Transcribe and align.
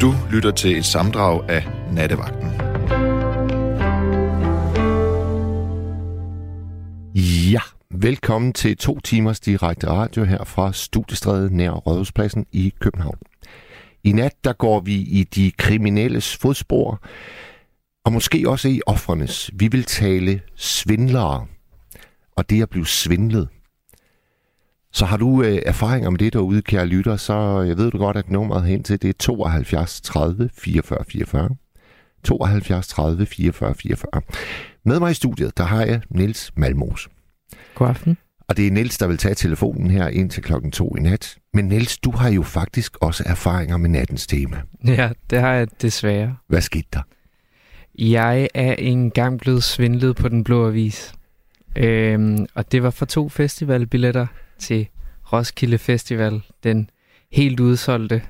Du 0.00 0.14
lytter 0.30 0.50
til 0.50 0.76
et 0.76 0.84
samdrag 0.84 1.50
af 1.50 1.66
Nattevagten. 1.92 2.50
Ja, 7.52 7.60
velkommen 7.90 8.52
til 8.52 8.76
to 8.76 9.00
timers 9.00 9.40
direkte 9.40 9.88
radio 9.88 10.24
her 10.24 10.44
fra 10.44 10.72
Studiestræde 10.72 11.56
nær 11.56 11.70
Rådhuspladsen 11.70 12.46
i 12.52 12.72
København. 12.80 13.18
I 14.04 14.12
nat 14.12 14.32
der 14.44 14.52
går 14.52 14.80
vi 14.80 14.94
i 14.94 15.24
de 15.24 15.52
kriminelles 15.58 16.36
fodspor, 16.36 17.02
og 18.04 18.12
måske 18.12 18.44
også 18.46 18.68
i 18.68 18.80
offrenes. 18.86 19.50
Vi 19.54 19.68
vil 19.68 19.84
tale 19.84 20.40
svindlere, 20.56 21.46
og 22.36 22.50
det 22.50 22.62
at 22.62 22.70
blive 22.70 22.86
svindlet. 22.86 23.48
Så 24.96 25.04
har 25.04 25.16
du 25.16 25.42
øh, 25.42 25.58
erfaringer 25.66 26.10
med 26.10 26.18
det 26.18 26.32
derude, 26.32 26.62
kære 26.62 26.86
lytter, 26.86 27.16
så 27.16 27.60
jeg 27.60 27.76
ved 27.76 27.90
du 27.90 27.98
godt, 27.98 28.16
at 28.16 28.30
nummeret 28.30 28.66
hen 28.66 28.82
til 28.82 29.02
det 29.02 29.08
er 29.08 29.14
72 29.18 30.00
30 30.00 30.50
44 30.58 31.04
44. 31.08 31.48
72 32.24 32.88
30 32.88 33.26
44 33.26 33.74
44. 33.74 34.22
Med 34.84 35.00
mig 35.00 35.10
i 35.10 35.14
studiet, 35.14 35.58
der 35.58 35.64
har 35.64 35.84
jeg 35.84 36.00
Niels 36.10 36.52
Malmos. 36.56 37.08
God 37.74 37.88
aften. 37.88 38.16
Og 38.48 38.56
det 38.56 38.66
er 38.66 38.70
Niels, 38.70 38.98
der 38.98 39.06
vil 39.06 39.16
tage 39.16 39.34
telefonen 39.34 39.90
her 39.90 40.08
ind 40.08 40.30
til 40.30 40.42
klokken 40.42 40.70
to 40.70 40.96
i 40.96 41.00
nat. 41.00 41.36
Men 41.54 41.64
Niels, 41.64 41.98
du 41.98 42.10
har 42.10 42.30
jo 42.30 42.42
faktisk 42.42 42.96
også 43.00 43.24
erfaringer 43.26 43.76
med 43.76 43.90
nattens 43.90 44.26
tema. 44.26 44.62
Ja, 44.86 45.10
det 45.30 45.40
har 45.40 45.52
jeg 45.52 45.68
desværre. 45.82 46.36
Hvad 46.48 46.60
skete 46.60 46.88
der? 46.92 47.02
Jeg 47.98 48.48
er 48.54 48.72
engang 48.72 49.40
blevet 49.40 49.64
svindlet 49.64 50.16
på 50.16 50.28
Den 50.28 50.44
Blå 50.44 50.68
Avis. 50.68 51.14
Øhm, 51.76 52.46
og 52.54 52.72
det 52.72 52.82
var 52.82 52.90
for 52.90 53.06
to 53.06 53.28
festivalbilletter 53.28 54.26
til 54.58 54.88
Roskilde 55.32 55.78
Festival, 55.78 56.42
den 56.64 56.90
helt 57.32 57.60
udsolgte 57.60 58.22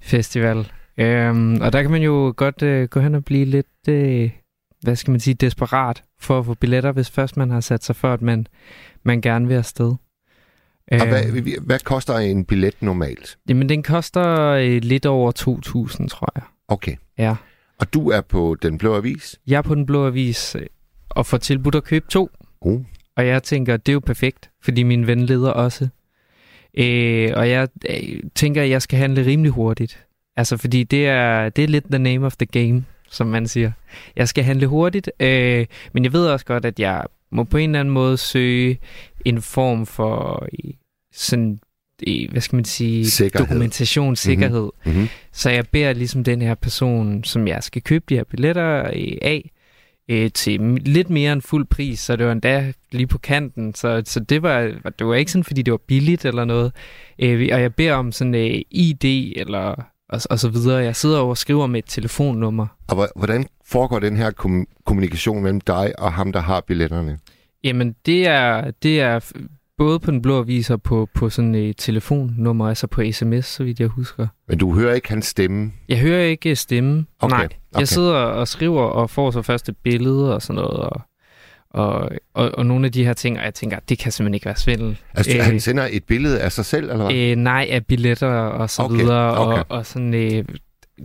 festival. 0.00 0.72
Øhm, 0.98 1.60
og 1.60 1.72
der 1.72 1.82
kan 1.82 1.90
man 1.90 2.02
jo 2.02 2.34
godt 2.36 2.62
øh, 2.62 2.88
gå 2.88 3.00
hen 3.00 3.14
og 3.14 3.24
blive 3.24 3.44
lidt, 3.44 3.88
øh, 3.88 4.30
hvad 4.80 4.96
skal 4.96 5.10
man 5.10 5.20
sige, 5.20 5.34
desperat 5.34 6.04
for 6.20 6.38
at 6.38 6.46
få 6.46 6.54
billetter, 6.54 6.92
hvis 6.92 7.10
først 7.10 7.36
man 7.36 7.50
har 7.50 7.60
sat 7.60 7.84
sig 7.84 7.96
for, 7.96 8.12
at 8.12 8.22
man, 8.22 8.46
man 9.02 9.20
gerne 9.20 9.48
vil 9.48 9.54
afsted. 9.54 9.94
Og 10.92 11.08
hvad, 11.08 11.60
hvad 11.60 11.78
koster 11.84 12.14
en 12.14 12.44
billet 12.44 12.74
normalt? 12.80 13.38
Jamen, 13.48 13.68
den 13.68 13.82
koster 13.82 14.38
øh, 14.50 14.82
lidt 14.82 15.06
over 15.06 15.32
2.000, 15.98 16.08
tror 16.08 16.32
jeg. 16.34 16.42
Okay. 16.68 16.96
Ja. 17.18 17.36
Og 17.78 17.94
du 17.94 18.10
er 18.10 18.20
på 18.20 18.56
Den 18.62 18.78
Blå 18.78 18.96
Avis? 18.96 19.38
Jeg 19.46 19.58
er 19.58 19.62
på 19.62 19.74
Den 19.74 19.86
Blå 19.86 20.06
Avis 20.06 20.54
øh, 20.54 20.66
og 21.10 21.26
får 21.26 21.38
tilbudt 21.38 21.74
at 21.74 21.84
købe 21.84 22.06
to. 22.08 22.30
Oh. 22.60 22.80
Og 23.16 23.26
jeg 23.26 23.42
tænker, 23.42 23.76
det 23.76 23.88
er 23.88 23.94
jo 23.94 24.00
perfekt, 24.00 24.47
fordi 24.62 24.82
min 24.82 25.06
ven 25.06 25.26
leder 25.26 25.50
også. 25.50 25.88
Øh, 26.74 27.32
og 27.36 27.50
jeg 27.50 27.68
øh, 27.90 28.20
tænker, 28.34 28.62
at 28.62 28.70
jeg 28.70 28.82
skal 28.82 28.98
handle 28.98 29.26
rimelig 29.26 29.52
hurtigt. 29.52 30.04
Altså, 30.36 30.56
fordi 30.56 30.82
det 30.84 31.06
er, 31.06 31.48
det 31.48 31.64
er 31.64 31.68
lidt 31.68 31.84
the 31.90 31.98
name 31.98 32.26
of 32.26 32.36
the 32.36 32.46
game, 32.46 32.84
som 33.10 33.26
man 33.26 33.48
siger. 33.48 33.72
Jeg 34.16 34.28
skal 34.28 34.44
handle 34.44 34.66
hurtigt, 34.66 35.10
øh, 35.20 35.66
men 35.92 36.04
jeg 36.04 36.12
ved 36.12 36.26
også 36.26 36.46
godt, 36.46 36.64
at 36.64 36.80
jeg 36.80 37.04
må 37.30 37.44
på 37.44 37.56
en 37.56 37.70
eller 37.70 37.80
anden 37.80 37.94
måde 37.94 38.16
søge 38.16 38.78
en 39.24 39.42
form 39.42 39.86
for 39.86 40.44
øh, 40.52 40.70
sådan, 41.12 41.60
øh, 42.06 42.30
hvad 42.30 42.40
skal 42.40 42.56
man 42.56 42.64
sige, 42.64 43.10
Sikkerhed. 43.10 43.46
dokumentation, 43.46 44.16
sikkerhed. 44.16 44.70
Mm-hmm. 44.86 45.08
Så 45.32 45.50
jeg 45.50 45.66
beder 45.66 45.92
ligesom 45.92 46.24
den 46.24 46.42
her 46.42 46.54
person, 46.54 47.24
som 47.24 47.48
jeg 47.48 47.62
skal 47.62 47.82
købe 47.82 48.04
de 48.08 48.14
her 48.14 48.24
billetter 48.24 48.86
øh, 48.86 49.16
af, 49.22 49.50
øh, 50.08 50.30
til 50.34 50.60
lidt 50.84 51.10
mere 51.10 51.32
end 51.32 51.42
fuld 51.42 51.66
pris, 51.66 52.00
så 52.00 52.16
det 52.16 52.26
var 52.26 52.32
endda 52.32 52.72
lige 52.92 53.06
på 53.06 53.18
kanten. 53.18 53.74
Så, 53.74 54.02
så 54.06 54.20
det, 54.20 54.42
var, 54.42 54.60
det 54.98 55.06
var 55.06 55.14
ikke 55.14 55.30
sådan, 55.32 55.44
fordi 55.44 55.62
det 55.62 55.70
var 55.72 55.80
billigt 55.86 56.24
eller 56.24 56.44
noget. 56.44 56.72
Øh, 57.18 57.48
og 57.52 57.60
jeg 57.60 57.74
beder 57.74 57.94
om 57.94 58.12
sådan 58.12 58.34
øh, 58.34 58.60
ID 58.70 59.32
eller 59.36 59.84
og, 60.08 60.20
og 60.30 60.38
så 60.38 60.48
videre. 60.48 60.76
Jeg 60.84 60.96
sidder 60.96 61.18
og 61.20 61.36
skriver 61.38 61.66
med 61.66 61.78
et 61.78 61.84
telefonnummer. 61.88 62.66
Og 62.88 62.94
hvor- 62.94 63.08
hvordan 63.16 63.46
foregår 63.66 63.98
den 63.98 64.16
her 64.16 64.30
kom- 64.30 64.66
kommunikation 64.86 65.42
mellem 65.42 65.60
dig 65.60 65.92
og 65.98 66.12
ham, 66.12 66.32
der 66.32 66.40
har 66.40 66.60
billetterne? 66.60 67.18
Jamen, 67.64 67.94
det 68.06 68.26
er, 68.26 68.70
det 68.82 69.00
er 69.00 69.30
både 69.78 69.98
på 70.00 70.10
den 70.10 70.22
blå 70.22 70.38
avis 70.38 70.70
og 70.70 70.82
på, 70.82 71.08
på 71.14 71.30
sådan 71.30 71.54
et 71.54 71.76
telefonnummer, 71.76 72.68
altså 72.68 72.86
på 72.86 73.02
sms, 73.12 73.46
så 73.46 73.64
vidt 73.64 73.80
jeg 73.80 73.88
husker. 73.88 74.26
Men 74.48 74.58
du 74.58 74.74
hører 74.74 74.94
ikke 74.94 75.08
hans 75.08 75.26
stemme? 75.26 75.72
Jeg 75.88 75.98
hører 75.98 76.22
ikke 76.24 76.56
stemme. 76.56 77.06
Okay, 77.20 77.36
Nej. 77.36 77.44
okay. 77.44 77.80
Jeg 77.80 77.88
sidder 77.88 78.14
og 78.14 78.48
skriver 78.48 78.82
og 78.82 79.10
får 79.10 79.30
så 79.30 79.42
først 79.42 79.68
et 79.68 79.76
billede 79.76 80.34
og 80.34 80.42
sådan 80.42 80.62
noget. 80.62 80.80
Og, 80.80 81.00
og, 81.70 82.10
og, 82.34 82.50
og 82.54 82.66
nogle 82.66 82.86
af 82.86 82.92
de 82.92 83.04
her 83.04 83.12
ting, 83.12 83.38
og 83.38 83.44
jeg 83.44 83.54
tænker, 83.54 83.78
det 83.88 83.98
kan 83.98 84.12
simpelthen 84.12 84.34
ikke 84.34 84.46
være 84.46 84.56
svindel. 84.56 84.98
Altså, 85.14 85.36
Øh, 85.36 85.44
han 85.44 85.60
sender 85.60 85.88
et 85.90 86.04
billede 86.04 86.40
af 86.40 86.52
sig 86.52 86.64
selv, 86.64 86.90
eller 86.90 87.04
hvad? 87.04 87.16
Øh, 87.16 87.36
nej, 87.36 87.66
af 87.70 87.86
billetter 87.86 88.28
og 88.28 88.70
så 88.70 88.82
okay, 88.82 88.96
videre. 88.96 89.38
okay. 89.38 89.58
Og, 89.58 89.66
og 89.68 89.86
sådan, 89.86 90.14
øh, 90.14 90.44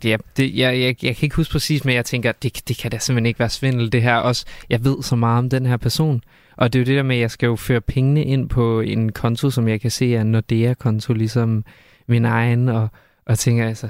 ja, 0.03 0.17
det, 0.37 0.57
jeg, 0.57 0.79
jeg, 0.79 1.03
jeg 1.03 1.15
kan 1.15 1.25
ikke 1.25 1.35
huske 1.35 1.51
præcis, 1.51 1.85
men 1.85 1.95
jeg 1.95 2.05
tænker, 2.05 2.31
det, 2.31 2.61
det 2.67 2.77
kan 2.77 2.91
da 2.91 2.97
simpelthen 2.97 3.25
ikke 3.25 3.39
være 3.39 3.49
svindel, 3.49 3.91
det 3.91 4.01
her. 4.01 4.15
Også, 4.15 4.45
jeg 4.69 4.85
ved 4.85 5.03
så 5.03 5.15
meget 5.15 5.37
om 5.37 5.49
den 5.49 5.65
her 5.65 5.77
person. 5.77 6.21
Og 6.57 6.73
det 6.73 6.79
er 6.79 6.83
jo 6.83 6.85
det 6.85 6.95
der 6.97 7.03
med, 7.03 7.15
at 7.15 7.21
jeg 7.21 7.31
skal 7.31 7.47
jo 7.47 7.55
føre 7.55 7.81
pengene 7.81 8.23
ind 8.23 8.49
på 8.49 8.79
en 8.79 9.11
konto, 9.11 9.49
som 9.49 9.67
jeg 9.67 9.81
kan 9.81 9.91
se 9.91 10.15
er 10.15 10.21
en 10.21 10.31
Nordea-konto, 10.31 11.13
ligesom 11.13 11.65
min 12.07 12.25
egen. 12.25 12.69
Og, 12.69 12.87
og 13.25 13.39
tænker 13.39 13.67
altså, 13.67 13.87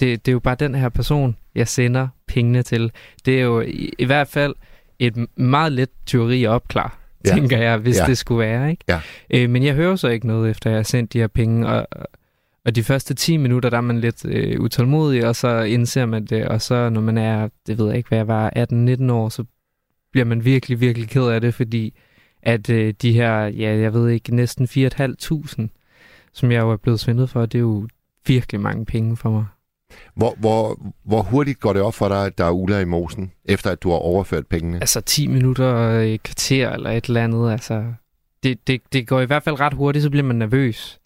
det, 0.00 0.26
det 0.26 0.30
er 0.30 0.32
jo 0.32 0.40
bare 0.40 0.54
den 0.58 0.74
her 0.74 0.88
person, 0.88 1.36
jeg 1.54 1.68
sender 1.68 2.08
pengene 2.28 2.62
til. 2.62 2.92
Det 3.26 3.38
er 3.38 3.42
jo 3.42 3.60
i, 3.60 3.92
i 3.98 4.04
hvert 4.04 4.28
fald 4.28 4.54
et 4.98 5.26
meget 5.36 5.72
let 5.72 5.90
teori 6.06 6.44
at 6.44 6.50
opklare, 6.50 6.90
Ja. 7.26 7.30
tænker 7.30 7.58
jeg, 7.58 7.76
hvis 7.78 7.98
ja. 7.98 8.06
det 8.06 8.18
skulle 8.18 8.38
være. 8.46 8.70
ikke? 8.70 8.84
Ja. 8.88 9.00
Øh, 9.30 9.50
men 9.50 9.62
jeg 9.64 9.74
hører 9.74 9.96
så 9.96 10.08
ikke 10.08 10.26
noget, 10.26 10.50
efter 10.50 10.70
jeg 10.70 10.78
har 10.78 10.82
sendt 10.82 11.12
de 11.12 11.18
her 11.18 11.26
penge, 11.26 11.68
og, 11.68 11.86
og 12.64 12.76
de 12.76 12.82
første 12.82 13.14
10 13.14 13.36
minutter, 13.36 13.70
der 13.70 13.76
er 13.76 13.80
man 13.80 14.00
lidt 14.00 14.24
øh, 14.24 14.60
utålmodig, 14.60 15.26
og 15.26 15.36
så 15.36 15.60
indser 15.62 16.06
man 16.06 16.24
det, 16.24 16.44
og 16.48 16.62
så 16.62 16.88
når 16.90 17.00
man 17.00 17.18
er, 17.18 17.48
det 17.66 17.78
ved 17.78 17.86
jeg 17.86 17.96
ikke, 17.96 18.08
hvad 18.08 18.18
jeg 18.18 18.28
var, 18.28 18.52
18-19 19.08 19.12
år, 19.12 19.28
så 19.28 19.44
bliver 20.14 20.24
man 20.24 20.44
virkelig, 20.44 20.80
virkelig 20.80 21.08
ked 21.08 21.26
af 21.26 21.40
det, 21.40 21.54
fordi 21.54 21.94
at 22.42 22.70
øh, 22.70 22.94
de 23.02 23.12
her, 23.12 23.46
ja, 23.46 23.76
jeg 23.76 23.94
ved 23.94 24.08
ikke, 24.08 24.34
næsten 24.34 24.64
4.500, 24.64 25.68
som 26.32 26.52
jeg 26.52 26.60
jo 26.60 26.70
er 26.70 26.76
blevet 26.76 27.00
svindlet 27.00 27.30
for, 27.30 27.46
det 27.46 27.58
er 27.58 27.62
jo 27.62 27.88
virkelig 28.26 28.60
mange 28.60 28.84
penge 28.84 29.16
for 29.16 29.30
mig. 29.30 29.44
Hvor, 30.16 30.34
hvor, 30.38 30.92
hvor 31.04 31.22
hurtigt 31.22 31.60
går 31.60 31.72
det 31.72 31.82
op 31.82 31.94
for 31.94 32.08
dig, 32.08 32.26
at 32.26 32.38
der 32.38 32.44
er 32.44 32.50
uler 32.50 32.78
i 32.78 32.84
mosen, 32.84 33.32
efter 33.44 33.70
at 33.70 33.82
du 33.82 33.90
har 33.90 33.96
overført 33.96 34.46
pengene? 34.46 34.76
Altså 34.76 35.00
10 35.00 35.26
minutter, 35.26 35.76
øh, 35.76 36.18
kvarter 36.18 36.70
eller 36.70 36.90
et 36.90 37.04
eller 37.04 37.24
andet, 37.24 37.52
altså 37.52 37.84
det, 38.42 38.66
det, 38.66 38.80
det 38.92 39.06
går 39.06 39.20
i 39.20 39.26
hvert 39.26 39.42
fald 39.42 39.60
ret 39.60 39.74
hurtigt, 39.74 40.02
så 40.02 40.10
bliver 40.10 40.24
man 40.24 40.36
nervøs. 40.36 41.00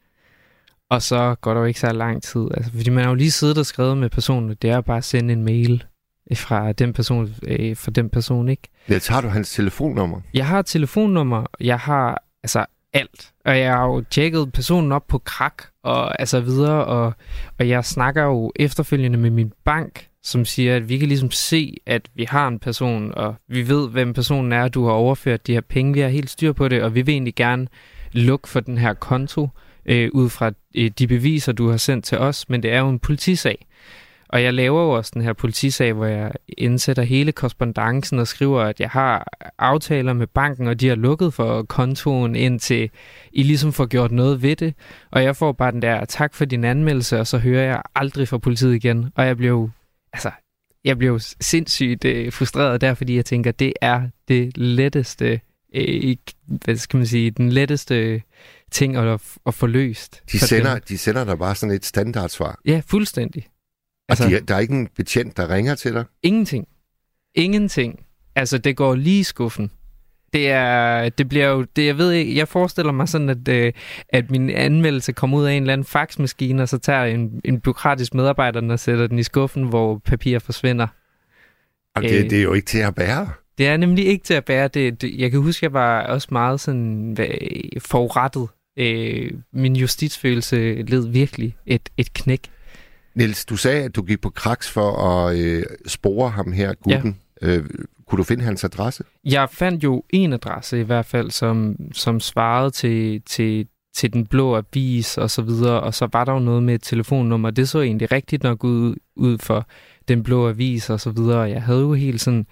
Og 0.90 1.02
så 1.02 1.34
går 1.40 1.54
der 1.54 1.60
jo 1.60 1.66
ikke 1.66 1.80
så 1.80 1.92
lang 1.92 2.22
tid, 2.22 2.48
altså, 2.54 2.70
fordi 2.70 2.90
man 2.90 3.04
har 3.04 3.10
jo 3.10 3.14
lige 3.14 3.30
siddet 3.30 3.58
og 3.58 3.66
skrevet 3.66 3.98
med 3.98 4.10
personen, 4.10 4.56
det 4.62 4.70
er 4.70 4.80
bare 4.80 4.96
at 4.96 5.04
sende 5.04 5.32
en 5.32 5.44
mail 5.44 5.84
fra 6.34 6.72
den 6.72 6.92
person, 6.92 7.34
øh, 7.46 7.76
fra 7.76 7.90
den 7.90 8.10
person, 8.10 8.48
ikke? 8.48 8.62
Niels, 8.88 9.06
har 9.06 9.20
du 9.20 9.28
hans 9.28 9.52
telefonnummer? 9.52 10.20
Jeg 10.34 10.46
har 10.46 10.62
telefonnummer, 10.62 11.46
jeg 11.60 11.78
har 11.78 12.22
altså 12.42 12.64
alt. 12.92 13.32
Og 13.44 13.58
jeg 13.58 13.72
har 13.72 13.86
jo 13.86 14.04
tjekket 14.10 14.52
personen 14.52 14.92
op 14.92 15.06
på 15.06 15.18
krak 15.18 15.62
og 15.82 16.20
altså 16.20 16.40
videre, 16.40 16.84
og, 16.84 17.12
og 17.58 17.68
jeg 17.68 17.84
snakker 17.84 18.24
jo 18.24 18.52
efterfølgende 18.56 19.18
med 19.18 19.30
min 19.30 19.52
bank, 19.64 20.08
som 20.22 20.44
siger, 20.44 20.76
at 20.76 20.88
vi 20.88 20.98
kan 20.98 21.08
ligesom 21.08 21.30
se, 21.30 21.76
at 21.86 22.08
vi 22.14 22.24
har 22.24 22.48
en 22.48 22.58
person, 22.58 23.14
og 23.14 23.34
vi 23.48 23.68
ved, 23.68 23.88
hvem 23.88 24.12
personen 24.12 24.52
er, 24.52 24.68
du 24.68 24.84
har 24.84 24.92
overført 24.92 25.46
de 25.46 25.52
her 25.52 25.60
penge, 25.60 25.94
vi 25.94 26.00
har 26.00 26.08
helt 26.08 26.30
styr 26.30 26.52
på 26.52 26.68
det, 26.68 26.82
og 26.82 26.94
vi 26.94 27.02
vil 27.02 27.12
egentlig 27.12 27.34
gerne 27.34 27.66
lukke 28.12 28.48
for 28.48 28.60
den 28.60 28.78
her 28.78 28.94
konto, 28.94 29.48
øh, 29.86 30.10
ud 30.12 30.28
fra 30.28 30.52
øh, 30.74 30.90
de 30.98 31.06
beviser, 31.06 31.52
du 31.52 31.70
har 31.70 31.76
sendt 31.76 32.04
til 32.04 32.18
os, 32.18 32.48
men 32.48 32.62
det 32.62 32.72
er 32.72 32.78
jo 32.78 32.88
en 32.88 32.98
politisag. 32.98 33.66
Og 34.28 34.42
jeg 34.42 34.54
laver 34.54 34.82
jo 34.82 34.90
også 34.90 35.10
den 35.14 35.22
her 35.22 35.32
politisag, 35.32 35.92
hvor 35.92 36.06
jeg 36.06 36.32
indsætter 36.58 37.02
hele 37.02 37.32
korrespondancen 37.32 38.18
og 38.18 38.26
skriver, 38.26 38.62
at 38.62 38.80
jeg 38.80 38.90
har 38.90 39.26
aftaler 39.58 40.12
med 40.12 40.26
banken, 40.26 40.66
og 40.66 40.80
de 40.80 40.88
har 40.88 40.94
lukket 40.94 41.34
for 41.34 41.62
kontoen, 41.62 42.36
indtil 42.36 42.90
I 43.32 43.42
ligesom 43.42 43.72
får 43.72 43.86
gjort 43.86 44.12
noget 44.12 44.42
ved 44.42 44.56
det. 44.56 44.74
Og 45.10 45.22
jeg 45.22 45.36
får 45.36 45.52
bare 45.52 45.72
den 45.72 45.82
der, 45.82 46.04
tak 46.04 46.34
for 46.34 46.44
din 46.44 46.64
anmeldelse, 46.64 47.20
og 47.20 47.26
så 47.26 47.38
hører 47.38 47.64
jeg 47.64 47.82
aldrig 47.94 48.28
fra 48.28 48.38
politiet 48.38 48.74
igen. 48.74 49.12
Og 49.14 49.26
jeg 49.26 49.36
bliver 49.36 49.52
jo, 49.52 49.70
altså, 50.12 50.30
jeg 50.84 50.98
bliver 50.98 51.12
jo 51.12 51.18
sindssygt 51.40 52.04
øh, 52.04 52.32
frustreret 52.32 52.80
der, 52.80 52.94
fordi 52.94 53.16
jeg 53.16 53.24
tænker, 53.24 53.52
det 53.52 53.72
er 53.80 54.02
det 54.28 54.58
letteste, 54.58 55.40
øh, 55.74 56.16
hvad 56.46 56.76
skal 56.76 56.96
man 56.96 57.06
sige, 57.06 57.30
den 57.30 57.52
letteste 57.52 58.22
ting 58.70 58.96
at, 58.96 59.20
at 59.46 59.54
få 59.54 59.66
løst. 59.66 60.22
De 60.32 60.38
sender, 60.38 60.78
de 60.78 60.98
sender 60.98 61.24
dig 61.24 61.38
bare 61.38 61.54
sådan 61.54 61.74
et 61.74 61.84
standardsvar. 61.84 62.58
Ja, 62.66 62.82
fuldstændig. 62.86 63.46
Altså, 64.08 64.24
og 64.24 64.30
de, 64.30 64.40
der 64.40 64.54
er 64.54 64.58
ikke 64.58 64.74
en 64.74 64.88
betjent, 64.96 65.36
der 65.36 65.50
ringer 65.50 65.74
til 65.74 65.94
dig? 65.94 66.04
Ingenting. 66.22 66.68
Ingenting. 67.34 68.00
Altså, 68.34 68.58
det 68.58 68.76
går 68.76 68.94
lige 68.94 69.20
i 69.20 69.22
skuffen. 69.22 69.70
Det 70.32 70.50
er, 70.50 71.08
det 71.08 71.28
bliver 71.28 71.46
jo, 71.46 71.66
det, 71.76 71.86
jeg 71.86 71.98
ved 71.98 72.10
ikke, 72.12 72.36
jeg 72.36 72.48
forestiller 72.48 72.92
mig 72.92 73.08
sådan, 73.08 73.28
at, 73.28 73.48
øh, 73.48 73.72
at 74.08 74.30
min 74.30 74.50
anmeldelse 74.50 75.12
kommer 75.12 75.38
ud 75.38 75.44
af 75.44 75.52
en 75.52 75.62
eller 75.62 75.72
anden 75.72 75.84
faxmaskine, 75.84 76.62
og 76.62 76.68
så 76.68 76.78
tager 76.78 77.04
en, 77.04 77.40
en 77.44 77.60
byråkratisk 77.60 78.14
medarbejder 78.14 78.60
den 78.60 78.70
og 78.70 78.78
sætter 78.78 79.06
den 79.06 79.18
i 79.18 79.22
skuffen, 79.22 79.62
hvor 79.64 79.98
papir 80.04 80.38
forsvinder. 80.38 80.86
Og 81.94 82.02
det, 82.02 82.24
Øh. 82.24 82.30
det 82.30 82.38
er 82.38 82.42
jo 82.42 82.52
ikke 82.52 82.66
til 82.66 82.78
at 82.78 82.94
bære. 82.94 83.28
Det 83.58 83.68
er 83.68 83.76
nemlig 83.76 84.06
ikke 84.06 84.24
til 84.24 84.34
at 84.34 84.44
bære. 84.44 84.68
Det, 84.68 85.02
det, 85.02 85.14
jeg 85.18 85.30
kan 85.30 85.40
huske, 85.40 85.64
jeg 85.64 85.72
var 85.72 86.02
også 86.06 86.28
meget 86.30 86.60
sådan 86.60 87.16
forurettet. 87.78 88.48
Øh, 88.76 89.30
min 89.52 89.76
justitsfølelse 89.76 90.82
led 90.82 91.08
virkelig 91.08 91.56
et, 91.66 91.88
et 91.96 92.12
knæk. 92.12 92.40
Niels, 93.18 93.44
du 93.44 93.56
sagde, 93.56 93.84
at 93.84 93.96
du 93.96 94.02
gik 94.02 94.20
på 94.20 94.30
kraks 94.30 94.70
for 94.70 94.90
at 94.90 95.38
øh, 95.38 95.64
spore 95.86 96.30
ham 96.30 96.52
her, 96.52 96.74
gutten. 96.74 97.16
Ja. 97.42 97.56
Øh, 97.56 97.64
kunne 98.06 98.16
du 98.16 98.24
finde 98.24 98.44
hans 98.44 98.64
adresse? 98.64 99.04
Jeg 99.24 99.48
fandt 99.50 99.84
jo 99.84 100.04
en 100.10 100.32
adresse 100.32 100.80
i 100.80 100.82
hvert 100.82 101.06
fald, 101.06 101.30
som, 101.30 101.76
som 101.92 102.20
svarede 102.20 102.70
til, 102.70 103.22
til, 103.22 103.66
til 103.94 104.12
den 104.12 104.26
blå 104.26 104.56
avis 104.56 105.18
og 105.18 105.30
så 105.30 105.42
videre, 105.42 105.80
og 105.80 105.94
så 105.94 106.08
var 106.12 106.24
der 106.24 106.32
jo 106.32 106.38
noget 106.38 106.62
med 106.62 106.74
et 106.74 106.82
telefonnummer. 106.82 107.50
Det 107.50 107.68
så 107.68 107.80
egentlig 107.80 108.12
rigtigt 108.12 108.42
nok 108.42 108.64
ud, 108.64 108.96
ud 109.16 109.38
for 109.38 109.66
den 110.08 110.22
blå 110.22 110.48
avis 110.48 110.90
og 110.90 111.00
så 111.00 111.10
videre. 111.10 111.40
Jeg 111.40 111.62
havde 111.62 111.80
jo 111.80 111.92
helt 111.92 112.20
sådan 112.20 112.46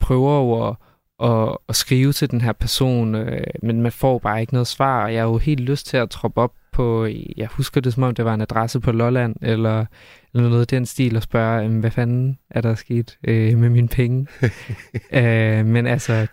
prøver 0.00 0.32
over 0.32 0.74
at, 1.22 1.56
at 1.68 1.76
skrive 1.76 2.12
til 2.12 2.30
den 2.30 2.40
her 2.40 2.52
person, 2.52 3.14
øh, 3.14 3.46
men 3.62 3.82
man 3.82 3.92
får 3.92 4.18
bare 4.18 4.40
ikke 4.40 4.52
noget 4.52 4.66
svar, 4.66 5.04
og 5.04 5.14
jeg 5.14 5.22
har 5.22 5.28
jo 5.28 5.38
helt 5.38 5.60
lyst 5.60 5.86
til 5.86 5.96
at 5.96 6.10
troppe 6.10 6.40
op 6.40 6.52
på, 6.72 7.08
jeg 7.36 7.46
husker 7.46 7.80
det 7.80 7.94
som 7.94 8.02
om 8.02 8.14
det 8.14 8.24
var 8.24 8.34
en 8.34 8.40
adresse 8.40 8.80
på 8.80 8.92
Lolland, 8.92 9.36
eller, 9.42 9.86
eller 10.34 10.48
noget 10.48 10.60
af 10.60 10.66
den 10.66 10.86
stil, 10.86 11.16
og 11.16 11.22
spørge, 11.22 11.68
hvad 11.68 11.90
fanden 11.90 12.38
er 12.50 12.60
der 12.60 12.74
sket 12.74 13.18
øh, 13.24 13.58
med 13.58 13.68
mine 13.68 13.88
penge? 13.88 14.26
øh, 15.12 15.66
men 15.66 15.86
altså, 15.86 16.26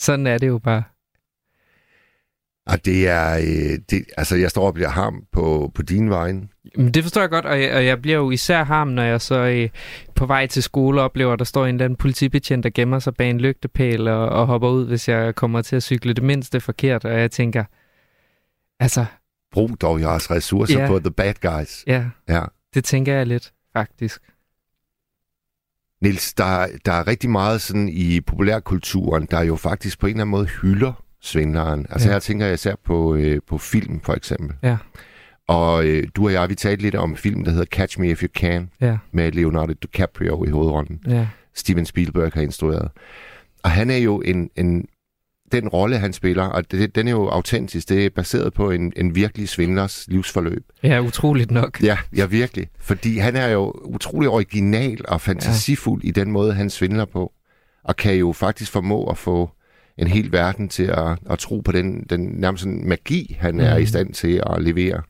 sådan 0.00 0.26
er 0.26 0.38
det 0.38 0.48
jo 0.48 0.58
bare. 0.58 0.82
Og 2.66 2.84
det 2.84 3.08
er, 3.08 3.36
øh, 3.36 3.78
det, 3.90 4.04
altså 4.16 4.36
jeg 4.36 4.50
står 4.50 4.66
og 4.66 4.74
bliver 4.74 4.88
ham 4.88 5.24
på, 5.32 5.72
på 5.74 5.82
din 5.82 6.10
vejen. 6.10 6.50
Men 6.76 6.90
det 6.90 7.02
forstår 7.02 7.20
jeg 7.20 7.30
godt, 7.30 7.44
og 7.44 7.62
jeg, 7.62 7.74
og 7.74 7.86
jeg 7.86 8.02
bliver 8.02 8.16
jo 8.16 8.30
især 8.30 8.64
ham, 8.64 8.88
når 8.88 9.02
jeg 9.02 9.20
så 9.20 9.34
øh, 9.34 9.68
på 10.14 10.26
vej 10.26 10.46
til 10.46 10.62
skole 10.62 11.00
oplever, 11.00 11.32
at 11.32 11.38
der 11.38 11.44
står 11.44 11.66
en 11.66 11.74
eller 11.74 11.84
anden 11.84 11.96
politibetjent, 11.96 12.64
der 12.64 12.70
gemmer 12.74 12.98
sig 12.98 13.14
bag 13.14 13.30
en 13.30 13.40
lygtepæl 13.40 14.08
og, 14.08 14.28
og 14.28 14.46
hopper 14.46 14.68
ud, 14.68 14.86
hvis 14.86 15.08
jeg 15.08 15.34
kommer 15.34 15.62
til 15.62 15.76
at 15.76 15.82
cykle 15.82 16.12
det 16.12 16.24
mindste 16.24 16.60
forkert, 16.60 17.04
og 17.04 17.20
jeg 17.20 17.30
tænker, 17.30 17.64
altså... 18.80 19.04
Brug 19.52 19.80
dog 19.80 20.00
jeres 20.00 20.30
ressourcer 20.30 20.80
ja, 20.80 20.86
på 20.86 20.98
the 20.98 21.10
bad 21.10 21.34
guys. 21.40 21.84
Ja, 21.86 22.04
ja, 22.28 22.42
det 22.74 22.84
tænker 22.84 23.14
jeg 23.14 23.26
lidt, 23.26 23.52
faktisk. 23.72 24.20
Nils, 26.00 26.34
der, 26.34 26.66
der 26.84 26.92
er 26.92 27.06
rigtig 27.06 27.30
meget 27.30 27.60
sådan 27.60 27.88
i 27.88 28.20
populærkulturen, 28.20 29.26
der 29.30 29.42
jo 29.42 29.56
faktisk 29.56 30.00
på 30.00 30.06
en 30.06 30.10
eller 30.10 30.22
anden 30.22 30.30
måde 30.30 30.46
hylder 30.46 30.92
svindleren. 31.22 31.86
Altså 31.90 32.08
ja. 32.08 32.12
her 32.12 32.20
tænker 32.20 32.46
jeg 32.46 32.54
især 32.54 32.74
på, 32.84 33.14
øh, 33.14 33.40
på 33.48 33.58
film, 33.58 34.00
for 34.00 34.12
eksempel. 34.12 34.56
Ja. 34.62 34.76
Og 35.48 35.86
øh, 35.86 36.08
du 36.16 36.24
og 36.26 36.32
jeg, 36.32 36.48
vi 36.48 36.54
talte 36.54 36.82
lidt 36.82 36.94
om 36.94 37.16
film, 37.16 37.44
der 37.44 37.50
hedder 37.50 37.66
Catch 37.66 38.00
Me 38.00 38.08
If 38.10 38.22
You 38.22 38.28
Can, 38.34 38.70
ja. 38.80 38.98
med 39.12 39.32
Leonardo 39.32 39.72
DiCaprio 39.72 40.44
i 40.44 40.50
hovedrollen. 40.50 41.00
Ja. 41.08 41.26
Steven 41.54 41.86
Spielberg 41.86 42.32
har 42.34 42.42
instrueret. 42.42 42.90
Og 43.62 43.70
han 43.70 43.90
er 43.90 43.96
jo 43.96 44.20
en, 44.20 44.50
en 44.56 44.86
den 45.52 45.68
rolle, 45.68 45.98
han 45.98 46.12
spiller, 46.12 46.44
og 46.44 46.70
det, 46.70 46.94
den 46.94 47.08
er 47.08 47.12
jo 47.12 47.28
autentisk. 47.28 47.88
Det 47.88 48.06
er 48.06 48.10
baseret 48.10 48.54
på 48.54 48.70
en, 48.70 48.92
en 48.96 49.14
virkelig 49.14 49.48
svindlers 49.48 50.04
livsforløb. 50.08 50.64
Ja, 50.82 51.00
utroligt 51.00 51.50
nok. 51.50 51.82
Ja, 51.82 51.98
ja, 52.16 52.26
virkelig. 52.26 52.68
Fordi 52.78 53.18
han 53.18 53.36
er 53.36 53.48
jo 53.48 53.70
utrolig 53.84 54.28
original 54.28 55.04
og 55.08 55.20
fantasifuld 55.20 56.02
ja. 56.02 56.08
i 56.08 56.10
den 56.10 56.30
måde, 56.30 56.54
han 56.54 56.70
svindler 56.70 57.04
på. 57.04 57.32
Og 57.84 57.96
kan 57.96 58.14
jo 58.14 58.32
faktisk 58.32 58.72
formå 58.72 59.10
at 59.10 59.18
få 59.18 59.50
en 59.98 60.06
hel 60.06 60.32
verden 60.32 60.68
til 60.68 60.82
at, 60.82 61.18
at 61.30 61.38
tro 61.38 61.60
på 61.60 61.72
den, 61.72 62.06
den 62.10 62.20
nærmest 62.20 62.62
sådan 62.62 62.88
magi, 62.88 63.36
han 63.40 63.54
mm. 63.54 63.60
er 63.60 63.76
i 63.76 63.78
mhm. 63.78 63.86
stand 63.86 64.14
til 64.14 64.42
at 64.46 64.62
levere. 64.62 65.02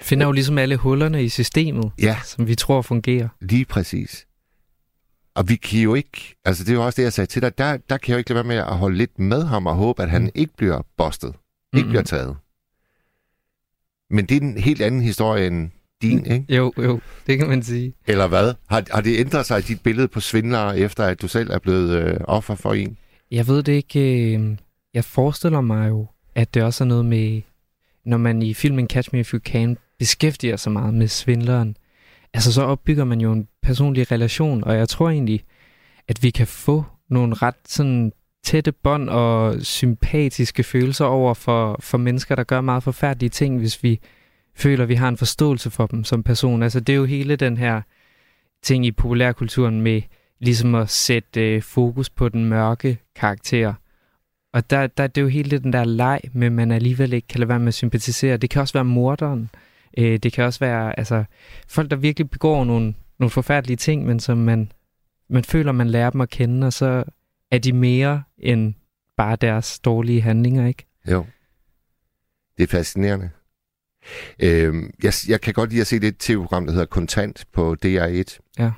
Finder 0.00 0.26
jo 0.26 0.32
ligesom 0.32 0.58
alle 0.58 0.76
hullerne 0.76 1.24
i 1.24 1.28
systemet, 1.28 1.90
ja. 1.98 2.16
som 2.24 2.46
vi 2.46 2.54
tror 2.54 2.82
fungerer. 2.82 3.28
Lige 3.40 3.64
præcis. 3.64 4.26
Og 5.34 5.48
vi 5.48 5.56
kan 5.56 5.80
jo 5.80 5.94
ikke, 5.94 6.36
altså 6.44 6.64
det 6.64 6.70
er 6.70 6.74
jo 6.74 6.86
også 6.86 6.96
det, 6.96 7.02
jeg 7.02 7.12
sagde 7.12 7.30
til 7.30 7.42
dig, 7.42 7.58
der, 7.58 7.76
der 7.76 7.96
kan 7.96 8.08
jeg 8.08 8.14
jo 8.14 8.18
ikke 8.18 8.30
lade 8.30 8.36
være 8.36 8.44
med 8.44 8.56
at 8.56 8.76
holde 8.78 8.96
lidt 8.96 9.18
med 9.18 9.44
ham 9.44 9.66
og 9.66 9.74
håbe, 9.74 10.02
at 10.02 10.10
han 10.10 10.22
mm. 10.22 10.30
ikke 10.34 10.56
bliver 10.56 10.82
bustet, 10.96 11.28
ikke 11.28 11.36
mm-hmm. 11.72 11.88
bliver 11.88 12.02
taget. 12.02 12.36
Men 14.10 14.26
det 14.26 14.36
er 14.36 14.40
en 14.40 14.58
helt 14.58 14.82
anden 14.82 15.00
historie 15.00 15.46
end 15.46 15.70
din, 16.02 16.18
mm. 16.18 16.32
ikke? 16.32 16.54
Jo, 16.56 16.72
jo, 16.78 17.00
det 17.26 17.38
kan 17.38 17.48
man 17.48 17.62
sige. 17.62 17.94
Eller 18.06 18.26
hvad? 18.26 18.54
Har, 18.68 18.82
har 18.90 19.00
det 19.00 19.20
ændret 19.20 19.46
sig 19.46 19.68
dit 19.68 19.82
billede 19.82 20.08
på 20.08 20.20
svindlere, 20.20 20.78
efter 20.78 21.04
at 21.04 21.22
du 21.22 21.28
selv 21.28 21.50
er 21.50 21.58
blevet 21.58 21.90
øh, 21.90 22.16
offer 22.24 22.54
for 22.54 22.74
en? 22.74 22.96
Jeg 23.30 23.46
ved 23.46 23.62
det 23.62 23.72
ikke. 23.72 24.34
Øh, 24.34 24.56
jeg 24.94 25.04
forestiller 25.04 25.60
mig 25.60 25.88
jo, 25.88 26.06
at 26.34 26.54
det 26.54 26.62
også 26.62 26.84
er 26.84 26.88
noget 26.88 27.04
med, 27.04 27.42
når 28.04 28.16
man 28.16 28.42
i 28.42 28.54
filmen 28.54 28.86
Catch 28.86 29.10
Me 29.12 29.20
If 29.20 29.32
You 29.32 29.40
Can 29.40 29.78
beskæftiger 29.98 30.56
sig 30.56 30.72
meget 30.72 30.94
med 30.94 31.08
svindleren, 31.08 31.76
altså 32.34 32.52
så 32.52 32.62
opbygger 32.62 33.04
man 33.04 33.20
jo 33.20 33.32
en 33.32 33.48
personlig 33.62 34.12
relation, 34.12 34.64
og 34.64 34.76
jeg 34.76 34.88
tror 34.88 35.10
egentlig, 35.10 35.44
at 36.08 36.22
vi 36.22 36.30
kan 36.30 36.46
få 36.46 36.84
nogle 37.08 37.34
ret 37.34 37.56
sådan 37.66 38.12
tætte 38.44 38.72
bånd 38.72 39.08
og 39.08 39.60
sympatiske 39.62 40.62
følelser 40.62 41.04
over 41.04 41.34
for, 41.34 41.76
for 41.80 41.98
mennesker, 41.98 42.34
der 42.34 42.44
gør 42.44 42.60
meget 42.60 42.82
forfærdelige 42.82 43.30
ting, 43.30 43.58
hvis 43.58 43.82
vi 43.82 44.00
føler, 44.56 44.82
at 44.82 44.88
vi 44.88 44.94
har 44.94 45.08
en 45.08 45.16
forståelse 45.16 45.70
for 45.70 45.86
dem 45.86 46.04
som 46.04 46.22
person. 46.22 46.62
Altså 46.62 46.80
det 46.80 46.92
er 46.92 46.96
jo 46.96 47.04
hele 47.04 47.36
den 47.36 47.56
her 47.56 47.82
ting 48.62 48.86
i 48.86 48.92
populærkulturen 48.92 49.80
med 49.80 50.02
ligesom 50.40 50.74
at 50.74 50.90
sætte 50.90 51.54
øh, 51.54 51.62
fokus 51.62 52.10
på 52.10 52.28
den 52.28 52.44
mørke 52.44 52.98
karakter. 53.16 53.74
Og 54.52 54.70
der, 54.70 54.86
der 54.86 55.06
det 55.06 55.20
er 55.20 55.22
jo 55.22 55.28
hele 55.28 55.58
den 55.58 55.72
der 55.72 55.84
leg 55.84 56.20
at 56.24 56.34
man 56.34 56.70
alligevel 56.70 57.12
ikke 57.12 57.28
kan 57.28 57.40
lade 57.40 57.48
være 57.48 57.58
med 57.58 57.68
at 57.68 57.74
sympatisere. 57.74 58.36
Det 58.36 58.50
kan 58.50 58.62
også 58.62 58.72
være 58.72 58.84
morderen. 58.84 59.50
Øh, 59.98 60.18
det 60.18 60.32
kan 60.32 60.44
også 60.44 60.60
være 60.60 60.98
altså, 60.98 61.24
folk, 61.68 61.90
der 61.90 61.96
virkelig 61.96 62.30
begår 62.30 62.64
nogle, 62.64 62.94
nogle 63.18 63.30
forfærdelige 63.30 63.76
ting, 63.76 64.06
men 64.06 64.20
som 64.20 64.38
man, 64.38 64.72
man 65.28 65.44
føler, 65.44 65.72
man 65.72 65.90
lærer 65.90 66.10
dem 66.10 66.20
at 66.20 66.30
kende, 66.30 66.66
og 66.66 66.72
så 66.72 67.04
er 67.50 67.58
de 67.58 67.72
mere 67.72 68.22
end 68.38 68.74
bare 69.16 69.36
deres 69.36 69.78
dårlige 69.78 70.20
handlinger, 70.20 70.66
ikke? 70.66 70.86
Jo. 71.10 71.26
Det 72.58 72.62
er 72.62 72.66
fascinerende. 72.66 73.30
Øh, 74.38 74.74
jeg, 75.02 75.12
jeg 75.28 75.40
kan 75.40 75.54
godt 75.54 75.70
lide 75.70 75.80
at 75.80 75.86
se 75.86 76.00
det 76.00 76.18
tv-program, 76.18 76.66
der 76.66 76.72
hedder 76.72 76.86
Kontant 76.86 77.44
på 77.52 77.76
DR1. 77.86 78.38
Ja. 78.58 78.72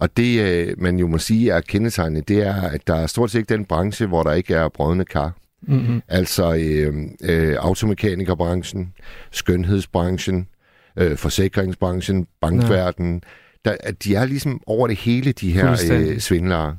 Og 0.00 0.16
det, 0.16 0.40
øh, 0.40 0.74
man 0.78 0.98
jo 0.98 1.06
må 1.06 1.18
sige 1.18 1.50
er 1.50 1.60
kendetegnet, 1.60 2.28
det 2.28 2.42
er, 2.42 2.62
at 2.62 2.86
der 2.86 2.94
er 2.94 3.06
stort 3.06 3.30
set 3.30 3.38
ikke 3.38 3.54
den 3.54 3.64
branche, 3.64 4.06
hvor 4.06 4.22
der 4.22 4.32
ikke 4.32 4.54
er 4.54 4.68
brødende 4.68 5.04
kar. 5.04 5.36
Mm-hmm. 5.62 6.02
Altså 6.08 6.54
øh, 6.54 6.94
øh, 7.22 7.56
automekanikerbranchen, 7.58 8.94
skønhedsbranchen, 9.30 10.48
øh, 10.96 11.16
forsikringsbranchen, 11.16 12.26
bankverdenen. 12.40 13.22
Der, 13.64 13.76
de 14.04 14.14
er 14.14 14.24
ligesom 14.24 14.60
over 14.66 14.86
det 14.86 14.96
hele, 14.96 15.32
de 15.32 15.52
her 15.52 15.90
øh, 15.92 16.18
svindlere. 16.18 16.76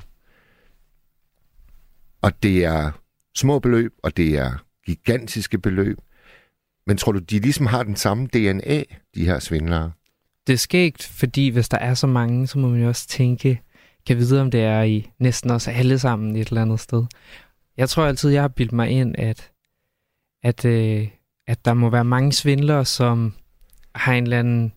Og 2.22 2.44
det 2.44 2.66
er 2.66 2.92
små 3.36 3.60
beløb, 3.60 3.94
og 4.04 4.18
det 4.18 4.38
er 4.38 4.64
gigantiske 4.86 5.58
beløb. 5.58 5.98
Men 6.88 6.98
tror 6.98 7.12
du, 7.12 7.20
de 7.20 7.40
ligesom 7.40 7.66
har 7.66 7.84
den 7.84 7.96
samme 7.96 8.28
DNA, 8.28 8.84
de 9.16 9.26
her 9.26 9.40
svindlere? 9.40 9.92
Det 10.48 10.54
er 10.54 10.58
skægt, 10.58 11.04
fordi 11.04 11.50
hvis 11.50 11.70
der 11.70 11.78
er 11.78 11.94
så 11.94 12.08
mange, 12.08 12.48
så 12.48 12.60
må 12.60 12.70
man 12.70 12.82
jo 12.82 12.88
også 12.88 13.08
tænke, 13.08 13.62
kan 14.08 14.18
vide, 14.18 14.42
om 14.42 14.52
det 14.52 14.62
er 14.62 14.82
i 14.84 15.12
næsten 15.20 15.52
også 15.52 15.72
alle 15.72 16.00
sammen 16.00 16.36
et 16.36 16.48
eller 16.48 16.62
andet 16.62 16.80
sted. 16.80 17.06
Jeg 17.78 17.90
tror 17.90 18.06
altid, 18.06 18.30
jeg 18.30 18.44
har 18.44 18.48
bildt 18.48 18.72
mig 18.72 18.90
ind, 18.90 19.16
at, 19.18 19.52
at, 20.44 20.66
øh, 20.66 21.08
at 21.48 21.66
der 21.66 21.74
må 21.74 21.90
være 21.90 22.06
mange 22.06 22.32
svindlere, 22.32 22.86
som 22.86 23.34
har 23.96 24.14
en 24.14 24.24
eller 24.24 24.40
anden, 24.40 24.74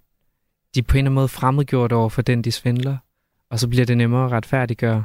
de 0.74 0.82
på 0.82 0.92
en 0.92 0.98
eller 0.98 1.08
anden 1.08 1.14
måde 1.14 1.28
fremmedgjort 1.28 1.92
over 1.92 2.08
for 2.08 2.22
den, 2.22 2.42
de 2.42 2.52
svindler, 2.52 2.96
og 3.50 3.58
så 3.58 3.68
bliver 3.68 3.86
det 3.86 3.96
nemmere 3.96 4.24
at 4.24 4.32
retfærdiggøre. 4.32 5.04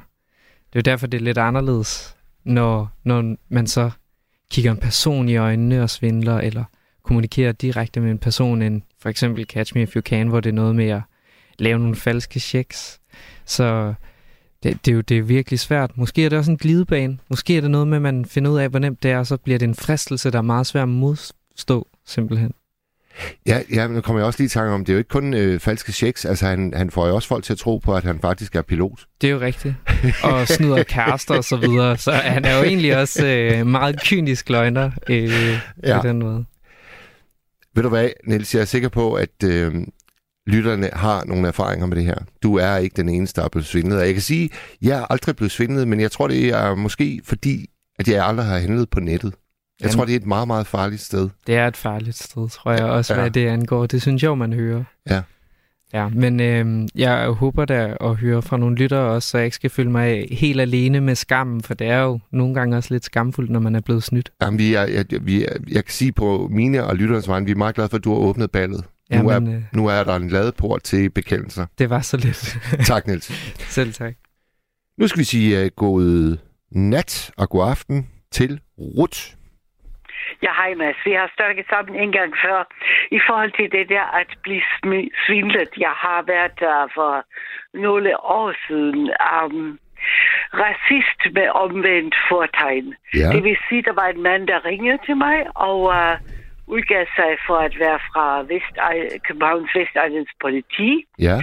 Det 0.73 0.75
er 0.75 0.79
jo 0.79 0.91
derfor, 0.91 1.07
det 1.07 1.17
er 1.17 1.21
lidt 1.23 1.37
anderledes, 1.37 2.17
når, 2.43 2.89
når 3.03 3.35
man 3.49 3.67
så 3.67 3.91
kigger 4.51 4.71
en 4.71 4.77
person 4.77 5.29
i 5.29 5.35
øjnene 5.35 5.83
og 5.83 5.89
svindler, 5.89 6.37
eller 6.37 6.63
kommunikerer 7.03 7.51
direkte 7.51 7.99
med 7.99 8.11
en 8.11 8.17
person, 8.17 8.61
end 8.61 8.81
for 9.01 9.09
eksempel 9.09 9.45
Catch 9.45 9.75
Me 9.75 9.81
If 9.81 9.95
You 9.95 10.01
Can, 10.01 10.27
hvor 10.27 10.39
det 10.39 10.49
er 10.49 10.53
noget 10.53 10.75
med 10.75 10.89
at 10.89 11.01
lave 11.59 11.79
nogle 11.79 11.95
falske 11.95 12.39
checks. 12.39 12.99
Så 13.45 13.93
det, 14.63 14.85
det, 14.85 14.91
er 14.91 14.95
jo 14.95 15.01
det 15.01 15.17
er 15.17 15.21
virkelig 15.21 15.59
svært. 15.59 15.97
Måske 15.97 16.25
er 16.25 16.29
det 16.29 16.37
også 16.37 16.51
en 16.51 16.57
glidebane. 16.57 17.17
Måske 17.29 17.57
er 17.57 17.61
det 17.61 17.71
noget 17.71 17.87
med, 17.87 17.97
at 17.97 18.01
man 18.01 18.25
finder 18.25 18.51
ud 18.51 18.59
af, 18.59 18.69
hvor 18.69 18.79
nemt 18.79 19.03
det 19.03 19.11
er, 19.11 19.17
og 19.17 19.27
så 19.27 19.37
bliver 19.37 19.59
det 19.59 19.67
en 19.67 19.75
fristelse, 19.75 20.31
der 20.31 20.37
er 20.37 20.41
meget 20.41 20.67
svær 20.67 20.81
at 20.81 20.89
modstå, 20.89 21.87
simpelthen. 22.05 22.53
Ja, 23.47 23.61
ja, 23.73 23.87
nu 23.87 24.01
kommer 24.01 24.19
jeg 24.19 24.27
også 24.27 24.39
lige 24.39 24.45
i 24.45 24.49
tanke 24.49 24.73
om, 24.73 24.85
det 24.85 24.93
er 24.93 24.95
jo 24.95 24.97
ikke 24.97 25.07
kun 25.07 25.33
øh, 25.33 25.59
falske 25.59 25.91
checks. 25.91 26.25
Altså, 26.25 26.45
han, 26.45 26.73
han 26.75 26.91
får 26.91 27.07
jo 27.07 27.15
også 27.15 27.27
folk 27.27 27.43
til 27.43 27.53
at 27.53 27.59
tro 27.59 27.77
på, 27.77 27.95
at 27.95 28.03
han 28.03 28.19
faktisk 28.19 28.55
er 28.55 28.61
pilot. 28.61 29.05
Det 29.21 29.27
er 29.27 29.31
jo 29.31 29.39
rigtigt. 29.39 29.75
Og 30.23 30.47
snyder 30.47 30.83
kærester 30.83 31.35
og 31.35 31.43
så 31.43 31.57
videre. 31.57 31.97
Så 31.97 32.11
han 32.11 32.45
er 32.45 32.57
jo 32.57 32.63
egentlig 32.63 32.97
også 32.97 33.27
øh, 33.27 33.67
meget 33.67 34.01
kynisk 34.01 34.49
løgner 34.49 34.91
øh, 35.09 35.59
ja. 35.83 36.01
på 36.01 36.07
den 36.07 36.19
måde. 36.19 36.45
Ved 37.75 37.83
du 37.83 37.89
hvad, 37.89 38.09
Niels, 38.27 38.55
jeg 38.55 38.61
er 38.61 38.65
sikker 38.65 38.89
på, 38.89 39.13
at 39.13 39.43
øh, 39.43 39.73
lytterne 40.47 40.89
har 40.93 41.23
nogle 41.25 41.47
erfaringer 41.47 41.85
med 41.85 41.97
det 41.97 42.05
her. 42.05 42.15
Du 42.43 42.55
er 42.55 42.77
ikke 42.77 42.93
den 42.95 43.09
eneste, 43.09 43.41
der 43.41 43.45
er 43.45 43.49
blevet 43.49 43.65
svindlet. 43.65 43.99
jeg 43.99 44.13
kan 44.13 44.21
sige, 44.21 44.43
at 44.43 44.77
jeg 44.81 44.99
er 44.99 45.05
aldrig 45.09 45.35
blevet 45.35 45.51
svindlet, 45.51 45.87
men 45.87 45.99
jeg 45.99 46.11
tror, 46.11 46.27
det 46.27 46.49
er 46.49 46.75
måske 46.75 47.21
fordi, 47.23 47.69
at 47.99 48.07
jeg 48.07 48.25
aldrig 48.25 48.45
har 48.45 48.57
handlet 48.57 48.89
på 48.89 48.99
nettet. 48.99 49.33
Jeg 49.79 49.85
Jamen, 49.85 49.97
tror, 49.97 50.05
det 50.05 50.11
er 50.11 50.19
et 50.19 50.25
meget, 50.25 50.47
meget 50.47 50.67
farligt 50.67 51.01
sted. 51.01 51.29
Det 51.47 51.55
er 51.55 51.67
et 51.67 51.77
farligt 51.77 52.17
sted, 52.17 52.49
tror 52.49 52.71
jeg 52.71 52.83
også, 52.83 53.13
ja. 53.13 53.19
hvad 53.19 53.31
det 53.31 53.47
angår. 53.47 53.85
Det 53.85 54.01
synes 54.01 54.23
jeg, 54.23 54.37
man 54.37 54.53
hører. 54.53 54.83
Ja. 55.09 55.21
Ja, 55.93 56.09
men 56.09 56.39
øh, 56.39 56.87
jeg 56.95 57.27
håber 57.29 57.65
da 57.65 57.95
at 58.01 58.15
høre 58.15 58.41
fra 58.41 58.57
nogle 58.57 58.75
lyttere 58.75 58.99
også, 58.99 59.29
så 59.29 59.37
jeg 59.37 59.45
ikke 59.45 59.55
skal 59.55 59.69
føle 59.69 59.91
mig 59.91 60.27
helt 60.31 60.61
alene 60.61 61.01
med 61.01 61.15
skammen, 61.15 61.61
for 61.61 61.73
det 61.73 61.87
er 61.87 61.99
jo 61.99 62.19
nogle 62.31 62.53
gange 62.53 62.77
også 62.77 62.93
lidt 62.93 63.05
skamfuldt, 63.05 63.51
når 63.51 63.59
man 63.59 63.75
er 63.75 63.81
blevet 63.81 64.03
snydt. 64.03 64.31
Jamen, 64.41 64.59
vi 64.59 64.73
er, 64.73 64.81
jeg, 64.81 65.05
vi 65.21 65.45
er, 65.45 65.53
jeg 65.71 65.85
kan 65.85 65.91
sige 65.91 66.11
på 66.11 66.47
mine 66.51 66.83
og 66.83 66.95
lytternes 66.95 67.27
vegne, 67.27 67.45
vi 67.45 67.51
er 67.51 67.55
meget 67.55 67.75
glade 67.75 67.89
for, 67.89 67.97
at 67.97 68.03
du 68.03 68.09
har 68.13 68.19
åbnet 68.19 68.51
ballet. 68.51 68.83
Ja, 69.11 69.21
nu, 69.21 69.29
er, 69.29 69.39
men, 69.39 69.53
øh, 69.53 69.61
nu 69.73 69.87
er 69.87 70.03
der 70.03 70.15
en 70.15 70.29
ladeport 70.29 70.83
til 70.83 71.09
bekendelser. 71.09 71.65
det 71.79 71.89
var 71.89 72.01
så 72.01 72.17
lidt. 72.17 72.57
Tak, 72.87 73.07
Niels. 73.07 73.31
Selv 73.75 73.93
tak. 73.93 74.13
Nu 74.99 75.07
skal 75.07 75.19
vi 75.19 75.23
sige 75.23 75.65
uh, 75.65 75.71
god 75.75 76.37
nat 76.71 77.31
og 77.37 77.49
god 77.49 77.69
aften 77.69 78.07
til 78.31 78.59
Ruth. 78.77 79.19
Ja, 80.43 80.51
hej 80.61 80.73
Mads. 80.75 80.97
Vi 81.05 81.11
har 81.11 81.31
snakket 81.35 81.65
sammen 81.69 81.95
en 82.03 82.11
gang 82.11 82.33
før. 82.45 82.59
I 83.11 83.19
forhold 83.27 83.51
til 83.51 83.71
det 83.71 83.89
der 83.89 84.05
at 84.21 84.27
blive 84.43 84.61
svindlet. 85.25 85.71
Jeg 85.77 85.93
har 86.05 86.21
været 86.21 86.59
der 86.59 86.87
for 86.95 87.13
nogle 87.73 88.23
år 88.23 88.53
siden. 88.67 89.11
Um, 89.43 89.79
racist 90.53 91.33
med 91.35 91.47
omvendt 91.49 92.15
fortegn. 92.29 92.95
Ja. 93.13 93.29
Det 93.33 93.43
vil 93.43 93.57
sige, 93.69 93.81
der 93.81 93.93
var 93.93 94.07
en 94.07 94.21
mand, 94.21 94.47
der 94.47 94.65
ringede 94.65 94.99
til 95.05 95.17
mig 95.17 95.37
og 95.55 95.81
uh, 95.81 96.15
udgav 96.67 97.05
sig 97.15 97.31
for 97.47 97.57
at 97.57 97.79
være 97.79 97.99
fra 98.11 98.41
Vest 98.41 98.75
Københavns 99.27 99.75
Vestegns 99.75 100.29
politi. 100.41 101.05
Ja. 101.19 101.37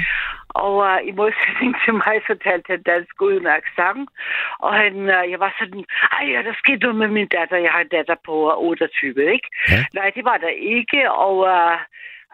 Og 0.64 0.74
uh, 0.88 0.98
i 1.10 1.12
modsætning 1.20 1.72
til 1.84 1.94
mig, 2.02 2.16
så 2.26 2.34
talte 2.46 2.68
han 2.72 2.82
dansk 2.82 3.22
uden 3.22 3.46
accent. 3.46 4.08
Og 4.58 4.72
han, 4.82 4.94
uh, 5.16 5.24
jeg 5.32 5.40
var 5.44 5.52
sådan, 5.58 5.84
ej, 6.16 6.24
ja, 6.32 6.38
der 6.46 6.54
skete 6.62 6.82
noget 6.84 6.96
med 7.02 7.08
min 7.08 7.28
datter. 7.36 7.56
Jeg 7.66 7.72
har 7.76 7.80
en 7.80 7.94
datter 7.96 8.16
på 8.26 8.34
uh, 8.52 8.68
28, 8.70 9.32
ikke? 9.36 9.48
Ja. 9.70 9.80
Nej, 9.98 10.08
det 10.16 10.24
var 10.24 10.36
der 10.36 10.54
ikke. 10.78 11.10
Og 11.10 11.36
uh, 11.38 11.78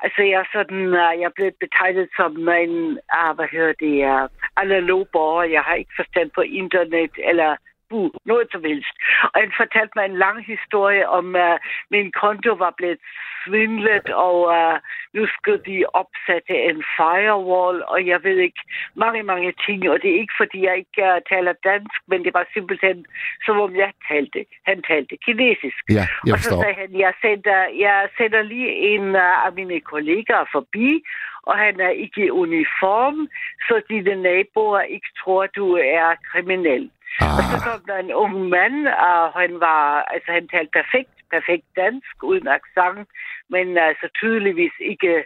altså, 0.05 0.23
jeg 0.23 0.45
sådan, 0.53 0.85
uh, 1.03 1.13
jeg 1.23 1.31
blev 1.37 1.51
betegnet 1.65 2.09
som 2.17 2.33
en, 2.65 2.75
uh, 3.19 3.33
hvad 3.37 3.49
hedder 3.55 3.75
det, 3.85 3.97
uh, 4.13 4.25
analog 4.63 5.09
borger. 5.13 5.45
Jeg 5.57 5.63
har 5.63 5.75
ikke 5.75 5.99
forstand 6.01 6.31
på 6.35 6.41
internet 6.41 7.15
eller 7.31 7.51
bu, 7.91 8.11
noget 8.25 8.47
som 8.53 8.63
helst. 8.71 8.95
Og 9.33 9.37
han 9.43 9.53
fortalte 9.61 9.93
mig 9.97 10.05
en 10.07 10.19
lang 10.27 10.39
historie 10.53 11.09
om, 11.09 11.37
at 11.37 11.53
uh, 11.53 11.59
min 11.91 12.13
konto 12.23 12.53
var 12.65 12.73
blevet 12.79 13.01
svindlet, 13.43 14.09
og 14.11 14.37
uh, 14.59 14.77
nu 15.15 15.23
skulle 15.27 15.63
de 15.67 15.85
opsætte 16.03 16.55
en 16.71 16.85
firewall, 16.97 17.83
og 17.93 18.07
jeg 18.07 18.19
ved 18.25 18.37
ikke 18.37 18.63
mange, 18.95 19.23
mange 19.23 19.53
ting. 19.67 19.91
Og 19.91 19.97
det 20.03 20.11
er 20.11 20.19
ikke, 20.23 20.37
fordi 20.43 20.59
jeg 20.67 20.77
ikke 20.77 21.03
uh, 21.03 21.19
taler 21.33 21.55
dansk, 21.65 22.01
men 22.11 22.25
det 22.25 22.35
var 22.35 22.47
simpelthen, 22.55 23.07
som 23.47 23.61
om 23.61 23.77
jeg 23.77 23.93
talte. 24.09 24.45
Han 24.67 24.83
talte 24.83 25.17
kinesisk. 25.25 25.83
Ja, 25.89 26.05
jeg 26.27 26.33
og 26.35 26.39
så 26.39 26.49
forstår. 26.49 26.63
sagde 26.63 26.77
han, 26.83 26.91
jeg 27.05 27.13
sender, 27.21 27.61
jeg 27.87 28.09
sender 28.17 28.43
lige 28.43 28.71
en 28.93 29.05
uh, 29.25 29.47
af 29.47 29.53
mine 29.53 29.81
kollegaer 29.81 30.45
forbi, 30.53 31.03
og 31.49 31.59
han 31.59 31.81
er 31.81 31.89
ikke 32.05 32.25
i 32.25 32.31
uniform, 32.31 33.29
så 33.67 33.83
dine 33.89 34.15
naboer 34.23 34.81
ikke 34.81 35.11
tror, 35.21 35.47
du 35.47 35.67
er 35.75 36.15
kriminel. 36.31 36.91
Og 37.21 37.43
så 37.51 37.57
Ah, 37.57 37.63
kom 37.67 37.81
der 37.87 37.97
en 37.97 38.13
ung 38.13 38.49
mand, 38.49 38.87
og 38.89 39.33
han 39.41 39.61
var, 39.61 40.03
altså 40.15 40.33
han 40.33 40.49
talte 40.49 40.73
perfekt, 40.81 41.17
perfekt 41.33 41.67
dansk, 41.77 42.17
uden 42.23 42.49
accent, 42.49 43.09
men 43.51 43.79
altså 43.79 44.09
tydeligvis 44.15 44.73
ikke 44.79 45.25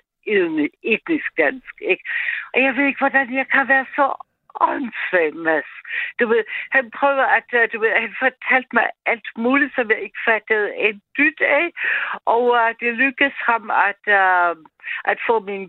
etnisk 0.83 1.31
dansk, 1.39 1.75
ikke? 1.81 2.05
Og 2.55 2.63
jeg 2.63 2.77
ved 2.77 2.85
ikke, 2.87 2.99
hvordan 2.99 3.35
jeg 3.35 3.47
kan 3.49 3.69
være 3.69 3.87
så 3.97 4.07
åndssvag, 4.61 5.33
Du 6.21 6.29
ved, 6.29 6.45
han 6.71 6.91
prøver 6.91 7.27
at, 7.39 7.49
øh, 7.53 7.69
du 7.73 7.81
ved, 7.81 7.91
han 7.91 8.15
fortalte 8.19 8.69
mig 8.73 8.87
alt 9.07 9.29
muligt, 9.37 9.75
som 9.75 9.91
jeg 9.91 10.01
ikke 10.01 10.21
fattede 10.25 10.77
en 10.77 11.03
dyt 11.19 11.41
af, 11.41 11.67
og 12.25 12.45
uh, 12.45 12.71
det 12.81 12.95
lykkedes 12.95 13.39
ham 13.51 13.71
at, 13.71 14.03
uh, 14.21 14.57
at 15.05 15.19
få 15.29 15.41
min 15.41 15.65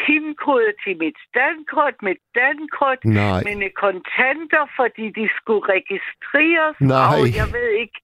PIN-kode 0.00 0.72
til 0.84 0.94
mit 1.04 1.18
dankort, 1.40 1.96
mit 2.08 2.22
dankort, 2.42 3.00
nej. 3.04 3.40
mine 3.48 3.68
kontanter, 3.84 4.64
fordi 4.78 5.06
de 5.18 5.26
skulle 5.38 5.64
registreres. 5.76 6.76
Nej. 6.80 7.14
Og 7.14 7.24
jeg 7.40 7.48
ved 7.56 7.68
ikke. 7.82 7.98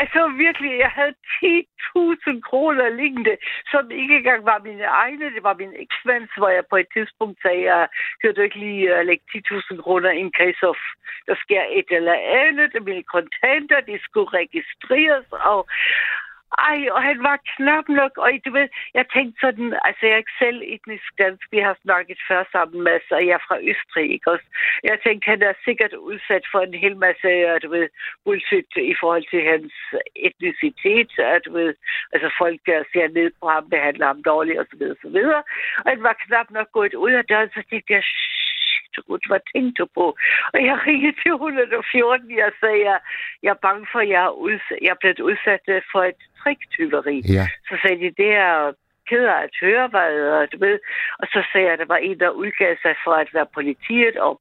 Altså 0.00 0.20
virkelig, 0.44 0.72
jeg 0.84 0.92
havde 0.98 1.14
10.000 1.44 2.40
kroner 2.48 2.88
liggende, 3.00 3.34
som 3.72 3.90
ikke 3.90 4.16
engang 4.20 4.42
var 4.52 4.58
mine 4.68 4.86
egne. 5.04 5.24
Det 5.34 5.42
var 5.48 5.54
min 5.62 5.74
eksmands, 5.84 6.30
hvor 6.38 6.50
jeg 6.56 6.64
på 6.70 6.76
et 6.76 6.88
tidspunkt 6.96 7.36
sagde, 7.42 7.64
uh, 7.76 7.86
kan 8.20 8.34
du 8.34 8.40
ikke 8.40 8.58
lige 8.66 8.84
uh, 8.94 9.06
lægge 9.08 9.24
10.000 9.34 9.82
kroner 9.84 10.10
in 10.10 10.30
case 10.40 10.62
of, 10.70 10.78
der 11.28 11.36
sker 11.44 11.62
et 11.78 11.88
eller 11.98 12.16
andet. 12.46 12.72
Mine 12.88 13.04
kontanter, 13.16 13.80
de 13.90 13.96
skulle 14.06 14.30
registreres, 14.40 15.26
og 15.52 15.60
ej, 16.70 16.80
og 16.94 17.02
han 17.02 17.18
var 17.28 17.36
knap 17.54 17.86
nok, 17.88 18.12
og 18.18 18.28
du 18.46 18.50
ved, 18.58 18.68
jeg 18.94 19.04
tænkte 19.14 19.40
sådan, 19.40 19.68
altså 19.86 20.00
jeg 20.06 20.12
er 20.12 20.22
ikke 20.24 20.40
selv 20.44 20.58
etnisk 20.74 21.08
dansk, 21.18 21.46
vi 21.54 21.58
har 21.58 21.76
snakket 21.82 22.18
før 22.28 22.42
sammen, 22.52 22.82
Mads, 22.82 23.10
og 23.10 23.26
jeg 23.26 23.34
er 23.38 23.44
fra 23.48 23.58
Østrig, 23.70 24.12
ikke 24.12 24.30
også? 24.30 24.46
Jeg 24.84 24.98
tænkte, 25.04 25.30
han 25.32 25.42
er 25.42 25.54
sikkert 25.64 25.92
udsat 25.92 26.44
for 26.52 26.60
en 26.60 26.74
hel 26.84 26.96
masse, 26.96 27.28
du 27.62 27.68
ved, 27.70 27.88
bullshit 28.24 28.72
i 28.76 28.94
forhold 29.00 29.24
til 29.30 29.42
hans 29.52 29.72
etnicitet, 30.16 31.10
at 31.18 31.42
du 31.46 31.52
ved, 31.52 31.74
altså 32.12 32.28
folk 32.38 32.60
der 32.66 32.82
ser 32.92 33.08
ned 33.08 33.30
på 33.40 33.48
ham, 33.48 33.70
behandler 33.70 34.06
ham 34.06 34.22
dårligt, 34.22 34.58
og 34.58 34.66
så 34.70 34.76
videre, 34.78 34.96
så 35.02 35.08
videre. 35.08 35.42
Og 35.82 35.88
han 35.92 36.02
var 36.02 36.22
knap 36.24 36.50
nok 36.50 36.68
gået 36.72 36.94
ud 36.94 37.12
af 37.20 37.24
døren, 37.24 37.50
så 37.54 37.62
tænkte 37.70 37.92
jeg, 37.94 38.02
Gud, 39.06 39.20
hvad 39.28 39.40
tænkte 39.52 39.82
du 39.82 39.86
på? 39.98 40.06
Og 40.54 40.60
jeg 40.68 40.76
ringede 40.86 41.16
til 41.22 41.32
114, 41.32 42.36
jeg 42.42 42.52
sagde, 42.60 42.80
jeg, 42.88 42.98
jeg 43.42 43.50
er 43.50 43.64
bange 43.66 43.86
for, 43.92 43.98
at 43.98 44.08
jeg 44.08 44.22
er, 44.24 44.34
udsat, 44.46 44.78
jeg 44.82 44.90
er 44.96 45.00
blevet 45.02 45.20
udsat 45.20 45.64
øh, 45.68 45.82
for 45.92 46.02
et 46.10 46.20
triktyveri. 46.40 47.18
Ja. 47.36 47.46
Så 47.68 47.74
sagde 47.82 47.98
de, 48.02 48.10
det 48.22 48.30
er 48.48 48.72
ked 49.08 49.24
af 49.34 49.40
at 49.48 49.54
høre, 49.64 49.86
hvad, 49.92 50.10
øh, 50.24 50.48
du 50.52 50.56
ved. 50.66 50.76
Og 51.20 51.26
så 51.32 51.40
sagde 51.50 51.66
jeg, 51.66 51.74
at 51.74 51.82
der 51.82 51.94
var 51.94 52.00
en, 52.08 52.20
der 52.20 52.38
udgav 52.42 52.72
sig 52.82 52.94
for 53.04 53.14
at 53.22 53.30
være 53.36 53.54
politiet, 53.58 54.16
og, 54.26 54.32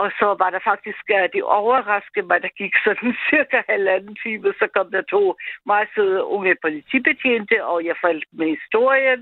og 0.00 0.06
så 0.18 0.26
var 0.42 0.50
der 0.50 0.62
faktisk, 0.70 1.02
at 1.10 1.30
de 1.34 1.42
overraskede 1.42 2.26
mig, 2.30 2.38
der 2.42 2.52
gik 2.60 2.74
sådan 2.84 3.12
cirka 3.30 3.58
halvanden 3.68 4.16
time, 4.22 4.52
så 4.60 4.66
kom 4.76 4.88
der 4.90 5.02
to 5.14 5.22
meget 5.66 5.88
søde 5.94 6.24
unge 6.24 6.54
politibetjente, 6.64 7.56
og 7.72 7.78
jeg 7.88 7.96
faldt 8.04 8.24
med 8.38 8.48
historien. 8.56 9.20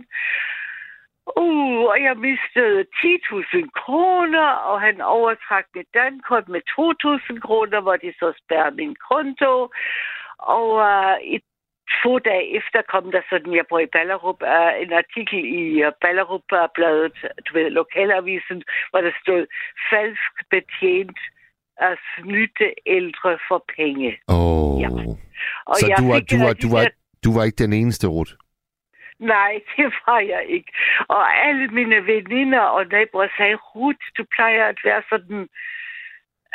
Uh, 1.35 1.85
og 1.92 1.99
jeg 2.06 2.16
mistede 2.28 2.78
10.000 2.80 3.68
kroner, 3.80 4.49
og 4.71 4.80
han 4.80 5.00
overtrak 5.00 5.66
mit 5.75 5.90
dankort 5.95 6.49
med 6.49 6.62
2.000 6.71 7.40
kroner, 7.47 7.80
hvor 7.80 7.97
de 7.97 8.12
så 8.21 8.28
spærrede 8.42 8.76
min 8.76 8.97
konto. 9.11 9.52
Og 10.38 10.66
uh, 10.88 11.16
et 11.35 11.47
få 12.02 12.18
dage 12.18 12.47
efter 12.59 12.78
kom 12.92 13.11
der 13.14 13.23
sådan, 13.30 13.56
jeg 13.61 13.66
bor 13.68 13.78
i 13.78 13.92
Ballerup, 13.97 14.40
uh, 14.42 14.73
en 14.85 14.92
artikel 15.02 15.40
i 15.61 15.64
uh, 15.85 15.92
Ballerup-bladet, 16.02 17.18
du 17.47 17.50
ved, 17.59 17.71
lokalavisen, 17.71 18.59
hvor 18.90 19.00
der 19.06 19.12
stod, 19.23 19.42
falsk 19.90 20.35
betjent 20.54 21.18
at 21.88 21.99
snytte 22.14 22.68
ældre 22.87 23.38
for 23.49 23.64
penge. 23.76 24.11
Åh. 24.28 24.80
Ja. 24.83 24.88
Og 25.71 25.76
Så 25.76 25.87
jeg 25.88 25.97
du 25.99 26.04
var, 26.12 26.21
du, 26.33 26.37
var, 26.45 26.52
du, 26.64 26.68
var, 26.76 26.85
du 27.25 27.28
var 27.37 27.45
ikke 27.45 27.62
den 27.64 27.73
eneste, 27.73 28.06
Ruth? 28.06 28.33
Nej, 29.35 29.61
det 29.76 29.85
var 30.06 30.18
jeg 30.18 30.44
ikke. 30.49 30.73
Og 31.08 31.46
alle 31.46 31.68
mine 31.68 32.06
veninder 32.06 32.61
og 32.61 32.87
naboer 32.87 33.28
sagde, 33.37 33.54
Ruth, 33.54 34.06
du 34.18 34.25
plejer 34.35 34.64
at 34.64 34.78
være 34.85 35.02
sådan, 35.08 35.49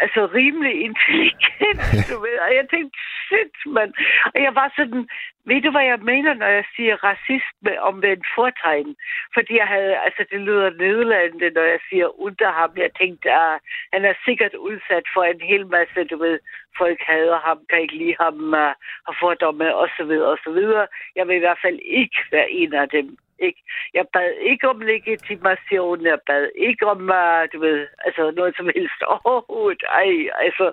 altså 0.03 0.21
rimelig 0.39 0.75
intelligent, 0.87 1.81
du 2.09 2.15
ved. 2.25 2.37
Og 2.45 2.51
jeg 2.57 2.65
tænkte, 2.73 2.97
shit, 3.25 3.55
mand. 3.75 3.93
Og 4.33 4.39
jeg 4.45 4.55
var 4.55 4.73
sådan, 4.77 5.03
ved 5.49 5.61
du, 5.61 5.71
hvad 5.71 5.85
jeg 5.91 5.99
mener, 6.11 6.33
når 6.33 6.51
jeg 6.57 6.65
siger 6.75 6.95
racist 7.09 7.55
med 7.61 7.75
omvendt 7.77 8.25
fortegn? 8.35 8.95
Fordi 9.33 9.53
jeg 9.61 9.67
havde, 9.67 9.95
altså 10.05 10.21
det 10.31 10.39
lyder 10.47 10.69
nedladende, 10.83 11.49
når 11.57 11.65
jeg 11.73 11.79
siger 11.89 12.07
under 12.25 12.51
ham. 12.59 12.71
Jeg 12.77 12.91
tænkte, 13.01 13.31
at 13.31 13.59
han 13.93 14.05
er 14.05 14.13
sikkert 14.25 14.53
udsat 14.53 15.05
for 15.13 15.23
en 15.23 15.41
hel 15.51 15.67
masse, 15.67 16.03
du 16.11 16.17
ved, 16.17 16.39
folk 16.77 16.99
hader 17.07 17.39
ham, 17.47 17.59
kan 17.69 17.81
ikke 17.81 17.97
lide 17.97 18.15
ham, 18.19 18.37
uh, 18.63 18.71
har 19.07 19.15
fordomme, 19.19 19.65
så 19.97 20.51
videre. 20.53 20.87
Jeg 21.15 21.27
vil 21.27 21.35
i 21.35 21.45
hvert 21.45 21.61
fald 21.65 21.79
ikke 21.83 22.19
være 22.31 22.51
en 22.51 22.73
af 22.73 22.89
dem. 22.89 23.17
Ikke? 23.47 23.61
Jeg 23.93 24.05
bad 24.13 24.31
ikke 24.51 24.65
om 24.69 24.79
legitimation, 24.93 26.05
jeg 26.11 26.19
bad 26.29 26.45
ikke 26.67 26.83
om, 26.93 27.01
uh, 27.21 27.41
du 27.53 27.57
ved, 27.65 27.79
altså 28.05 28.21
noget 28.39 28.53
som 28.57 28.67
helst 28.75 29.01
overhovedet. 29.13 29.83
Ej, 30.01 30.11
altså, 30.45 30.65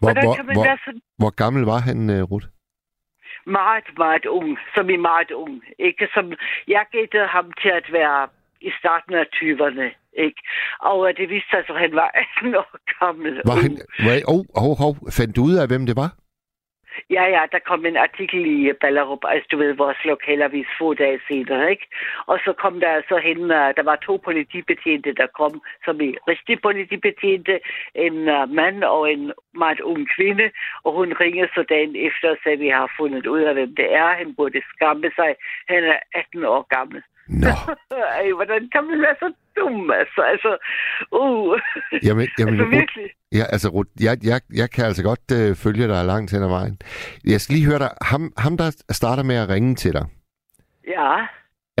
Hvor, 0.00 0.12
hvor, 0.24 0.34
kan 0.36 0.46
man 0.46 0.56
hvor, 0.56 0.64
være 0.68 0.78
så 0.84 0.90
hvor 1.22 1.32
gammel 1.42 1.62
var 1.72 1.80
han, 1.88 1.98
uh, 2.16 2.22
Ruth? 2.30 2.48
meget, 3.46 3.88
meget 4.04 4.24
ung, 4.26 4.58
som 4.74 4.90
i 4.90 4.96
meget 4.96 5.30
ung. 5.30 5.62
Ikke? 5.78 6.08
Som, 6.14 6.32
jeg 6.68 6.84
gættede 6.92 7.26
ham 7.26 7.46
til 7.62 7.72
at 7.80 7.86
være 7.92 8.28
i 8.60 8.70
starten 8.80 9.14
af 9.14 9.26
20'erne. 9.36 9.86
Ikke? 10.26 10.40
Og 10.80 10.98
øh, 11.08 11.16
det 11.16 11.28
viste 11.34 11.48
sig, 11.50 11.58
at 11.58 11.80
han 11.84 11.92
var 12.00 12.10
18 12.38 12.54
år 12.54 12.76
gammel. 12.98 13.34
Var 13.50 13.58
han, 13.64 13.72
var, 14.06 14.14
oh, 14.34 14.44
oh, 14.62 14.80
oh, 14.86 14.94
fandt 15.18 15.36
du 15.36 15.42
ud 15.48 15.54
af, 15.60 15.66
hvem 15.68 15.86
det 15.86 15.96
var? 15.96 16.10
Ja, 17.10 17.24
ja, 17.24 17.42
der 17.52 17.58
kom 17.58 17.86
en 17.86 17.96
artikel 17.96 18.46
i 18.46 18.68
øh, 18.68 18.74
Ballerup, 18.80 19.24
altså 19.24 19.48
du 19.52 19.56
ved, 19.58 19.72
vores 19.72 20.04
lokalavis 20.04 20.66
få 20.78 20.94
dage 20.94 21.20
senere, 21.28 21.70
ikke? 21.70 21.86
Og 22.26 22.38
så 22.44 22.52
kom 22.52 22.80
der 22.80 23.02
så 23.08 23.16
hen, 23.16 23.40
øh, 23.50 23.68
der 23.76 23.82
var 23.82 23.96
to 23.96 24.16
politibetjente, 24.16 25.12
der 25.12 25.26
kom, 25.26 25.62
som 25.84 26.00
i 26.00 26.10
rigtig 26.28 26.62
politibetjente, 26.62 27.60
en 27.94 28.28
øh, 28.28 28.48
mand 28.50 28.84
og 28.84 29.12
en 29.12 29.32
meget 29.54 29.80
ung 29.80 30.08
kvinde, 30.16 30.50
og 30.84 30.92
hun 30.92 31.12
ringede 31.20 31.48
så 31.54 31.62
dagen 31.68 31.96
efter 31.96 32.30
og 32.30 32.36
sagde, 32.42 32.58
vi 32.58 32.68
har 32.68 32.94
fundet 32.98 33.26
ud 33.26 33.40
af, 33.40 33.54
hvem 33.54 33.74
det 33.74 33.94
er. 33.94 34.08
Han 34.08 34.34
burde 34.34 34.62
skamme 34.74 35.10
sig. 35.16 35.34
Han 35.68 35.84
er 35.84 35.98
18 36.14 36.44
år 36.44 36.62
gammel. 36.76 37.02
Nå, 37.42 37.48
Ej, 38.18 38.32
hvordan 38.38 38.68
kan 38.72 38.84
man 38.84 39.00
være 39.06 39.16
så 39.18 39.32
dum, 39.56 39.90
altså? 39.90 40.20
Altså, 40.32 40.50
uh. 41.12 41.58
jamen, 42.06 42.28
jamen 42.38 42.54
altså 42.60 42.64
virkelig. 42.78 43.06
ja, 43.32 43.44
altså, 43.54 43.68
Ruth, 43.68 43.90
jeg, 44.06 44.16
jeg, 44.30 44.40
jeg 44.60 44.70
kan 44.70 44.84
altså 44.84 45.02
godt 45.02 45.24
uh, 45.38 45.56
følge 45.64 45.88
dig 45.88 46.04
langt 46.04 46.32
hen 46.32 46.42
ad 46.42 46.48
vejen. 46.48 46.78
Jeg 47.24 47.40
skal 47.40 47.54
lige 47.56 47.66
høre 47.70 47.78
dig. 47.78 47.90
Ham, 48.02 48.32
ham, 48.38 48.56
der 48.56 48.68
starter 48.90 49.22
med 49.22 49.36
at 49.36 49.48
ringe 49.48 49.74
til 49.74 49.92
dig, 49.92 50.06
Ja. 50.88 51.12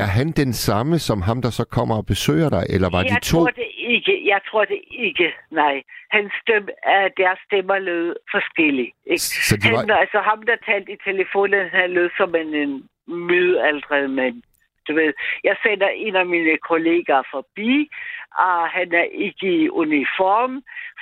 er 0.04 0.08
han 0.18 0.30
den 0.42 0.52
samme 0.52 0.98
som 0.98 1.22
ham, 1.22 1.42
der 1.42 1.50
så 1.50 1.64
kommer 1.64 1.96
og 1.96 2.06
besøger 2.06 2.48
dig, 2.56 2.64
eller 2.74 2.88
var 2.90 3.02
jeg 3.02 3.10
de 3.10 3.26
to? 3.26 3.38
tror 3.38 3.46
det 3.60 3.68
ikke. 3.94 4.14
Jeg 4.32 4.40
tror 4.50 4.64
det 4.64 4.80
ikke. 4.90 5.32
Nej. 5.50 5.82
Hans 6.10 6.32
stemme, 6.42 6.68
uh, 6.92 7.08
deres 7.20 7.38
stemmer 7.46 7.78
lød 7.78 8.16
forskellige. 8.34 8.92
Ikke? 9.06 9.22
Så 9.48 9.56
de 9.56 9.68
Han, 9.68 9.88
var... 9.88 9.96
altså 10.04 10.18
ham, 10.28 10.42
der 10.42 10.56
talte 10.68 10.92
i 10.92 10.98
telefonen, 11.08 11.68
han 11.72 11.90
lød 11.90 12.10
som 12.16 12.34
en, 12.34 12.54
en 12.54 12.72
midaldret 13.28 14.10
mand. 14.10 14.42
Du 14.90 14.94
ved, 15.00 15.12
jeg 15.48 15.54
sender 15.64 15.88
en 16.06 16.14
af 16.22 16.26
mine 16.34 16.54
kollegaer 16.70 17.24
forbi, 17.34 17.72
og 18.46 18.56
han 18.76 18.88
er 19.02 19.06
ikke 19.26 19.46
i 19.62 19.68
uniform, 19.82 20.52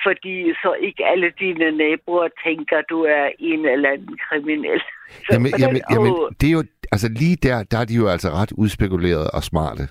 fordi 0.07 0.37
så 0.63 0.71
ikke 0.87 1.03
alle 1.13 1.29
dine 1.43 1.67
naboer 1.83 2.29
tænker, 2.47 2.79
du 2.93 2.99
er 3.17 3.25
en 3.39 3.61
eller 3.75 3.89
anden 3.95 4.19
kriminel. 4.29 4.81
Så 5.27 5.33
Jamen, 5.33 5.53
den- 5.53 5.61
jamen, 5.63 5.83
jamen, 5.93 6.13
det 6.41 6.47
er 6.49 6.53
jo, 6.59 6.63
altså 6.93 7.09
lige 7.21 7.37
der, 7.37 7.63
der 7.71 7.79
er 7.79 7.85
de 7.85 7.95
jo 7.95 8.07
altså 8.09 8.29
ret 8.31 8.53
udspekuleret 8.53 9.31
og 9.31 9.43
smarte. 9.43 9.83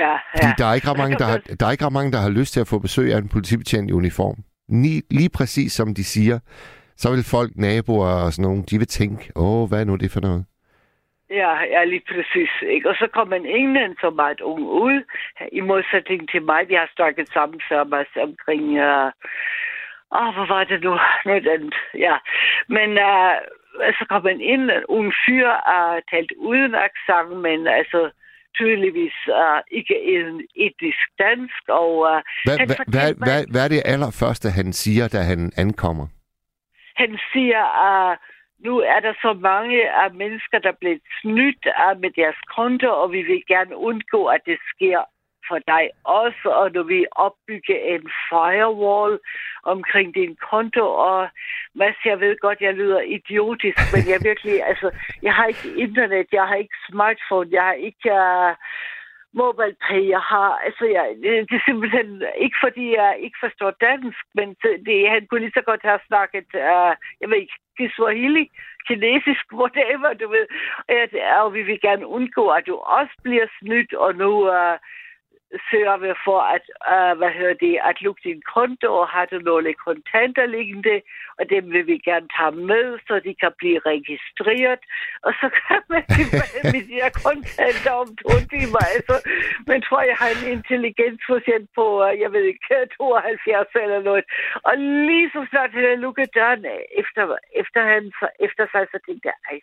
ja, 0.00 0.14
Fordi 0.36 0.46
ja. 0.46 0.54
der 0.58 0.66
er 0.66 0.74
ikke 0.74 0.88
ret 0.90 0.98
mange, 0.98 1.16
der 1.18 1.24
har, 1.24 1.38
der 1.60 1.66
er 1.66 1.70
ikke 1.72 1.86
ret 1.86 1.92
mange, 1.92 2.12
der 2.12 2.18
har 2.18 2.30
lyst 2.30 2.52
til 2.52 2.60
at 2.60 2.68
få 2.68 2.78
besøg 2.78 3.14
af 3.14 3.18
en 3.18 3.28
politibetjent 3.28 3.90
i 3.90 3.92
uniform. 3.92 4.36
Lige, 4.82 5.02
lige 5.10 5.30
præcis 5.38 5.72
som 5.72 5.94
de 5.94 6.04
siger, 6.04 6.38
så 6.96 7.10
vil 7.10 7.24
folk, 7.24 7.50
naboer 7.56 8.08
og 8.24 8.32
sådan 8.32 8.42
nogen, 8.42 8.62
de 8.70 8.78
vil 8.78 8.86
tænke, 8.86 9.32
åh, 9.36 9.68
hvad 9.68 9.80
er 9.80 9.84
nu 9.84 9.96
det 9.96 10.10
for 10.10 10.20
noget? 10.20 10.44
Ja, 11.40 11.52
ja, 11.74 11.84
lige 11.84 12.04
præcis. 12.08 12.50
Ikke? 12.74 12.88
Og 12.90 12.94
så 12.94 13.06
kom 13.12 13.32
en 13.32 13.46
englænd 13.46 13.96
så 14.00 14.10
meget 14.10 14.40
ung 14.40 14.62
ud, 14.84 15.02
i 15.52 15.60
modsætning 15.60 16.30
til 16.30 16.42
mig. 16.42 16.68
Vi 16.68 16.74
har 16.74 16.90
snakket 16.96 17.28
sammen 17.32 17.60
sammen 17.68 18.06
omkring... 18.26 18.64
Uh, 18.88 19.08
åh, 20.18 20.30
hvor 20.34 20.46
var 20.54 20.64
det 20.64 20.82
nu? 20.82 20.98
Noget 21.30 21.46
andet. 21.54 21.74
Ja. 21.94 22.16
Men 22.68 22.90
uh, 22.90 23.34
så 23.98 24.04
kom 24.08 24.26
en 24.26 24.40
ind, 24.40 24.70
en 24.70 24.84
ung 24.88 25.12
fyr, 25.26 25.48
og 25.48 25.88
uh, 25.96 26.00
talte 26.10 26.34
uden 26.38 26.74
accent, 26.74 27.30
men 27.46 27.66
altså 27.66 28.10
tydeligvis 28.58 29.16
uh, 29.28 29.60
ikke 29.70 29.96
en 30.14 30.42
etisk 30.56 31.04
dansk. 31.18 31.62
Og 31.68 31.90
uh, 31.98 32.18
Hvad, 32.44 32.58
Han 32.58 32.66
hvad, 32.68 32.76
fortalte 32.76 32.98
hvad, 32.98 33.14
mig- 33.18 33.28
hvad, 33.28 33.40
hvad 33.52 33.64
er 33.64 33.68
det 33.68 33.82
allerførste, 33.84 34.48
han 34.58 34.72
siger, 34.72 35.08
da 35.08 35.18
han 35.32 35.52
ankommer? 35.56 36.06
han 36.96 37.18
siger, 37.32 37.62
at 37.88 38.18
nu 38.64 38.78
er 38.78 39.00
der 39.00 39.14
så 39.22 39.32
mange 39.32 39.90
af 39.90 40.14
mennesker, 40.14 40.58
der 40.58 40.68
er 40.68 40.80
blevet 40.80 41.02
snydt 41.20 41.66
af 41.66 41.96
med 41.96 42.10
deres 42.10 42.36
konto, 42.56 42.88
og 43.02 43.12
vi 43.12 43.22
vil 43.22 43.42
gerne 43.46 43.76
undgå, 43.76 44.26
at 44.26 44.40
det 44.46 44.58
sker 44.74 45.00
for 45.48 45.58
dig 45.58 45.84
også, 46.04 46.48
og 46.60 46.72
nu 46.72 46.82
vil 46.82 47.06
opbygge 47.26 47.76
en 47.94 48.10
firewall 48.28 49.18
omkring 49.62 50.14
din 50.14 50.36
konto, 50.50 50.86
og 51.10 51.28
Mads, 51.74 51.96
jeg 52.04 52.20
ved 52.20 52.36
godt, 52.40 52.60
jeg 52.60 52.74
lyder 52.74 53.00
idiotisk, 53.00 53.78
men 53.92 54.02
jeg 54.12 54.18
virkelig, 54.28 54.66
altså, 54.70 54.90
jeg 55.22 55.34
har 55.34 55.46
ikke 55.46 55.68
internet, 55.76 56.26
jeg 56.32 56.46
har 56.48 56.54
ikke 56.54 56.76
smartphone, 56.90 57.48
jeg 57.52 57.62
har 57.62 57.72
ikke 57.88 58.08
uh, 58.22 58.52
mobile 59.34 59.76
pay, 59.86 60.02
jeg 60.08 60.22
har, 60.32 60.50
altså, 60.66 60.84
jeg, 60.96 61.06
øh, 61.28 61.40
det 61.48 61.56
er 61.56 61.68
simpelthen 61.68 62.22
ikke, 62.44 62.58
fordi 62.64 62.84
jeg 63.00 63.10
ikke 63.24 63.38
forstår 63.44 63.70
dansk, 63.70 64.24
men 64.34 64.48
det, 64.86 65.10
han 65.14 65.26
kunne 65.26 65.40
lige 65.40 65.58
så 65.58 65.64
godt 65.70 65.82
have 65.82 66.00
snakket, 66.06 66.48
uh, 66.54 66.92
jeg 67.20 67.26
ved 67.28 67.36
ikke, 67.36 67.58
Kiswahili, 67.78 68.44
kinesisk, 68.88 69.44
whatever, 69.60 70.10
du 70.20 70.28
ved. 70.28 70.46
Og, 70.88 70.94
jeg, 70.94 71.40
og 71.44 71.54
vi 71.54 71.62
vil 71.62 71.80
gerne 71.80 72.06
undgå, 72.06 72.48
at 72.48 72.66
du 72.66 72.74
også 72.76 73.14
bliver 73.22 73.46
snydt, 73.58 73.94
og 73.94 74.14
nu 74.14 74.30
uh, 74.58 74.76
sørger 75.70 75.96
vi 76.04 76.10
for 76.26 76.40
at, 76.56 76.64
uh, 76.92 77.12
hvad 77.18 77.32
hedder 77.38 77.56
det, 77.66 77.74
at 77.88 77.96
lukke 78.04 78.22
din 78.28 78.42
konto, 78.54 78.88
og 79.02 79.08
har 79.08 79.26
du 79.26 79.38
nogle 79.38 79.74
kontanter 79.86 80.46
liggende, 80.46 80.96
og 81.38 81.44
dem 81.54 81.64
vil 81.74 81.86
vi 81.86 81.96
gerne 82.10 82.28
tage 82.36 82.56
med, 82.70 82.86
så 83.06 83.14
de 83.26 83.34
kan 83.42 83.52
blive 83.60 83.78
registreret, 83.92 84.82
og 85.26 85.32
så 85.40 85.46
kan 85.62 85.82
man 85.92 86.04
tilbage 86.18 86.60
med 86.72 86.82
de 86.88 86.98
her 87.02 87.12
kontanter 87.26 87.92
om 88.02 88.08
to 88.22 88.34
timer. 88.52 88.82
Altså, 88.96 89.16
men 89.68 89.78
tror, 89.82 90.02
jeg 90.10 90.16
har 90.22 90.30
en 90.36 90.44
intelligensprocent 90.56 91.66
på, 91.78 91.84
uh, 92.04 92.20
jeg 92.22 92.30
ved 92.34 92.44
ikke, 92.50 92.64
72 92.98 93.68
eller 93.84 94.00
noget. 94.08 94.24
Og 94.68 94.74
lige 95.08 95.30
så 95.34 95.40
snart 95.50 95.70
han 95.76 95.84
havde 95.88 96.04
lukket 96.06 96.34
døren 96.38 96.64
efter, 97.00 97.22
efter, 97.62 97.80
han, 97.92 98.02
efter 98.46 98.64
sig, 98.72 98.82
så 98.92 98.98
tænkte 99.06 99.26
jeg, 99.30 99.36
ej, 99.50 99.58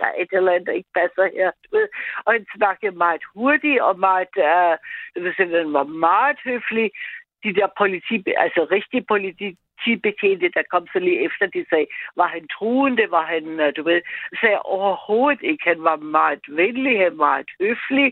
der 0.00 0.06
er 0.10 0.16
et 0.22 0.32
eller 0.32 0.52
andet, 0.52 0.66
der 0.68 0.80
ikke 0.80 0.94
passer 1.00 1.26
her. 1.36 1.48
Du 1.62 1.68
ved. 1.76 1.88
Og 2.24 2.30
han 2.36 2.44
snakkede 2.56 2.94
meget 3.04 3.22
hurtigt 3.34 3.80
og 3.88 3.94
meget, 4.08 4.34
det 5.14 5.20
vil 5.22 5.34
sige, 5.36 5.56
han 5.64 5.72
var 5.80 5.88
meget 6.08 6.38
høflig. 6.50 6.90
De 7.44 7.54
der 7.58 7.68
politi, 7.82 8.16
altså 8.44 8.60
rigtige 8.76 9.04
politibetjente, 9.14 10.48
der 10.56 10.64
kom 10.72 10.84
så 10.92 10.98
lige 11.06 11.24
efter, 11.26 11.44
de 11.46 11.64
sagde, 11.70 11.86
var 12.20 12.28
han 12.34 12.44
truende, 12.54 13.04
var 13.16 13.26
han, 13.34 13.44
uh, 13.64 13.68
du 13.76 13.82
ved, 13.88 14.00
sagde 14.40 14.58
overhovedet 14.76 15.42
ikke. 15.50 15.64
Han 15.72 15.80
var 15.88 15.96
meget 15.96 16.44
venlig, 16.60 16.94
han 17.04 17.14
var 17.18 17.26
meget 17.28 17.50
høflig, 17.60 18.08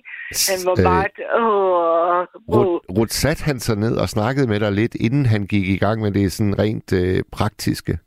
han 0.52 0.60
var 0.68 0.76
Øh, 0.78 0.86
meget, 0.90 1.16
åh. 1.40 2.20
Rut, 2.54 2.82
Rut 2.96 3.12
satte 3.22 3.42
han 3.44 3.58
sig 3.66 3.76
ned 3.84 3.94
og 4.02 4.08
snakkede 4.08 4.46
med 4.52 4.60
dig 4.60 4.72
lidt, 4.72 4.94
inden 4.94 5.26
han 5.26 5.42
gik 5.46 5.66
i 5.68 5.78
gang 5.84 5.96
med 6.04 6.12
det 6.12 6.32
sådan 6.32 6.58
rent 6.58 6.90
øh, 7.02 7.22
praktiske. 7.32 7.98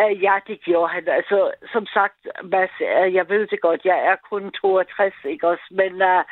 Uh, 0.00 0.12
ja, 0.26 0.34
det 0.48 0.56
gjorde 0.66 0.92
han. 0.94 1.04
Altså, 1.18 1.38
som 1.72 1.84
sagt, 1.96 2.18
Mads, 2.52 2.74
uh, 2.80 3.14
jeg 3.18 3.24
ved 3.28 3.42
det 3.52 3.60
godt, 3.60 3.80
jeg 3.84 3.98
er 4.10 4.16
kun 4.30 4.44
62, 4.50 5.14
ikke 5.32 5.48
også? 5.48 5.66
Men 5.80 5.92
uh, 6.12 6.22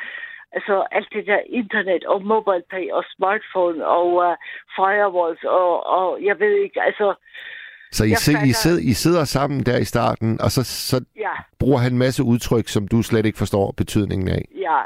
altså, 0.57 0.75
alt 0.91 1.09
det 1.15 1.23
der 1.31 1.41
internet 1.61 2.03
og 2.05 2.17
mobile 2.33 2.63
pay 2.71 2.85
og 2.97 3.03
smartphone 3.15 3.79
og 3.87 4.07
uh, 4.27 4.35
firewalls 4.75 5.43
og, 5.43 5.71
og 5.97 6.07
jeg 6.23 6.35
ved 6.39 6.53
ikke, 6.65 6.81
altså, 6.81 7.07
Så 7.91 8.03
I, 8.05 8.09
Jeg 8.09 8.17
sid, 8.17 8.33
I, 8.33 8.37
fatter- 8.37 8.53
sid, 8.53 8.79
I 8.91 8.93
sidder 8.93 9.23
sammen 9.23 9.59
der 9.65 9.77
i 9.77 9.85
starten, 9.93 10.41
og 10.41 10.49
så, 10.51 10.61
så 10.63 11.05
ja, 11.25 11.33
bruger 11.59 11.77
han 11.79 11.91
en 11.91 11.97
masse 12.05 12.23
udtryk, 12.23 12.67
som 12.67 12.87
du 12.87 13.01
slet 13.01 13.25
ikke 13.25 13.37
forstår 13.37 13.73
betydningen 13.77 14.27
af. 14.29 14.43
ja, 14.55 14.79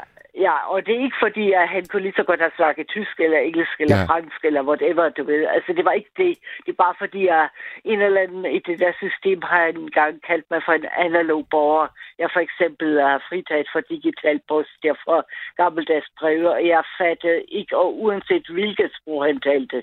ja, 0.46 0.56
og 0.72 0.86
det 0.86 0.92
er 0.96 1.02
ikke 1.06 1.22
fordi, 1.26 1.52
at 1.52 1.68
han 1.68 1.84
kunne 1.86 2.02
lige 2.02 2.18
så 2.20 2.22
godt 2.22 2.40
have 2.40 2.56
snakket 2.56 2.88
tysk 2.88 3.20
eller 3.20 3.38
engelsk 3.38 3.76
eller 3.80 3.96
Ja. 3.96 4.04
fransk 4.10 4.44
eller 4.44 4.62
whatever, 4.62 5.08
du 5.08 5.22
ved. 5.24 5.46
Altså, 5.46 5.72
det 5.72 5.84
var 5.84 5.92
ikke 5.92 6.10
det. 6.16 6.38
Det 6.64 6.72
er 6.72 6.82
bare 6.84 6.94
fordi, 6.98 7.26
at 7.26 7.48
en 7.84 8.00
eller 8.02 8.20
anden 8.20 8.44
i 8.56 8.58
det 8.58 8.78
der 8.80 8.92
system 9.04 9.42
har 9.42 9.64
engang 9.66 10.22
kaldt 10.22 10.46
mig 10.50 10.60
for 10.66 10.72
en 10.72 10.86
analog 11.06 11.46
borger. 11.50 11.86
Jeg 12.18 12.28
for 12.32 12.40
eksempel 12.40 12.96
er 12.96 13.18
fritaget 13.28 13.68
for 13.72 13.80
digital 13.80 14.40
post, 14.48 14.78
jeg 14.84 14.96
får 15.04 15.20
gammeldags 15.56 16.08
breve, 16.18 16.50
og 16.50 16.66
jeg 16.66 16.82
fattede 16.98 17.42
ikke, 17.48 17.76
og 17.76 17.88
uanset 18.02 18.46
hvilket 18.48 18.90
sprog 18.98 19.24
han 19.24 19.40
talte, 19.40 19.82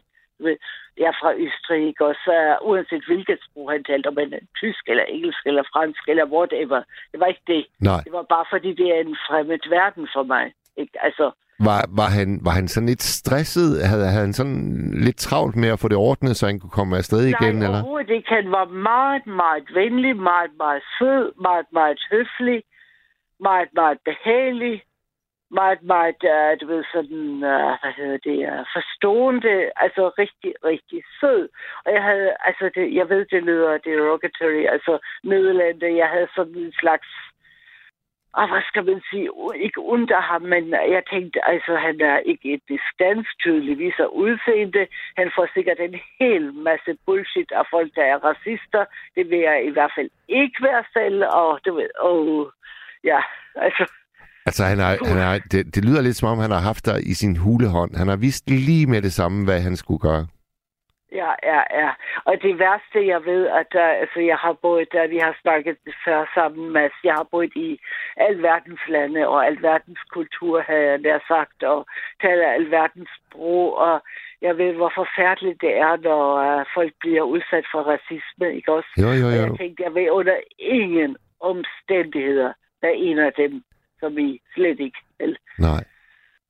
jeg 0.97 1.07
er 1.13 1.17
fra 1.21 1.31
Østrig, 1.45 1.87
ikke? 1.87 2.05
og 2.05 2.15
så 2.25 2.35
uanset 2.69 3.03
hvilket 3.09 3.39
sprog 3.45 3.71
han 3.71 3.83
talte, 3.83 4.07
om 4.07 4.17
han 4.17 4.47
tysk 4.61 4.83
eller 4.91 5.03
engelsk 5.03 5.41
eller 5.45 5.63
fransk 5.73 6.03
eller 6.11 6.25
whatever. 6.35 6.79
Det 7.11 7.19
var 7.19 7.25
ikke 7.33 7.47
det. 7.47 7.65
Nej. 7.79 8.01
Det 8.05 8.13
var 8.17 8.25
bare 8.35 8.45
fordi, 8.53 8.69
det 8.81 8.87
er 8.95 8.99
en 8.99 9.17
fremmed 9.27 9.59
verden 9.69 10.07
for 10.15 10.23
mig. 10.23 10.45
Ikke? 10.77 10.95
Altså, 11.07 11.31
Var, 11.59 11.81
var, 11.99 12.09
han, 12.17 12.29
var 12.45 12.51
han 12.51 12.67
sådan 12.67 12.89
lidt 12.89 13.03
stresset? 13.03 13.87
Havde, 13.89 14.05
havde 14.05 14.25
han 14.27 14.33
sådan 14.33 14.59
lidt 15.05 15.17
travlt 15.17 15.55
med 15.55 15.69
at 15.69 15.79
få 15.79 15.87
det 15.87 15.97
ordnet, 15.97 16.37
så 16.37 16.45
han 16.45 16.59
kunne 16.59 16.77
komme 16.79 16.97
afsted 16.97 17.21
igen? 17.23 17.55
nej, 17.55 17.65
Eller? 17.65 17.79
overhovedet 17.81 18.09
ikke. 18.09 18.29
Han 18.29 18.51
var 18.51 18.65
meget, 18.65 19.27
meget 19.27 19.67
venlig, 19.73 20.15
meget, 20.31 20.51
meget 20.57 20.83
sød, 20.99 21.25
meget, 21.41 21.65
meget 21.73 21.99
høflig, 22.11 22.63
meget, 23.39 23.69
meget 23.75 23.97
behagelig, 24.09 24.75
meget, 25.61 25.81
meget, 25.93 26.21
uh, 26.33 26.51
du 26.59 26.65
ved, 26.71 26.83
sådan, 26.93 27.27
uh, 27.53 27.71
hvad 27.81 27.93
hedder 27.99 28.19
det, 28.29 28.39
uh, 28.51 28.65
forstående, 28.75 29.55
altså 29.85 30.03
rigtig, 30.21 30.51
rigtig 30.71 30.99
sød. 31.19 31.41
Og 31.85 31.89
jeg 31.95 32.03
havde, 32.03 32.31
altså, 32.47 32.65
det, 32.75 32.85
jeg 32.99 33.09
ved, 33.09 33.25
det 33.25 33.43
lyder 33.43 33.77
derogatory, 33.77 34.61
altså 34.75 34.93
Nederlande, 35.23 35.97
jeg 36.01 36.09
havde 36.09 36.29
sådan 36.35 36.57
en 36.65 36.73
slags 36.81 37.07
og 38.39 38.45
hvad 38.49 38.63
skal 38.67 38.85
man 38.85 39.01
sige, 39.09 39.29
ikke 39.55 39.81
under 39.81 40.19
ham, 40.21 40.41
men 40.41 40.71
jeg 40.71 41.03
tænkte, 41.11 41.49
altså 41.49 41.75
han 41.75 42.01
er 42.01 42.17
ikke 42.17 42.53
et 42.53 42.63
distans 42.69 43.27
tydeligvis 43.39 43.99
af 43.99 44.05
udseende. 44.05 44.87
Han 45.17 45.31
får 45.35 45.47
sikkert 45.53 45.79
en 45.79 45.95
hel 46.19 46.53
masse 46.53 46.97
bullshit 47.05 47.51
af 47.51 47.65
folk, 47.69 47.95
der 47.95 48.03
er 48.03 48.17
racister. 48.29 48.85
Det 49.15 49.29
vil 49.29 49.39
jeg 49.39 49.65
i 49.65 49.69
hvert 49.69 49.91
fald 49.95 50.09
ikke 50.27 50.63
være 50.63 50.83
selv, 50.93 51.23
og 51.25 51.59
du 51.65 51.75
ved, 51.75 51.89
og 51.99 52.51
ja, 53.03 53.19
altså, 53.55 53.85
Altså, 54.45 54.63
han 54.63 54.79
har, 54.79 54.97
han 55.05 55.17
har, 55.17 55.39
det, 55.51 55.75
det 55.75 55.85
lyder 55.85 56.01
lidt 56.01 56.15
som 56.15 56.29
om, 56.29 56.39
han 56.39 56.51
har 56.51 56.59
haft 56.59 56.85
dig 56.85 57.07
i 57.11 57.13
sin 57.13 57.37
hulehånd. 57.37 57.95
Han 57.95 58.07
har 58.07 58.15
vidst 58.15 58.49
lige 58.49 58.87
med 58.87 59.01
det 59.01 59.13
samme, 59.13 59.45
hvad 59.45 59.59
han 59.61 59.75
skulle 59.75 59.99
gøre. 59.99 60.27
Ja, 61.11 61.31
ja, 61.43 61.61
ja. 61.81 61.89
Og 62.25 62.33
det 62.41 62.59
værste, 62.59 63.07
jeg 63.13 63.21
ved, 63.25 63.47
at 63.47 63.71
uh, 63.75 64.01
altså, 64.01 64.19
jeg 64.19 64.37
har 64.37 64.53
boet 64.61 64.87
der, 64.91 65.07
vi 65.07 65.17
har 65.17 65.35
snakket 65.41 65.77
før 66.05 66.19
sammen, 66.35 66.73
Mads. 66.73 66.97
Jeg 67.03 67.13
har 67.13 67.27
boet 67.31 67.53
i 67.55 67.79
alverdens 68.17 68.83
lande 68.87 69.27
og 69.27 69.45
alverdens 69.47 70.03
kultur, 70.15 70.61
har 70.67 70.79
jeg 70.87 70.97
nær 70.97 71.19
sagt, 71.27 71.63
og 71.63 71.85
taler 72.21 72.47
alverdens 72.47 73.09
sprog, 73.17 73.77
og 73.77 73.95
jeg 74.41 74.57
ved, 74.57 74.73
hvor 74.73 74.91
forfærdeligt 74.95 75.61
det 75.61 75.73
er, 75.77 75.93
når 76.07 76.23
uh, 76.45 76.65
folk 76.73 76.93
bliver 76.99 77.21
udsat 77.21 77.65
for 77.71 77.81
racisme, 77.93 78.55
ikke 78.55 78.71
også? 78.73 78.91
Jo, 79.03 79.09
jo, 79.21 79.25
Og 79.27 79.33
jo. 79.35 79.41
jeg 79.41 79.51
tænkte, 79.59 79.83
jeg 79.83 79.93
vil 79.95 80.11
under 80.11 80.37
ingen 80.59 81.17
omstændigheder 81.39 82.51
være 82.81 82.95
en 82.95 83.19
af 83.19 83.33
dem, 83.33 83.63
som 84.05 84.17
I 84.17 84.29
slet 84.53 84.79
ikke 84.79 85.01
vil. 85.19 85.37
Nej. 85.59 85.83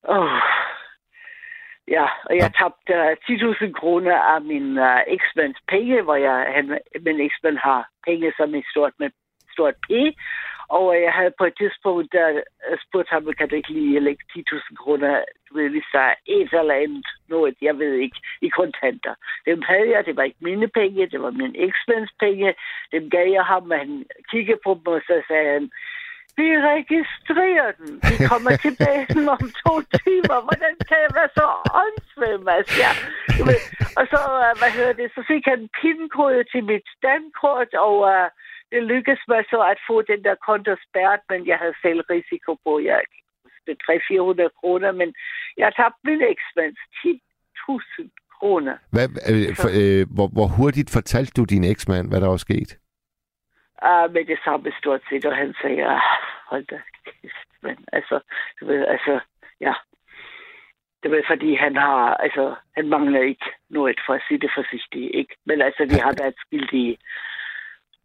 Oh. 0.03 0.41
Ja, 1.87 2.05
og 2.27 2.33
jeg 2.41 2.49
tabte 2.59 2.93
uh, 2.93 3.67
10.000 3.71 3.71
kroner 3.79 4.17
af 4.33 4.41
min 4.41 4.67
uh, 4.87 5.01
eksmands 5.15 5.59
penge, 5.67 6.01
hvor 6.01 6.15
jeg, 6.15 6.37
han, 6.55 6.65
min 7.05 7.19
eksmand 7.27 7.57
har 7.57 7.89
penge 8.07 8.33
som 8.37 8.55
et 8.55 8.65
stort, 8.71 8.93
med 8.99 9.09
stort 9.53 9.75
P. 9.85 9.89
Og 10.69 10.85
jeg 11.05 11.13
havde 11.13 11.33
på 11.39 11.45
et 11.45 11.57
tidspunkt 11.57 12.15
uh, 12.23 12.39
spurgte 12.83 13.13
ham, 13.13 13.33
kan 13.37 13.49
du 13.49 13.55
ikke 13.55 13.73
lige 13.73 13.99
lægge 13.99 14.23
10.000 14.31 14.75
kroner, 14.81 15.23
du 15.49 15.51
ved, 15.57 15.69
hvis 15.69 15.89
der 15.93 15.99
er 15.99 16.15
et 16.25 16.49
eller 16.53 16.73
andet, 16.83 17.07
noget, 17.29 17.55
jeg 17.61 17.77
ved 17.77 17.93
ikke, 18.05 18.19
i 18.41 18.49
kontanter. 18.49 19.15
Dem 19.45 19.61
havde 19.61 19.89
jeg, 19.91 20.05
det 20.05 20.15
var 20.15 20.23
ikke 20.23 20.47
mine 20.49 20.67
penge, 20.67 21.11
det 21.13 21.21
var 21.21 21.31
min 21.31 21.55
eksmands 21.67 22.11
penge. 22.19 22.53
Dem 22.91 23.09
gav 23.09 23.27
jeg 23.37 23.45
ham, 23.45 23.71
og 23.71 23.77
han 23.77 24.05
kiggede 24.31 24.59
på 24.65 24.71
dem, 24.73 24.93
og 24.93 25.01
så 25.07 25.15
sagde 25.27 25.49
han, 25.53 25.71
vi 26.39 26.47
registrerer 26.71 27.69
den. 27.79 27.91
Vi 28.09 28.15
kommer 28.31 28.51
tilbage 28.65 29.05
om 29.35 29.45
to 29.63 29.73
timer. 30.01 30.37
Hvordan 30.47 30.73
kan 30.89 30.97
jeg 31.05 31.11
være 31.19 31.31
så 31.39 31.47
åndssvagt, 31.81 32.43
Mads? 32.47 32.69
Ja. 32.83 32.91
Og 33.99 34.05
så, 34.13 34.19
øh, 34.43 34.51
hvad 34.59 34.71
hedder 34.77 34.95
det, 35.01 35.07
så 35.15 35.21
fik 35.31 35.43
han 35.51 35.61
pindkode 35.81 36.41
til 36.51 36.61
mit 36.71 36.85
standkort, 36.97 37.71
og 37.85 37.95
uh, 38.13 38.27
det 38.71 38.81
lykkedes 38.91 39.23
mig 39.31 39.41
så 39.53 39.59
at 39.73 39.79
få 39.89 39.95
den 40.11 40.21
der 40.27 40.35
konto 40.47 40.73
spærret, 40.87 41.23
men 41.31 41.39
jeg 41.51 41.57
havde 41.61 41.77
selv 41.85 42.01
risiko 42.15 42.51
på, 42.65 42.73
jeg 42.91 42.99
300-400 43.69 44.59
kroner, 44.59 44.91
men 44.91 45.09
jeg 45.57 45.69
tabte 45.79 46.01
min 46.09 46.21
eksmands 46.33 46.79
10.000 47.05 48.09
kroner. 48.39 48.75
Hvad, 48.95 49.07
øh, 49.31 49.55
for, 49.61 49.69
øh, 49.81 50.07
hvor, 50.15 50.27
hvor 50.27 50.47
hurtigt 50.57 50.89
fortalte 50.97 51.31
du 51.37 51.43
din 51.43 51.63
eksmand, 51.63 52.09
hvad 52.09 52.21
der 52.21 52.27
var 52.27 52.37
sket? 52.37 52.77
Ah, 53.81 54.11
med 54.13 54.25
det 54.25 54.39
samme 54.43 54.71
stort 54.79 55.01
set, 55.09 55.25
og 55.25 55.35
han 55.35 55.55
sagde, 55.61 55.85
ah, 55.85 56.01
hold 56.47 56.65
da 56.65 56.81
kæft, 57.05 57.49
men 57.61 57.77
altså, 57.93 58.19
du 58.59 58.65
ved, 58.65 58.85
altså, 58.87 59.19
ja. 59.59 59.73
Det 61.03 61.11
var 61.11 61.21
fordi, 61.27 61.55
han 61.55 61.75
har, 61.75 62.15
altså, 62.15 62.55
han 62.75 62.89
mangler 62.89 63.21
ikke 63.21 63.45
noget 63.69 63.99
for 64.05 64.13
at 64.13 64.21
sige 64.27 64.39
det 64.39 64.51
forsigtigt, 64.55 65.11
ikke? 65.13 65.35
Men 65.45 65.61
altså, 65.61 65.85
vi 65.85 65.95
har 65.95 66.13
været 66.21 66.35
skyldige 66.37 66.97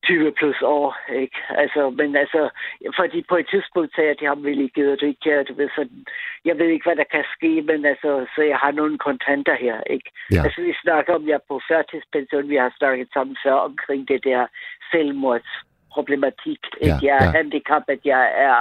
20 0.05 0.33
plus 0.33 0.63
år, 0.63 0.97
ikke? 1.23 1.39
Altså, 1.63 1.91
men 1.91 2.17
altså, 2.17 2.51
fordi 2.97 3.23
på 3.29 3.37
et 3.37 3.49
tidspunkt 3.51 3.95
sagde 3.95 4.09
jeg 4.09 4.19
til 4.19 4.27
ham, 4.29 4.45
vil 4.45 4.61
I 4.61 4.69
gider 4.75 4.97
du 4.97 5.07
ikke, 5.07 5.45
du 5.49 5.55
ved, 5.55 5.69
sådan, 5.77 6.05
jeg 6.45 6.59
ved 6.59 6.67
ikke, 6.67 6.87
hvad 6.87 6.97
der 6.97 7.13
kan 7.15 7.25
ske, 7.37 7.63
men 7.63 7.85
altså, 7.85 8.27
så 8.35 8.43
jeg 8.43 8.59
har 8.59 8.71
nogle 8.71 8.99
kontanter 8.99 9.55
her, 9.55 9.81
ikke? 9.87 10.11
Ja. 10.33 10.43
Altså, 10.45 10.61
vi 10.63 10.75
snakker 10.83 11.15
om, 11.15 11.29
jeg 11.29 11.35
er 11.35 11.49
på 11.49 11.61
førtidspension, 11.69 12.49
vi 12.49 12.57
har 12.57 12.75
snakket 12.79 13.09
sammen 13.13 13.37
før 13.45 13.57
omkring 13.69 14.09
det 14.09 14.25
der 14.25 14.47
selvmordsproblematik, 14.91 16.63
ikke? 16.81 17.03
Ja, 17.03 17.09
jeg 17.09 17.17
er 17.25 17.25
ja. 17.25 17.37
handicappet, 17.39 18.01
jeg 18.05 18.25
er, 18.49 18.59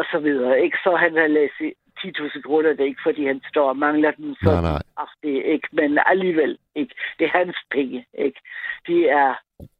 og 0.00 0.04
så 0.12 0.18
videre, 0.18 0.60
ikke? 0.64 0.78
Så 0.84 0.96
han 0.96 1.16
har 1.16 1.26
læst 1.26 1.60
10.000 2.04 2.42
kroner, 2.46 2.68
det 2.68 2.80
er 2.80 2.92
ikke, 2.92 3.06
fordi 3.08 3.26
han 3.26 3.40
står 3.50 3.68
og 3.68 3.76
mangler 3.76 4.10
dem, 4.10 4.34
så 4.34 4.50
nej, 4.50 4.60
nej. 4.60 4.82
Ach, 5.02 5.12
det 5.22 5.32
er 5.36 5.52
ikke, 5.52 5.68
men 5.72 5.98
alligevel 6.06 6.58
ikke. 6.74 6.94
Det 7.18 7.24
er 7.24 7.38
hans 7.38 7.56
penge, 7.70 8.06
ikke? 8.18 8.40
De 8.86 9.08
er 9.08 9.34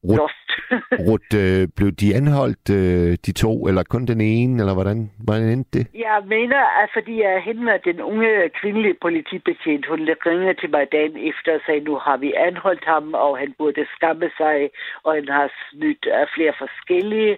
Rut, 0.05 0.19
lost. 0.19 0.49
Rut, 1.07 1.31
øh, 1.45 1.69
blev 1.77 1.91
de 2.01 2.15
anholdt, 2.21 2.67
øh, 2.81 3.11
de 3.27 3.33
to, 3.45 3.53
eller 3.69 3.83
kun 3.83 4.07
den 4.07 4.21
ene, 4.21 4.55
eller 4.63 4.75
hvordan, 4.75 5.11
hvordan 5.25 5.49
endte 5.55 5.79
det? 5.79 5.87
Jeg 5.95 6.19
mener, 6.37 6.61
at 6.81 6.89
fordi 6.97 7.15
jeg 7.23 7.43
hende 7.49 7.81
den 7.85 8.01
unge 8.01 8.31
kvindelige 8.61 8.97
politibetjent, 9.03 9.87
hun 9.87 10.01
ringede 10.27 10.55
til 10.61 10.71
mig 10.71 10.87
dagen 10.93 11.17
efter 11.31 11.55
og 11.55 11.61
sagde, 11.67 11.81
nu 11.81 11.95
har 12.07 12.17
vi 12.17 12.33
anholdt 12.49 12.85
ham, 12.85 13.15
og 13.15 13.39
han 13.39 13.55
burde 13.59 13.87
skamme 13.97 14.31
sig, 14.41 14.71
og 15.05 15.15
han 15.15 15.29
har 15.29 15.49
snydt 15.71 16.07
af 16.07 16.27
flere 16.35 16.55
forskellige. 16.59 17.37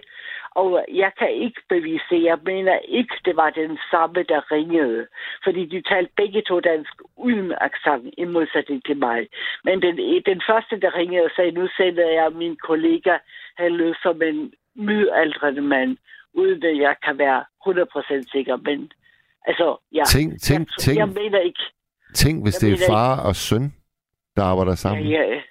Og 0.55 0.85
jeg 0.93 1.11
kan 1.19 1.31
ikke 1.45 1.61
bevise 1.69 2.15
Jeg 2.31 2.39
mener 2.45 2.77
ikke, 2.99 3.15
det 3.25 3.35
var 3.35 3.49
den 3.49 3.77
samme, 3.91 4.23
der 4.23 4.51
ringede. 4.51 5.07
Fordi 5.43 5.65
de 5.65 5.81
talte 5.81 6.11
begge 6.17 6.41
to 6.41 6.59
dansk 6.59 6.93
uden 7.17 7.53
accent, 7.61 8.13
i 8.17 8.25
modsætning 8.25 8.85
til 8.85 8.97
mig. 8.97 9.27
Men 9.63 9.81
den, 9.81 9.95
den 10.25 10.41
første, 10.49 10.79
der 10.79 10.95
ringede 10.95 11.29
sagde, 11.35 11.51
nu 11.51 11.67
sender 11.77 12.09
jeg 12.09 12.31
min 12.31 12.57
kollega, 12.67 13.17
han 13.57 13.71
lød 13.71 13.93
som 14.03 14.21
en 14.21 14.53
midaldrende 14.75 15.61
mand, 15.61 15.97
uden 16.33 16.63
at 16.63 16.77
jeg 16.77 16.95
kan 17.05 17.17
være 17.17 17.43
100% 17.67 18.31
sikker. 18.31 18.55
Men 18.57 18.91
altså, 19.47 19.77
ja. 19.91 20.03
Tænk, 20.03 20.41
tænk, 20.41 20.59
jeg, 20.59 20.77
tænk, 20.79 20.97
jeg 20.97 21.07
mener 21.07 21.39
ikke. 21.39 21.63
Tænk, 22.13 22.45
hvis 22.45 22.55
det 22.55 22.73
er 22.73 22.77
far 22.89 23.15
ikke. 23.15 23.27
og 23.27 23.35
søn, 23.35 23.73
der 24.35 24.43
arbejder 24.43 24.75
sammen. 24.75 25.07
Ja, 25.07 25.21
ja, 25.21 25.41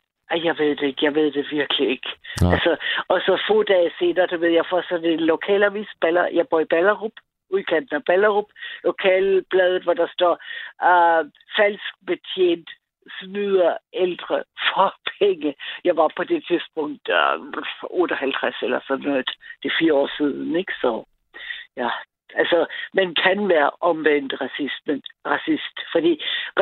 jeg 0.44 0.59
ved 0.59 0.77
det 0.77 0.87
ikke. 0.87 1.05
Jeg 1.05 1.14
ved 1.14 1.33
det 1.33 1.47
virkelig 1.51 1.88
ikke. 1.90 2.11
Altså, 2.53 2.77
og 3.09 3.20
så 3.20 3.42
få 3.49 3.62
dage 3.62 3.90
senere, 3.99 4.27
der 4.27 4.37
ved 4.37 4.49
jeg, 4.49 4.66
for 4.70 4.85
sådan 4.88 5.11
en 5.11 5.20
lokalavis, 5.20 5.88
Baller, 6.01 6.27
jeg 6.27 6.49
bor 6.49 6.61
i 6.61 6.64
Ballerup, 6.64 7.12
udkanten 7.51 7.97
af 7.97 8.05
Ballerup, 8.05 8.49
lokalbladet, 8.85 9.83
hvor 9.83 9.94
der 9.94 10.09
står, 10.16 10.35
uh, 10.90 11.23
falsk 11.57 11.92
betjent 12.07 12.70
snyder 13.20 13.77
ældre 13.92 14.42
for 14.68 14.94
penge. 15.18 15.55
Jeg 15.85 15.97
var 15.97 16.11
på 16.16 16.25
det 16.25 16.44
tidspunkt 16.47 17.09
uh, 17.09 17.62
58 17.90 18.57
eller 18.62 18.81
sådan 18.87 19.05
noget. 19.05 19.31
Det 19.62 19.68
er 19.68 19.79
fire 19.81 19.94
år 19.94 20.11
siden, 20.18 20.57
ikke? 20.57 20.73
Så 20.81 21.05
ja, 21.77 21.90
altså, 22.35 22.66
man 22.94 23.14
kan 23.14 23.49
være 23.49 23.70
omvendt 23.81 24.35
racismen, 24.40 25.03
racist. 25.27 25.77
Fordi 25.92 26.12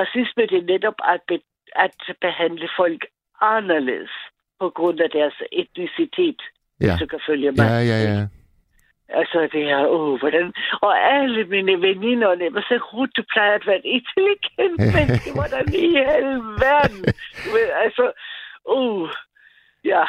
racisme, 0.00 0.42
det 0.46 0.58
er 0.58 0.72
netop 0.74 0.98
at, 1.04 1.20
be, 1.28 1.40
at 1.74 2.16
behandle 2.20 2.68
folk 2.76 3.04
anderledes 3.52 4.12
på 4.61 4.66
grund 4.78 4.98
af 5.00 5.11
deres 5.18 5.37
etnicitet, 5.52 6.40
ja. 6.81 6.94
så 7.00 7.07
kan 7.07 7.20
følge 7.28 7.50
mig. 7.50 7.66
Ja, 7.70 7.78
ja, 7.92 7.98
ja. 8.12 8.26
Altså, 9.20 9.48
det 9.52 9.62
er, 9.70 9.87
åh, 9.87 10.18
hvordan... 10.18 10.52
Og 10.83 10.92
alle 11.14 11.44
mine 11.44 11.74
veninder, 11.88 12.35
det 12.35 12.55
var 12.55 12.61
så 12.61 12.76
Ruth, 12.92 13.12
du 13.16 13.22
plejer 13.33 13.55
at 13.55 13.66
være 13.66 13.78
et 13.85 13.90
intelligent 13.98 14.78
menneske. 14.96 15.28
Hvordan 15.35 15.64
i 15.74 15.87
hele 15.98 16.33
verden? 16.66 17.00
Men, 17.52 17.66
altså, 17.85 18.05
uh, 18.76 19.09
ja. 19.85 20.05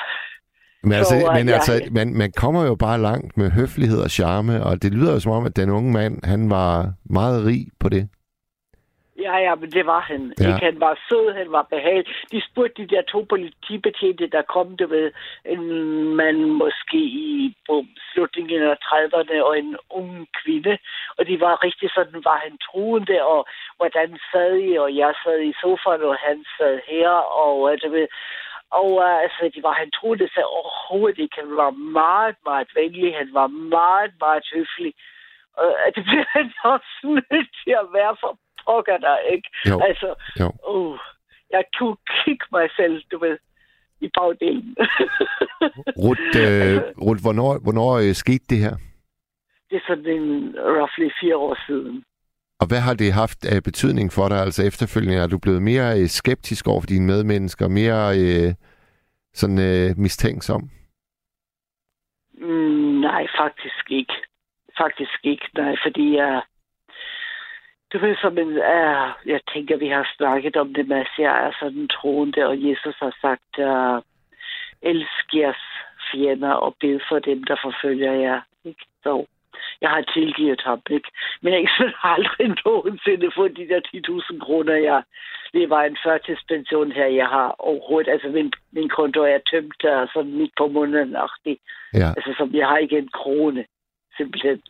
Men, 0.83 0.93
altså, 0.93 1.15
så, 1.19 1.31
men 1.37 1.47
ja. 1.47 1.53
altså, 1.53 1.73
man, 1.91 2.13
man 2.13 2.31
kommer 2.31 2.65
jo 2.65 2.75
bare 2.75 3.01
langt 3.01 3.37
med 3.37 3.51
høflighed 3.51 3.99
og 4.01 4.09
charme, 4.09 4.63
og 4.63 4.83
det 4.83 4.93
lyder 4.93 5.13
jo 5.13 5.19
som 5.19 5.31
om, 5.31 5.45
at 5.45 5.55
den 5.55 5.69
unge 5.69 5.91
mand, 5.93 6.23
han 6.23 6.49
var 6.49 6.93
meget 7.09 7.45
rig 7.45 7.67
på 7.79 7.89
det. 7.89 8.09
Ja, 9.25 9.35
ja, 9.37 9.55
men 9.55 9.69
det 9.71 9.85
var 9.85 9.99
han. 9.99 10.33
Ja. 10.39 10.47
Ikke? 10.47 10.65
Han 10.65 10.79
var 10.79 10.99
sød, 11.09 11.33
han 11.33 11.51
var 11.51 11.65
behagelig. 11.75 12.15
De 12.31 12.41
spurgte 12.47 12.81
de 12.81 12.95
der 12.95 13.01
to 13.01 13.25
politibetjente, 13.29 14.27
der 14.27 14.41
kom, 14.41 14.77
du 14.77 14.87
ved, 14.87 15.11
en 15.45 15.65
mand 16.15 16.39
måske 16.63 16.97
i 16.97 17.55
på 17.67 17.85
slutningen 18.13 18.61
af 18.61 18.75
30'erne 18.87 19.37
og 19.47 19.59
en 19.59 19.77
ung 19.89 20.27
kvinde. 20.43 20.77
Og 21.17 21.27
de 21.27 21.39
var 21.39 21.63
rigtig 21.63 21.89
sådan, 21.95 22.25
var 22.29 22.39
han 22.45 22.57
truende, 22.67 23.23
og 23.23 23.45
hvordan 23.77 24.19
sad 24.31 24.55
I, 24.57 24.77
og 24.77 24.95
jeg 24.95 25.13
sad 25.23 25.39
i 25.41 25.53
sofaen, 25.61 26.01
og 26.01 26.15
han 26.15 26.45
sad 26.57 26.79
her, 26.87 27.09
og 27.09 27.77
du 27.83 27.89
ved, 27.89 28.07
og 28.79 28.91
uh, 28.91 29.23
altså, 29.23 29.51
de 29.55 29.63
var, 29.63 29.73
han 29.73 29.91
troede 29.91 30.27
sig 30.33 30.45
overhovedet 30.45 31.19
ikke. 31.19 31.35
Han 31.41 31.55
var 31.63 31.71
meget, 32.01 32.35
meget 32.49 32.69
venlig. 32.75 33.15
Han 33.21 33.29
var 33.33 33.47
meget, 33.47 34.13
meget 34.19 34.45
høflig. 34.53 34.93
Og 35.57 35.67
uh, 35.67 35.85
det 35.95 36.03
bliver 36.07 36.27
han 36.37 36.47
også 36.75 36.93
nødt 37.31 37.49
til 37.63 37.73
at 37.81 37.87
være 37.97 38.15
for 38.21 38.37
pokker 38.65 38.97
der, 38.97 39.17
ikke? 39.33 39.47
Jo. 39.69 39.79
Altså, 39.87 40.09
jo. 40.39 40.49
Uh, 40.73 40.97
jeg 41.55 41.63
kunne 41.77 41.97
kigge 42.25 42.45
mig 42.51 42.67
selv, 42.79 43.03
du 43.11 43.17
ved, 43.19 43.37
i 44.01 44.09
bagdelen. 44.17 44.75
Rut, 46.03 46.27
øh, 46.45 46.81
Rut 47.05 47.19
hvornår, 47.21 47.51
hvornår 47.65 47.91
øh, 48.03 48.13
skete 48.13 48.45
det 48.49 48.57
her? 48.57 48.75
Det 49.69 49.75
er 49.75 49.85
sådan 49.87 50.09
en 50.19 50.55
roughly 50.77 51.09
fire 51.21 51.37
år 51.37 51.57
siden. 51.67 52.03
Og 52.61 52.67
hvad 52.67 52.81
har 52.87 52.93
det 52.93 53.13
haft 53.13 53.45
af 53.45 53.63
betydning 53.63 54.11
for 54.11 54.27
dig? 54.29 54.39
Altså 54.39 54.63
efterfølgende 54.63 55.17
er 55.23 55.27
du 55.27 55.37
blevet 55.37 55.61
mere 55.61 55.99
øh, 55.99 56.07
skeptisk 56.07 56.67
over 56.67 56.81
for 56.81 56.87
dine 56.87 57.05
medmennesker, 57.05 57.67
mere 57.67 58.01
øh, 58.19 58.53
sådan 59.33 59.59
øh, 59.59 59.97
mistænksom? 59.97 60.61
Mm, 62.33 62.93
nej, 63.07 63.23
faktisk 63.41 63.85
ikke. 63.91 64.13
Faktisk 64.77 65.19
ikke, 65.23 65.45
nej, 65.57 65.75
fordi 65.85 66.15
jeg, 66.15 66.41
du 67.93 67.97
ved, 67.99 68.15
som 68.21 68.37
en, 68.37 68.47
uh, 68.47 69.07
jeg 69.25 69.41
tænker, 69.53 69.77
vi 69.77 69.87
har 69.87 70.13
snakket 70.17 70.55
om 70.55 70.73
det, 70.73 70.87
Mads. 70.87 71.07
Jeg 71.17 71.45
er 71.47 71.51
sådan 71.59 71.87
troende, 71.87 72.47
og 72.47 72.55
Jesus 72.69 72.95
har 72.99 73.15
sagt, 73.21 73.53
uh, 73.69 74.01
elsk 74.81 75.25
jeres 75.33 75.63
fjender 76.11 76.51
og 76.51 76.75
bed 76.79 76.99
for 77.09 77.19
dem, 77.19 77.43
der 77.43 77.55
forfølger 77.63 78.13
jer. 78.13 78.41
Ikke? 78.65 78.85
Så 79.03 79.25
jeg 79.81 79.89
har 79.89 80.01
tilgivet 80.01 80.61
ham, 80.65 80.81
ikke? 80.89 81.09
Men 81.41 81.53
jeg 81.53 81.67
har 82.01 82.15
aldrig 82.17 82.47
nogensinde 82.65 83.31
fået 83.35 83.57
de 83.57 83.67
der 83.67 83.81
10.000 84.31 84.39
kroner. 84.39 84.75
Jeg 84.75 85.03
lever 85.53 85.79
en 85.79 85.97
førtidspension 86.05 86.91
her. 86.91 87.05
Jeg 87.05 87.27
har 87.27 87.55
overhovedet, 87.59 88.11
altså 88.11 88.27
min, 88.27 88.53
min 88.71 88.89
konto 88.89 89.21
er 89.21 89.39
tømt 89.51 89.75
der, 89.81 90.07
sådan 90.13 90.37
midt 90.37 90.51
på 90.57 90.67
måneden. 90.67 91.15
Ja. 91.93 92.09
Altså, 92.17 92.33
som 92.37 92.49
jeg 92.53 92.67
har 92.67 92.77
ikke 92.77 92.97
en 92.97 93.09
krone, 93.13 93.65
simpelthen. 94.17 94.61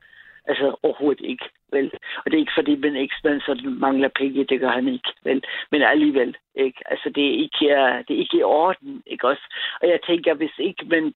Altså 0.45 0.75
overhovedet 0.83 1.25
ikke, 1.25 1.45
vel? 1.71 1.91
Og 2.17 2.25
det 2.25 2.33
er 2.33 2.39
ikke 2.39 2.57
fordi 2.57 2.75
min 2.75 2.95
eksmand 2.95 3.41
sådan 3.41 3.79
mangler 3.79 4.09
penge, 4.15 4.43
det 4.43 4.59
gør 4.59 4.71
han 4.71 4.87
ikke, 4.87 5.09
vel? 5.23 5.43
Men 5.71 5.81
alligevel, 5.81 6.37
ikke? 6.55 6.81
Altså 6.85 7.09
det 7.09 7.25
er 7.27 7.33
ikke, 7.45 7.65
det 8.07 8.13
er 8.15 8.21
ikke 8.23 8.37
i 8.37 8.43
orden, 8.43 9.03
ikke 9.05 9.27
også? 9.27 9.45
Og 9.81 9.87
jeg 9.87 9.99
tænker, 10.07 10.33
hvis 10.33 10.57
ikke 10.59 10.85
man 10.85 11.13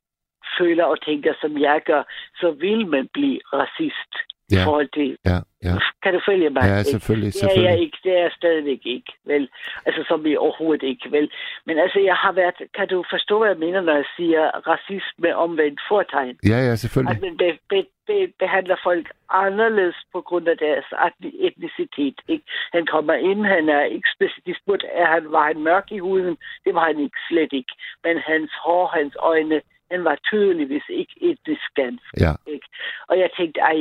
føler 0.59 0.83
og 0.83 1.01
tænker, 1.01 1.33
som 1.41 1.57
jeg 1.57 1.81
gør, 1.85 2.03
så 2.39 2.51
vil 2.51 2.87
man 2.87 3.07
blive 3.13 3.39
racist. 3.53 4.13
Ja. 4.51 4.61
i 4.61 4.63
forhold 4.63 4.89
til... 4.93 5.17
Ja, 5.25 5.37
ja. 5.67 5.73
Kan 6.03 6.13
du 6.13 6.21
følge 6.29 6.49
mig? 6.49 6.63
Ja, 6.63 6.77
ikke? 6.77 6.89
selvfølgelig, 6.95 7.33
Det 7.33 7.43
er 7.43 7.45
jeg 7.47 7.51
selvfølgelig. 7.51 7.83
ikke. 7.85 7.97
Det 8.03 8.11
er 8.17 8.21
jeg 8.21 8.31
stadigvæk 8.41 8.81
ikke, 8.85 9.11
vel? 9.25 9.49
Altså, 9.85 10.01
som 10.07 10.23
vi 10.23 10.37
overhovedet 10.37 10.83
ikke, 10.91 11.11
vel? 11.11 11.31
Men 11.65 11.79
altså, 11.79 11.99
jeg 11.99 12.15
har 12.15 12.31
været... 12.31 12.55
Kan 12.77 12.87
du 12.87 13.03
forstå, 13.09 13.37
hvad 13.39 13.49
jeg 13.49 13.57
mener, 13.65 13.81
når 13.81 13.95
jeg 13.95 14.05
siger 14.17 14.41
racisme 14.71 15.35
omvendt 15.35 15.79
fortegn? 15.89 16.35
Ja, 16.51 16.59
ja, 16.65 16.71
At 16.71 16.79
selvfølgelig. 16.79 17.21
man 17.21 17.37
be, 17.37 17.49
be, 17.69 17.79
be, 18.07 18.17
behandler 18.39 18.77
folk 18.83 19.07
anderledes 19.29 19.95
på 20.13 20.21
grund 20.21 20.47
af 20.47 20.57
deres 20.57 20.85
etni- 21.07 21.37
etnicitet. 21.47 22.17
Ikke? 22.27 22.45
Han 22.73 22.85
kommer 22.85 23.13
ind, 23.13 23.45
han 23.45 23.69
er 23.69 23.83
ikke 23.83 24.09
specifikt 24.15 24.57
spurgt, 24.63 24.83
er 25.01 25.05
han, 25.05 25.31
var 25.31 25.45
han 25.47 25.59
mørk 25.69 25.87
i 25.91 25.99
huden? 25.99 26.37
Det 26.65 26.71
var 26.75 26.85
han 26.85 26.99
ikke, 26.99 27.17
slet 27.29 27.53
ikke. 27.53 27.73
Men 28.03 28.17
hans 28.17 28.51
hår, 28.65 28.87
hans 28.97 29.15
øjne, 29.19 29.61
han 29.91 30.03
var 30.03 30.17
tydeligvis 30.29 30.87
ikke 30.89 31.13
etnisk 31.21 31.67
dansk. 31.77 32.09
Ja, 32.19 32.33
Ikke? 32.47 32.67
Og 33.09 33.19
jeg 33.19 33.29
tænkte, 33.37 33.59
ej, 33.59 33.79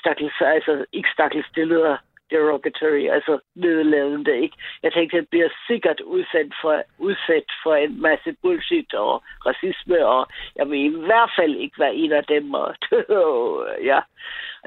stakkels, 0.00 0.34
altså 0.40 0.84
ikke 0.92 1.08
stakkels, 1.14 1.46
det 1.54 1.66
lyder 1.66 1.96
derogatory, 2.30 3.04
altså 3.16 3.34
nedladende, 3.64 4.34
ikke? 4.44 4.56
Jeg 4.82 4.92
tænkte, 4.92 5.16
han 5.16 5.26
bliver 5.30 5.50
sikkert 5.68 6.00
udsat 6.00 6.50
for, 6.62 6.74
udsat 6.98 7.48
for 7.62 7.74
en 7.74 8.02
masse 8.08 8.30
bullshit 8.42 8.94
og 8.94 9.12
racisme, 9.48 9.98
og 10.06 10.22
jeg 10.56 10.66
vil 10.70 10.80
i 10.90 10.94
hvert 11.08 11.30
fald 11.38 11.54
ikke 11.64 11.76
være 11.78 11.94
en 11.94 12.12
af 12.12 12.24
dem, 12.34 12.54
og 12.54 12.68
ja, 13.90 14.00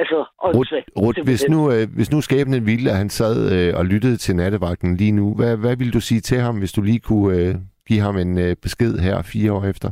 altså, 0.02 0.20
Rut, 0.44 0.56
åndssvagt, 0.56 0.90
Rut 0.98 1.16
hvis, 1.16 1.40
simpelthen. 1.40 1.52
nu, 1.52 1.72
øh, 1.74 1.96
hvis 1.96 2.12
nu 2.12 2.22
skæbnen 2.22 2.66
ville, 2.66 2.92
at 2.92 2.98
han 2.98 3.10
sad 3.10 3.36
øh, 3.56 3.78
og 3.80 3.86
lyttede 3.86 4.18
til 4.18 4.36
nattevagten 4.36 4.98
lige 4.98 5.12
nu, 5.12 5.36
hvad, 5.36 5.58
hvad 5.58 5.76
ville 5.76 5.94
du 5.94 6.02
sige 6.02 6.22
til 6.22 6.38
ham, 6.38 6.60
hvis 6.60 6.72
du 6.72 6.82
lige 6.82 7.00
kunne 7.00 7.38
øh, 7.38 7.56
give 7.88 8.00
ham 8.00 8.18
en 8.18 8.38
øh, 8.38 8.56
besked 8.62 8.94
her 9.00 9.22
fire 9.34 9.54
år 9.54 9.64
efter? 9.66 9.90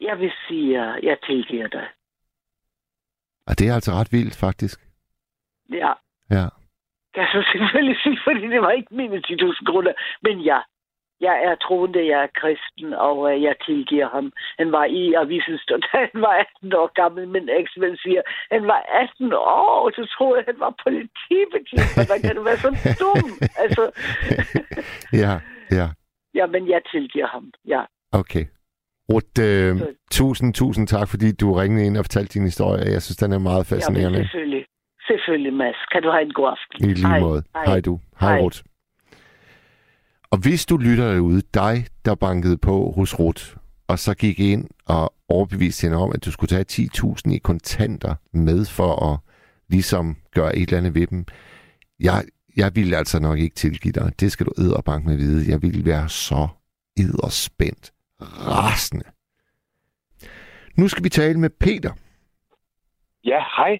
Jeg 0.00 0.18
vil 0.20 0.32
sige, 0.48 0.80
at 0.80 1.04
jeg 1.04 1.16
tilgiver 1.26 1.68
dig. 1.68 1.86
Og 3.46 3.58
det 3.58 3.68
er 3.68 3.74
altså 3.74 3.92
ret 3.92 4.12
vildt, 4.12 4.36
faktisk. 4.36 4.80
Ja, 5.72 5.92
Ja. 6.30 6.46
kan 7.14 7.22
jeg 7.22 7.30
så 7.32 7.42
selvfølgelig 7.52 7.96
sige, 8.02 8.18
fordi 8.24 8.40
det 8.54 8.60
var 8.62 8.70
ikke 8.70 8.94
mine 8.94 9.16
10.000 9.16 9.64
kroner, 9.64 9.92
men 10.22 10.40
ja, 10.40 10.60
jeg 11.20 11.36
er 11.44 11.54
troende, 11.54 12.06
jeg 12.06 12.22
er 12.22 12.34
kristen, 12.40 12.94
og 12.94 13.16
øh, 13.34 13.42
jeg 13.42 13.54
tilgiver 13.66 14.08
ham. 14.08 14.32
Han 14.58 14.72
var 14.72 14.84
i 14.84 15.14
avisen 15.14 15.58
stund, 15.58 15.82
han 15.98 16.10
var 16.14 16.34
18 16.60 16.72
år 16.74 16.90
gammel, 16.94 17.28
men 17.28 17.48
eksmænd 17.48 17.96
siger, 17.96 18.22
han 18.52 18.66
var 18.66 18.80
18 18.88 19.32
år, 19.32 19.90
så 19.96 20.14
troede 20.16 20.42
han 20.46 20.54
var 20.58 20.74
politibetjent. 20.84 21.94
Hvordan 21.94 22.20
kan 22.22 22.36
du 22.36 22.42
være 22.42 22.56
så 22.56 22.70
dum? 23.00 23.30
Altså, 23.56 23.82
ja, 25.22 25.32
ja. 25.78 25.86
ja, 26.34 26.46
men 26.46 26.68
jeg 26.68 26.80
tilgiver 26.92 27.26
ham, 27.26 27.52
ja. 27.66 27.82
Okay. 28.12 28.44
Rut, 29.12 29.38
øh, 29.40 29.80
tusind, 30.10 30.54
tusind 30.54 30.86
tak, 30.86 31.08
fordi 31.08 31.32
du 31.32 31.52
ringede 31.52 31.86
ind 31.86 31.96
og 31.96 32.04
fortalte 32.04 32.34
din 32.34 32.44
historie. 32.44 32.92
Jeg 32.92 33.02
synes, 33.02 33.16
den 33.16 33.32
er 33.32 33.38
meget 33.38 33.70
ja 33.70 33.74
fascinerende. 33.76 34.18
selvfølgelig. 34.18 34.64
Selvfølgelig, 35.06 35.52
Mads. 35.52 35.76
Kan 35.92 36.02
du 36.02 36.10
have 36.10 36.22
en 36.22 36.32
god 36.32 36.48
aften? 36.48 36.90
I 36.90 36.94
lige 36.94 37.06
Hej. 37.06 37.20
måde. 37.20 37.42
Hej. 37.54 37.64
Hej 37.64 37.80
du. 37.80 38.00
Hej, 38.20 38.32
Hej. 38.32 38.40
Rut. 38.40 38.62
Og 40.30 40.38
hvis 40.38 40.66
du 40.66 40.76
lytter 40.76 41.12
derude, 41.12 41.42
dig, 41.54 41.86
der 42.04 42.14
bankede 42.14 42.58
på 42.58 42.92
hos 42.96 43.18
Rut, 43.18 43.56
og 43.88 43.98
så 43.98 44.14
gik 44.14 44.40
ind 44.40 44.68
og 44.86 45.14
overbeviste 45.28 45.84
hende 45.84 45.96
om, 45.98 46.12
at 46.14 46.24
du 46.24 46.30
skulle 46.30 46.48
tage 46.48 46.88
10.000 47.24 47.34
i 47.34 47.38
kontanter 47.38 48.14
med 48.32 48.64
for 48.64 49.12
at 49.12 49.18
ligesom 49.68 50.16
gøre 50.34 50.56
et 50.56 50.62
eller 50.62 50.78
andet 50.78 50.94
ved 50.94 51.06
dem. 51.06 51.24
Jeg, 52.00 52.24
jeg 52.56 52.76
ville 52.76 52.96
altså 52.96 53.20
nok 53.20 53.38
ikke 53.38 53.54
tilgive 53.54 53.92
dig. 53.92 54.12
Det 54.20 54.32
skal 54.32 54.46
du 54.46 54.52
bank 54.86 55.04
med 55.04 55.16
vide. 55.16 55.50
Jeg 55.50 55.62
ville 55.62 55.84
være 55.84 56.08
så 56.08 56.48
edderspændt. 56.96 57.92
Rasende. 58.22 59.04
Nu 60.76 60.88
skal 60.88 61.04
vi 61.04 61.08
tale 61.08 61.38
med 61.40 61.50
Peter. 61.50 61.92
Ja, 63.24 63.40
hej. 63.56 63.78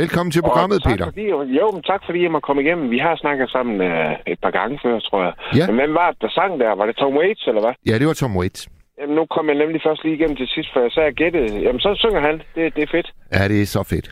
Velkommen 0.00 0.30
til 0.32 0.42
programmet, 0.42 0.76
Og 0.76 0.82
tak 0.82 0.92
Peter. 0.92 1.04
Fordi, 1.04 1.26
jo, 1.60 1.70
men 1.74 1.82
tak 1.82 2.02
fordi 2.06 2.22
jeg 2.22 2.30
må 2.30 2.40
komme 2.40 2.62
igennem. 2.62 2.90
Vi 2.90 2.98
har 2.98 3.16
snakket 3.16 3.50
sammen 3.50 3.74
uh, 3.80 4.12
et 4.32 4.38
par 4.42 4.50
gange 4.50 4.78
før, 4.84 4.98
tror 5.00 5.22
jeg. 5.24 5.34
Ja. 5.56 5.66
Men 5.66 5.74
hvem 5.76 5.94
var 5.94 6.10
det, 6.10 6.20
der 6.22 6.28
sang 6.30 6.60
der? 6.60 6.72
Var 6.74 6.86
det 6.86 6.96
Tom 6.96 7.16
Waits, 7.16 7.46
eller 7.46 7.60
hvad? 7.60 7.74
Ja, 7.86 7.98
det 7.98 8.06
var 8.06 8.12
Tom 8.12 8.36
Waits. 8.36 8.68
Jamen, 8.98 9.14
nu 9.16 9.26
kom 9.26 9.48
jeg 9.48 9.56
nemlig 9.62 9.80
først 9.86 10.04
lige 10.04 10.14
igennem 10.14 10.36
til 10.36 10.48
sidst, 10.48 10.68
for 10.72 10.80
jeg 10.80 10.92
sagde, 10.92 11.12
gættede. 11.12 11.60
Jamen, 11.64 11.80
så 11.80 11.90
synger 11.98 12.20
han. 12.20 12.34
Det, 12.54 12.76
det 12.76 12.82
er 12.82 12.90
fedt. 12.96 13.08
Ja, 13.32 13.48
det 13.48 13.62
er 13.62 13.66
så 13.66 13.82
fedt. 13.82 14.08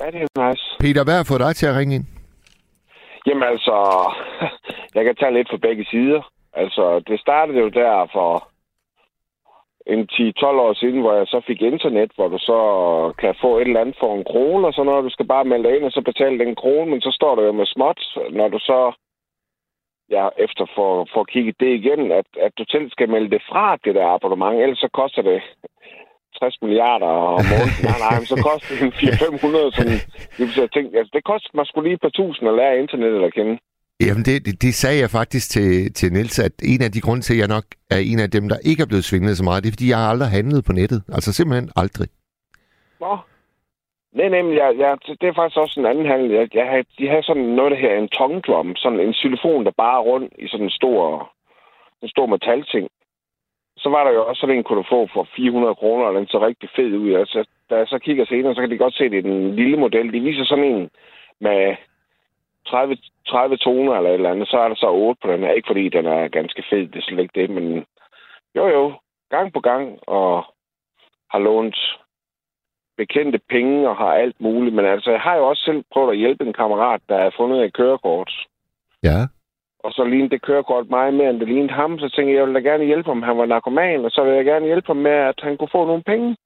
Ja, 0.00 0.06
det 0.10 0.20
er 0.22 0.48
nice. 0.48 0.64
Peter, 0.80 1.04
hvad 1.04 1.16
har 1.16 1.24
fået 1.24 1.40
dig 1.40 1.56
til 1.56 1.66
at 1.66 1.76
ringe 1.76 1.94
ind? 1.94 2.06
Jamen, 3.26 3.42
altså, 3.52 3.74
jeg 4.96 5.04
kan 5.04 5.16
tage 5.20 5.34
lidt 5.34 5.48
fra 5.50 5.56
begge 5.56 5.84
sider. 5.90 6.22
Altså, 6.56 7.00
det 7.08 7.20
startede 7.20 7.58
jo 7.58 7.68
der 7.68 8.08
for 8.12 8.48
en 9.86 10.08
10-12 10.12 10.46
år 10.66 10.74
siden, 10.74 11.00
hvor 11.00 11.14
jeg 11.14 11.26
så 11.26 11.40
fik 11.46 11.62
internet, 11.62 12.10
hvor 12.14 12.28
du 12.28 12.38
så 12.38 12.60
kan 13.18 13.34
få 13.40 13.58
et 13.58 13.66
eller 13.66 13.80
andet 13.80 13.96
for 14.00 14.14
en 14.14 14.24
krone, 14.24 14.66
og 14.66 14.72
så 14.74 14.82
når 14.82 15.00
du 15.00 15.10
skal 15.10 15.26
bare 15.26 15.44
melde 15.44 15.68
dig 15.68 15.76
ind, 15.76 15.84
og 15.84 15.92
så 15.92 16.00
betale 16.00 16.38
den 16.38 16.54
krone, 16.54 16.90
men 16.90 17.00
så 17.00 17.10
står 17.10 17.34
der 17.34 17.42
jo 17.42 17.52
med 17.52 17.66
småt, 17.66 18.00
når 18.30 18.48
du 18.48 18.58
så, 18.58 18.92
ja, 20.10 20.28
efter 20.38 20.66
for, 20.74 21.08
for 21.12 21.20
at 21.20 21.28
kigge 21.28 21.54
det 21.60 21.70
igen, 21.80 22.12
at, 22.12 22.26
at 22.40 22.52
du 22.58 22.64
selv 22.68 22.90
skal 22.90 23.08
melde 23.08 23.30
det 23.30 23.42
fra, 23.48 23.76
det 23.84 23.94
der 23.94 24.06
abonnement, 24.06 24.62
ellers 24.62 24.78
så 24.78 24.88
koster 24.92 25.22
det 25.22 25.42
60 26.38 26.62
milliarder 26.62 27.06
om 27.06 27.44
måneden. 27.50 27.84
nej, 27.88 27.98
nej, 28.04 28.14
men 28.20 28.26
så 28.32 28.38
koster 28.48 28.74
det 28.80 28.92
400-500, 28.94 29.76
sådan, 29.76 29.98
jeg 30.62 30.70
tænkte, 30.72 30.98
altså, 30.98 31.12
det 31.16 31.24
koster 31.24 31.50
mig 31.54 31.66
skulle 31.66 31.88
lige 31.88 31.94
et 31.94 32.06
par 32.06 32.16
tusind 32.20 32.48
at 32.48 32.54
lære 32.54 32.78
internettet 32.78 33.22
at 33.28 33.34
kende. 33.34 33.58
Jamen, 34.06 34.24
det, 34.28 34.36
det, 34.46 34.62
det 34.62 34.74
sagde 34.74 34.98
jeg 35.00 35.10
faktisk 35.10 35.46
til, 35.50 35.92
til 35.98 36.12
Niels, 36.12 36.38
at 36.38 36.54
en 36.72 36.82
af 36.86 36.90
de 36.92 37.00
grunde 37.06 37.22
til, 37.22 37.34
at 37.34 37.40
jeg 37.42 37.48
nok 37.56 37.66
er 37.94 38.00
en 38.12 38.20
af 38.24 38.30
dem, 38.36 38.44
der 38.52 38.58
ikke 38.70 38.82
er 38.82 38.90
blevet 38.90 39.04
svindlet 39.04 39.36
så 39.36 39.44
meget, 39.44 39.62
det 39.62 39.68
er, 39.68 39.76
fordi 39.76 39.90
jeg 39.90 39.98
har 39.98 40.10
aldrig 40.14 40.30
handlet 40.38 40.64
på 40.64 40.72
nettet. 40.72 41.00
Altså 41.16 41.30
simpelthen 41.32 41.70
aldrig. 41.82 42.08
Nå. 43.00 43.14
Nej, 44.18 44.28
nej, 44.28 44.42
men 44.42 44.54
jeg, 44.60 44.68
jeg, 44.78 44.90
det 45.20 45.26
er 45.28 45.38
faktisk 45.40 45.58
også 45.64 45.80
en 45.80 45.86
anden 45.86 46.06
handel. 46.12 46.30
Jeg, 46.30 46.54
jeg, 46.54 46.66
havde, 46.70 46.84
de 46.98 47.08
havde 47.08 47.22
sådan 47.22 47.48
noget, 47.58 47.72
der 47.72 47.78
her 47.84 47.94
en 47.96 48.08
tongue 48.08 48.40
drum. 48.40 48.76
Sådan 48.76 49.00
en 49.00 49.14
xylofon, 49.14 49.64
der 49.64 49.80
bare 49.84 49.98
er 50.00 50.06
rundt 50.10 50.32
i 50.38 50.46
sådan 50.48 50.66
en 50.66 50.78
stor, 50.80 51.32
en 52.02 52.08
stor 52.08 52.26
metalting. 52.26 52.88
Så 53.76 53.88
var 53.94 54.04
der 54.04 54.12
jo 54.12 54.26
også 54.26 54.40
sådan 54.40 54.56
en, 54.56 54.64
kunne 54.64 54.78
du 54.78 54.86
få 54.94 55.08
for 55.14 55.28
400 55.36 55.74
kroner, 55.74 56.04
og 56.04 56.14
den 56.14 56.26
så 56.26 56.38
rigtig 56.46 56.68
fed 56.76 56.92
ud. 57.04 57.12
Altså, 57.14 57.44
da 57.70 57.74
jeg 57.76 57.86
så 57.88 57.98
kigger 57.98 58.24
senere, 58.26 58.54
så 58.54 58.60
kan 58.60 58.70
de 58.70 58.84
godt 58.84 58.94
se, 58.94 59.04
at 59.04 59.10
det 59.10 59.18
er 59.18 59.30
den 59.32 59.56
lille 59.56 59.76
model. 59.76 60.12
De 60.12 60.20
viser 60.20 60.44
sådan 60.44 60.64
en 60.64 60.90
med 61.40 61.76
30, 62.66 62.96
30 63.26 63.56
toner 63.56 63.94
eller 63.94 64.10
et 64.10 64.14
eller 64.14 64.30
andet. 64.30 64.48
Så 64.48 64.58
er 64.58 64.68
der 64.68 64.74
så 64.74 64.90
8 64.90 65.20
på 65.22 65.32
den 65.32 65.40
her. 65.40 65.52
Ikke 65.52 65.66
fordi 65.66 65.88
den 65.88 66.06
er 66.06 66.28
ganske 66.28 66.64
fed, 66.70 66.88
det 66.88 66.96
er 66.96 67.02
slet 67.02 67.18
ikke 67.18 67.40
det, 67.40 67.50
men 67.50 67.84
jo 68.56 68.68
jo, 68.68 68.92
gang 69.30 69.52
på 69.52 69.60
gang, 69.60 69.98
og 70.06 70.44
har 71.30 71.38
lånt 71.38 71.78
bekendte 72.96 73.40
penge 73.50 73.88
og 73.88 73.96
har 73.96 74.12
alt 74.12 74.40
muligt. 74.40 74.74
Men 74.74 74.84
altså, 74.84 75.10
jeg 75.10 75.20
har 75.20 75.36
jo 75.36 75.46
også 75.48 75.62
selv 75.62 75.84
prøvet 75.92 76.10
at 76.10 76.18
hjælpe 76.18 76.44
en 76.44 76.52
kammerat, 76.52 77.00
der 77.08 77.22
har 77.22 77.34
fundet 77.36 77.64
et 77.64 77.72
kørekort. 77.74 78.32
Ja. 79.02 79.18
Og 79.84 79.92
så 79.92 80.04
lignede 80.04 80.30
det 80.30 80.42
kørekort 80.42 80.88
meget 80.90 81.14
mere, 81.14 81.30
end 81.30 81.40
det 81.40 81.48
lignede 81.48 81.72
ham. 81.72 81.98
Så 81.98 82.08
tænkte 82.08 82.32
jeg, 82.32 82.38
jeg 82.38 82.46
ville 82.46 82.60
da 82.60 82.68
gerne 82.70 82.84
hjælpe 82.84 83.08
ham. 83.08 83.22
Han 83.22 83.38
var 83.38 83.46
narkoman, 83.46 84.04
og 84.04 84.10
så 84.10 84.22
ville 84.22 84.36
jeg 84.36 84.44
gerne 84.44 84.66
hjælpe 84.66 84.86
ham 84.86 84.96
med, 84.96 85.10
at 85.10 85.40
han 85.42 85.56
kunne 85.56 85.74
få 85.76 85.86
nogle 85.86 86.02
penge. 86.02 86.36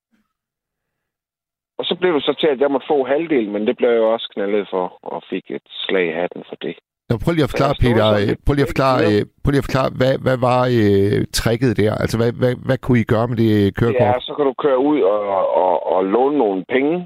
Og 1.79 1.85
så 1.85 1.95
blev 2.01 2.15
det 2.15 2.23
så 2.23 2.35
til, 2.41 2.47
at 2.47 2.61
jeg 2.61 2.71
måtte 2.71 2.91
få 2.91 3.05
halvdelen, 3.05 3.53
men 3.53 3.67
det 3.67 3.77
blev 3.77 3.91
jeg 3.91 3.99
jo 3.99 4.13
også 4.13 4.29
knaldet 4.35 4.67
for, 4.71 4.99
og 5.03 5.23
fik 5.31 5.45
et 5.51 5.67
slag 5.85 6.07
i 6.09 6.19
hatten 6.21 6.45
for 6.49 6.57
det. 6.57 6.75
Nå, 7.09 7.15
prøv 7.25 7.33
lige 7.33 7.49
at 7.49 7.55
forklare, 7.55 7.75
Peter, 7.85 8.07
øh, 8.21 8.31
prøv 8.45 8.55
lige 8.55 8.69
at 8.69 8.73
forklare, 8.75 8.99
øh, 9.11 9.21
prøv 9.43 9.51
lige 9.51 9.63
at 9.65 9.69
forklare 9.69 9.91
hvad, 10.01 10.15
hvad 10.27 10.39
var 10.49 10.61
øh, 10.79 11.19
tricket 11.39 11.73
der? 11.81 11.93
Altså, 12.03 12.17
hvad, 12.21 12.33
hvad, 12.41 12.55
hvad 12.69 12.79
kunne 12.79 13.01
I 13.03 13.11
gøre 13.15 13.29
med 13.31 13.39
det 13.45 13.53
kørekort? 13.79 14.09
Ja, 14.09 14.15
så 14.27 14.33
kan 14.37 14.45
du 14.51 14.55
køre 14.65 14.81
ud 14.91 15.01
og, 15.13 15.21
og, 15.65 15.75
og 15.93 16.01
låne 16.15 16.39
nogle 16.45 16.65
penge 16.75 16.97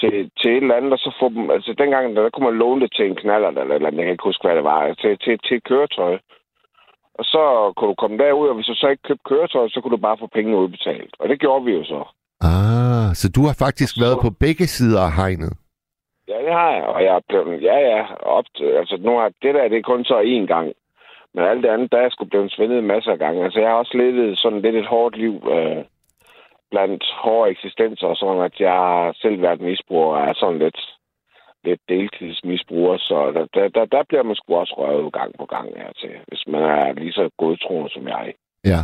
til, 0.00 0.30
til 0.40 0.50
et 0.50 0.62
eller 0.62 0.78
andet, 0.78 0.92
og 0.96 0.98
så 0.98 1.10
få 1.20 1.26
dem... 1.28 1.50
Altså, 1.50 1.70
dengang, 1.82 2.04
der, 2.16 2.22
der 2.22 2.30
kunne 2.30 2.48
man 2.50 2.60
låne 2.62 2.80
det 2.82 2.90
til 2.96 3.04
en 3.06 3.16
knaller, 3.22 3.48
eller, 3.48 3.74
eller 3.74 3.90
jeg 3.90 4.04
kan 4.04 4.14
ikke 4.14 4.28
huske, 4.30 4.44
hvad 4.46 4.56
det 4.56 4.64
var, 4.64 4.94
til, 5.02 5.18
til, 5.24 5.38
til 5.46 5.56
et 5.56 5.64
køretøj. 5.64 6.14
Og 7.18 7.24
så 7.24 7.42
kunne 7.76 7.90
du 7.90 7.94
komme 8.02 8.18
derud, 8.18 8.48
og 8.48 8.54
hvis 8.54 8.70
du 8.70 8.74
så 8.74 8.88
ikke 8.88 9.06
købte 9.08 9.28
køretøj, 9.30 9.68
så 9.68 9.80
kunne 9.80 9.96
du 9.96 10.06
bare 10.06 10.20
få 10.20 10.26
pengene 10.26 10.56
udbetalt. 10.62 11.14
Og 11.20 11.28
det 11.28 11.40
gjorde 11.40 11.64
vi 11.64 11.72
jo 11.72 11.84
så. 11.84 12.00
Ah, 12.40 13.14
så 13.20 13.26
du 13.36 13.40
har 13.46 13.56
faktisk 13.58 13.94
Så- 13.94 14.00
været 14.04 14.18
på 14.22 14.30
begge 14.30 14.66
sider 14.66 15.00
af 15.02 15.12
hegnet. 15.12 15.52
Ja, 16.28 16.38
det 16.46 16.52
har 16.52 16.70
jeg, 16.70 16.84
og 16.84 17.02
jeg 17.04 17.14
er 17.16 17.20
blevet, 17.28 17.62
ja, 17.62 17.78
ja, 17.78 18.14
op 18.14 18.44
til, 18.56 18.64
altså 18.64 18.96
nu 19.00 19.18
har, 19.18 19.28
det 19.42 19.54
der, 19.54 19.68
det 19.68 19.78
er 19.78 19.82
kun 19.82 20.04
så 20.04 20.20
én 20.20 20.46
gang. 20.46 20.72
Men 21.34 21.44
alt 21.44 21.62
det 21.62 21.68
andet, 21.68 21.92
der 21.92 21.98
er 21.98 22.02
jeg 22.02 22.12
sgu 22.12 22.24
blevet 22.24 22.52
svindet 22.52 22.84
masser 22.84 23.12
af 23.12 23.18
gange. 23.18 23.44
Altså, 23.44 23.60
jeg 23.60 23.68
har 23.68 23.76
også 23.76 23.96
levet 23.98 24.38
sådan 24.38 24.60
lidt 24.60 24.76
et 24.76 24.86
hårdt 24.86 25.16
liv 25.16 25.34
øh, 25.54 25.84
blandt 26.70 27.04
hårde 27.22 27.50
eksistenser, 27.50 28.06
og 28.06 28.16
sådan 28.16 28.42
at 28.42 28.60
jeg 28.60 28.72
har 28.72 29.12
selv 29.22 29.42
været 29.42 29.60
misbruger 29.60 30.16
og 30.16 30.28
er 30.28 30.32
sådan 30.34 30.58
lidt, 30.58 30.80
lidt 31.64 31.80
deltidsmisbruger, 31.88 32.96
så 32.98 33.30
der, 33.34 33.46
der, 33.54 33.68
der, 33.68 33.84
der 33.84 34.02
bliver 34.08 34.22
man 34.22 34.36
sgu 34.36 34.56
også 34.56 34.74
røvet 34.78 35.12
gang 35.12 35.34
på 35.38 35.46
gang 35.46 35.68
her 35.76 35.92
til, 36.00 36.10
hvis 36.28 36.44
man 36.46 36.62
er 36.62 36.92
lige 36.92 37.12
så 37.12 37.30
godtroende 37.38 37.90
som 37.90 38.08
jeg. 38.08 38.34
Ja. 38.64 38.80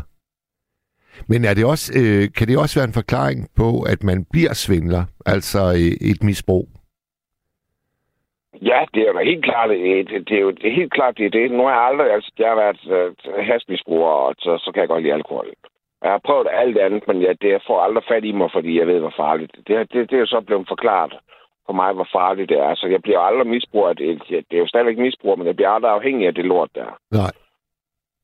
Men 1.28 1.44
er 1.44 1.54
det 1.54 1.64
også, 1.64 1.86
øh, 2.00 2.22
kan 2.36 2.48
det 2.48 2.58
også 2.58 2.78
være 2.78 2.88
en 2.88 3.00
forklaring 3.00 3.40
på, 3.56 3.68
at 3.92 4.00
man 4.02 4.18
bliver 4.32 4.54
svindler, 4.54 5.04
altså 5.26 5.60
øh, 5.80 6.10
et 6.10 6.22
misbrug? 6.22 6.68
Ja, 8.62 8.80
det 8.94 9.00
er 9.02 9.08
jo 9.08 9.18
da 9.18 9.24
helt 9.24 9.44
klart, 9.44 9.70
det, 9.70 10.08
det, 10.10 10.28
det 10.28 10.36
er 10.36 10.40
jo 10.40 10.50
det 10.50 10.66
er 10.68 10.80
helt 10.80 10.92
klart, 10.92 11.18
det 11.18 11.26
er 11.26 11.30
det. 11.30 11.50
Nu 11.50 11.62
har 11.64 11.74
jeg 11.78 11.86
aldrig, 11.90 12.12
altså, 12.12 12.30
jeg 12.38 12.48
har 12.48 12.58
været 12.64 12.80
øh, 12.96 13.46
hasmisbruger, 13.46 14.14
og 14.26 14.34
så, 14.38 14.52
så 14.64 14.70
kan 14.72 14.80
jeg 14.80 14.88
godt 14.88 15.02
lide 15.02 15.14
alkohol. 15.14 15.46
Jeg 16.02 16.10
har 16.10 16.20
prøvet 16.28 16.48
alt 16.62 16.78
andet, 16.78 17.02
men 17.08 17.22
jeg, 17.22 17.42
det 17.42 17.62
får 17.66 17.80
aldrig 17.80 18.04
fat 18.08 18.24
i 18.24 18.32
mig, 18.32 18.50
fordi 18.52 18.78
jeg 18.78 18.86
ved, 18.86 19.00
hvor 19.00 19.14
farligt 19.16 19.52
det 19.66 19.76
er. 19.76 19.84
Det, 19.84 20.10
det 20.10 20.16
er 20.16 20.24
jo 20.26 20.26
så 20.26 20.40
blevet 20.40 20.68
forklaret 20.68 21.14
for 21.66 21.72
mig, 21.72 21.92
hvor 21.92 22.08
farligt 22.12 22.48
det 22.48 22.58
er. 22.58 22.74
Så 22.74 22.86
jeg 22.86 23.02
bliver 23.02 23.20
aldrig 23.20 23.46
misbruger 23.46 23.88
af 23.88 23.96
det. 23.96 24.22
Det 24.28 24.56
er 24.56 24.64
jo 24.64 24.66
stadigvæk 24.66 24.98
misbrug, 24.98 25.38
men 25.38 25.46
jeg 25.46 25.56
bliver 25.56 25.70
aldrig 25.70 25.92
afhængig 25.92 26.26
af 26.26 26.34
det 26.34 26.44
lort 26.44 26.70
der. 26.74 26.98
Nej. 27.10 27.32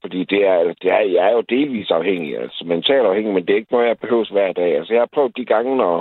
Fordi 0.03 0.25
det 0.25 0.47
er, 0.47 0.59
det 0.83 0.91
er, 0.91 1.01
jeg 1.01 1.23
er 1.29 1.33
jo 1.33 1.41
delvis 1.41 1.91
afhængig, 1.91 2.39
altså 2.39 2.65
mentalt 2.65 3.07
afhængig, 3.07 3.35
men 3.35 3.47
det 3.47 3.53
er 3.53 3.61
ikke 3.61 3.73
noget, 3.73 3.89
jeg 3.89 3.99
behøver 3.99 4.33
hver 4.33 4.53
dag. 4.53 4.77
Altså 4.77 4.93
jeg 4.93 5.01
har 5.01 5.15
prøvet 5.15 5.37
de 5.37 5.45
gange, 5.45 5.77
når, 5.77 5.97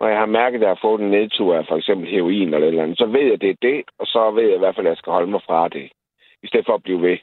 når 0.00 0.08
jeg 0.08 0.18
har 0.18 0.26
mærket, 0.26 0.56
at 0.56 0.62
jeg 0.62 0.68
har 0.68 0.84
fået 0.86 1.00
en 1.00 1.10
nedtur 1.10 1.56
af 1.56 1.64
for 1.68 1.76
eksempel 1.76 2.08
heroin 2.10 2.54
eller 2.54 2.66
et 2.66 2.66
eller 2.66 2.82
andet, 2.82 2.98
så 2.98 3.06
ved 3.06 3.20
jeg, 3.20 3.32
at 3.32 3.40
det 3.40 3.50
er 3.50 3.60
det, 3.62 3.82
og 3.98 4.06
så 4.06 4.30
ved 4.30 4.42
jeg 4.42 4.56
i 4.56 4.58
hvert 4.58 4.74
fald, 4.74 4.86
at 4.86 4.90
jeg 4.90 4.96
skal 4.96 5.12
holde 5.12 5.30
mig 5.30 5.42
fra 5.46 5.68
det, 5.68 5.86
i 6.42 6.46
stedet 6.46 6.66
for 6.66 6.74
at 6.74 6.82
blive 6.82 7.02
ved. 7.02 7.18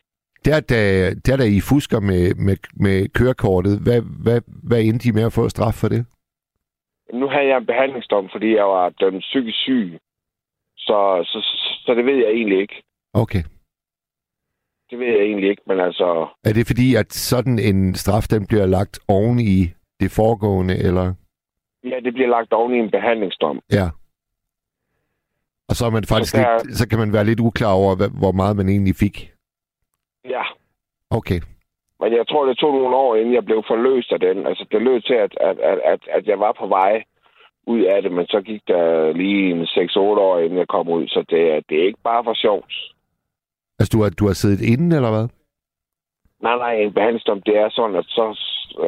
Der, 0.46 0.60
da, 0.60 0.80
der, 1.26 1.38
da 1.38 1.46
I 1.58 1.62
fusker 1.72 2.00
med, 2.00 2.36
med, 2.48 2.58
med 2.86 2.98
kørekortet, 3.18 3.74
hvad, 3.86 4.02
hvad, 4.24 4.42
hvad 4.70 4.82
endte 4.82 5.10
I 5.10 5.12
med 5.12 5.26
at 5.26 5.34
få 5.34 5.50
straf 5.50 5.74
for 5.82 5.88
det? 5.88 6.06
Nu 7.14 7.28
havde 7.28 7.48
jeg 7.48 7.58
en 7.58 7.66
behandlingsdom, 7.66 8.30
fordi 8.32 8.56
jeg 8.56 8.66
var 8.66 8.90
dømt 8.90 9.22
psykisk 9.22 9.58
syg. 9.58 10.00
Så, 10.78 10.98
så, 11.32 11.40
så 11.86 11.94
det 11.94 12.06
ved 12.06 12.16
jeg 12.16 12.32
egentlig 12.32 12.60
ikke. 12.62 12.84
Okay. 13.14 13.44
Det 14.90 15.00
ved 15.00 15.08
jeg 15.08 15.20
egentlig 15.22 15.50
ikke, 15.50 15.62
men 15.68 15.80
altså... 15.80 16.28
Er 16.44 16.54
det 16.54 16.68
fordi, 16.68 16.96
at 16.96 17.14
sådan 17.14 17.60
en 17.60 17.96
straf, 17.96 18.24
den 18.30 18.48
bliver 18.48 18.66
lagt 18.66 19.00
oven 19.08 19.40
i 19.40 19.58
det 20.00 20.12
foregående, 20.12 20.78
eller? 20.78 21.14
Ja, 21.84 22.00
det 22.04 22.14
bliver 22.14 22.30
lagt 22.30 22.54
oven 22.54 22.74
i 22.76 22.80
en 22.80 22.92
behandlingsdom. 22.92 23.60
Ja. 23.72 23.88
Og 25.70 25.76
så, 25.76 25.86
er 25.86 25.90
man 25.90 26.04
faktisk 26.04 26.32
Så 26.32 26.38
der- 26.42 26.64
lidt, 26.66 26.78
så 26.78 26.90
kan 26.90 27.00
man 27.00 27.14
være 27.14 27.26
lidt 27.26 27.40
uklar 27.40 27.74
over, 27.74 27.96
hvor 28.20 28.32
meget 28.32 28.56
man 28.56 28.70
egentlig 28.70 28.96
fik. 28.96 29.32
Ja, 30.30 30.44
Okay. 31.10 31.40
men 32.00 32.14
jeg 32.14 32.28
tror, 32.28 32.46
det 32.46 32.58
tog 32.58 32.74
nogle 32.74 32.96
år, 32.96 33.16
inden 33.16 33.34
jeg 33.34 33.46
blev 33.46 33.64
forløst 33.68 34.12
af 34.12 34.20
den. 34.20 34.48
Altså, 34.48 34.66
det 34.72 34.82
lød 34.82 35.02
til, 35.02 35.14
at, 35.14 35.34
at, 35.42 35.60
at, 35.60 35.80
at, 35.94 36.00
at 36.18 36.28
jeg 36.28 36.40
var 36.40 36.56
på 36.60 36.68
vej 36.68 37.04
ud 37.68 37.82
af 37.82 38.02
det, 38.02 38.12
men 38.12 38.26
så 38.28 38.42
gik 38.42 38.62
der 38.68 39.14
lige 39.14 39.52
en 39.52 39.62
6-8 39.62 40.00
år, 40.00 40.40
inden 40.40 40.58
jeg 40.60 40.68
kom 40.68 40.90
ud. 40.90 41.08
Så 41.08 41.26
det, 41.30 41.42
er- 41.56 41.62
det 41.70 41.80
er 41.82 41.86
ikke 41.86 42.04
bare 42.04 42.24
for 42.24 42.34
sjovt. 42.34 42.74
Altså, 43.80 43.92
du 43.98 44.04
har, 44.04 44.10
du 44.10 44.28
har 44.28 44.34
siddet 44.34 44.62
inde, 44.62 44.96
eller 44.96 45.12
hvad? 45.16 45.28
Nej, 46.42 46.58
nej, 46.58 46.74
en 46.74 46.94
behandlingsdom, 46.94 47.42
det 47.42 47.58
er 47.58 47.70
sådan, 47.70 47.96
at 47.96 48.06
så, 48.08 48.26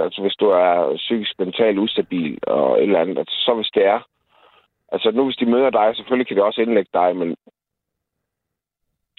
altså, 0.03 0.21
hvis 0.21 0.35
du 0.39 0.45
er 0.45 0.95
psykisk 0.95 1.33
mentalt 1.39 1.79
ustabil 1.79 2.39
og 2.47 2.77
et 2.77 2.83
eller 2.83 2.99
andet, 2.99 3.17
at 3.17 3.29
så 3.29 3.53
hvis 3.55 3.71
det 3.75 3.85
er, 3.85 3.99
altså 4.91 5.11
nu 5.11 5.23
hvis 5.25 5.41
de 5.41 5.45
møder 5.45 5.69
dig, 5.69 5.95
selvfølgelig 5.95 6.27
kan 6.27 6.37
det 6.37 6.43
også 6.43 6.61
indlægge 6.61 6.89
dig, 6.93 7.15
men 7.15 7.35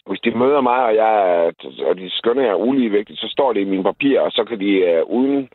hvis 0.07 0.21
de 0.21 0.39
møder 0.39 0.61
mig, 0.61 0.85
og, 0.89 0.95
jeg 0.95 1.15
og 1.89 1.99
de 1.99 2.11
skønner, 2.11 2.43
jeg 2.43 2.51
er 2.51 2.67
uligevægtig, 2.69 3.19
så 3.19 3.29
står 3.31 3.53
det 3.53 3.61
i 3.61 3.71
mine 3.73 3.83
papirer, 3.83 4.21
og 4.21 4.31
så 4.33 4.45
kan 4.45 4.61
de 4.61 4.71
uh, 4.91 5.11
uden... 5.19 5.49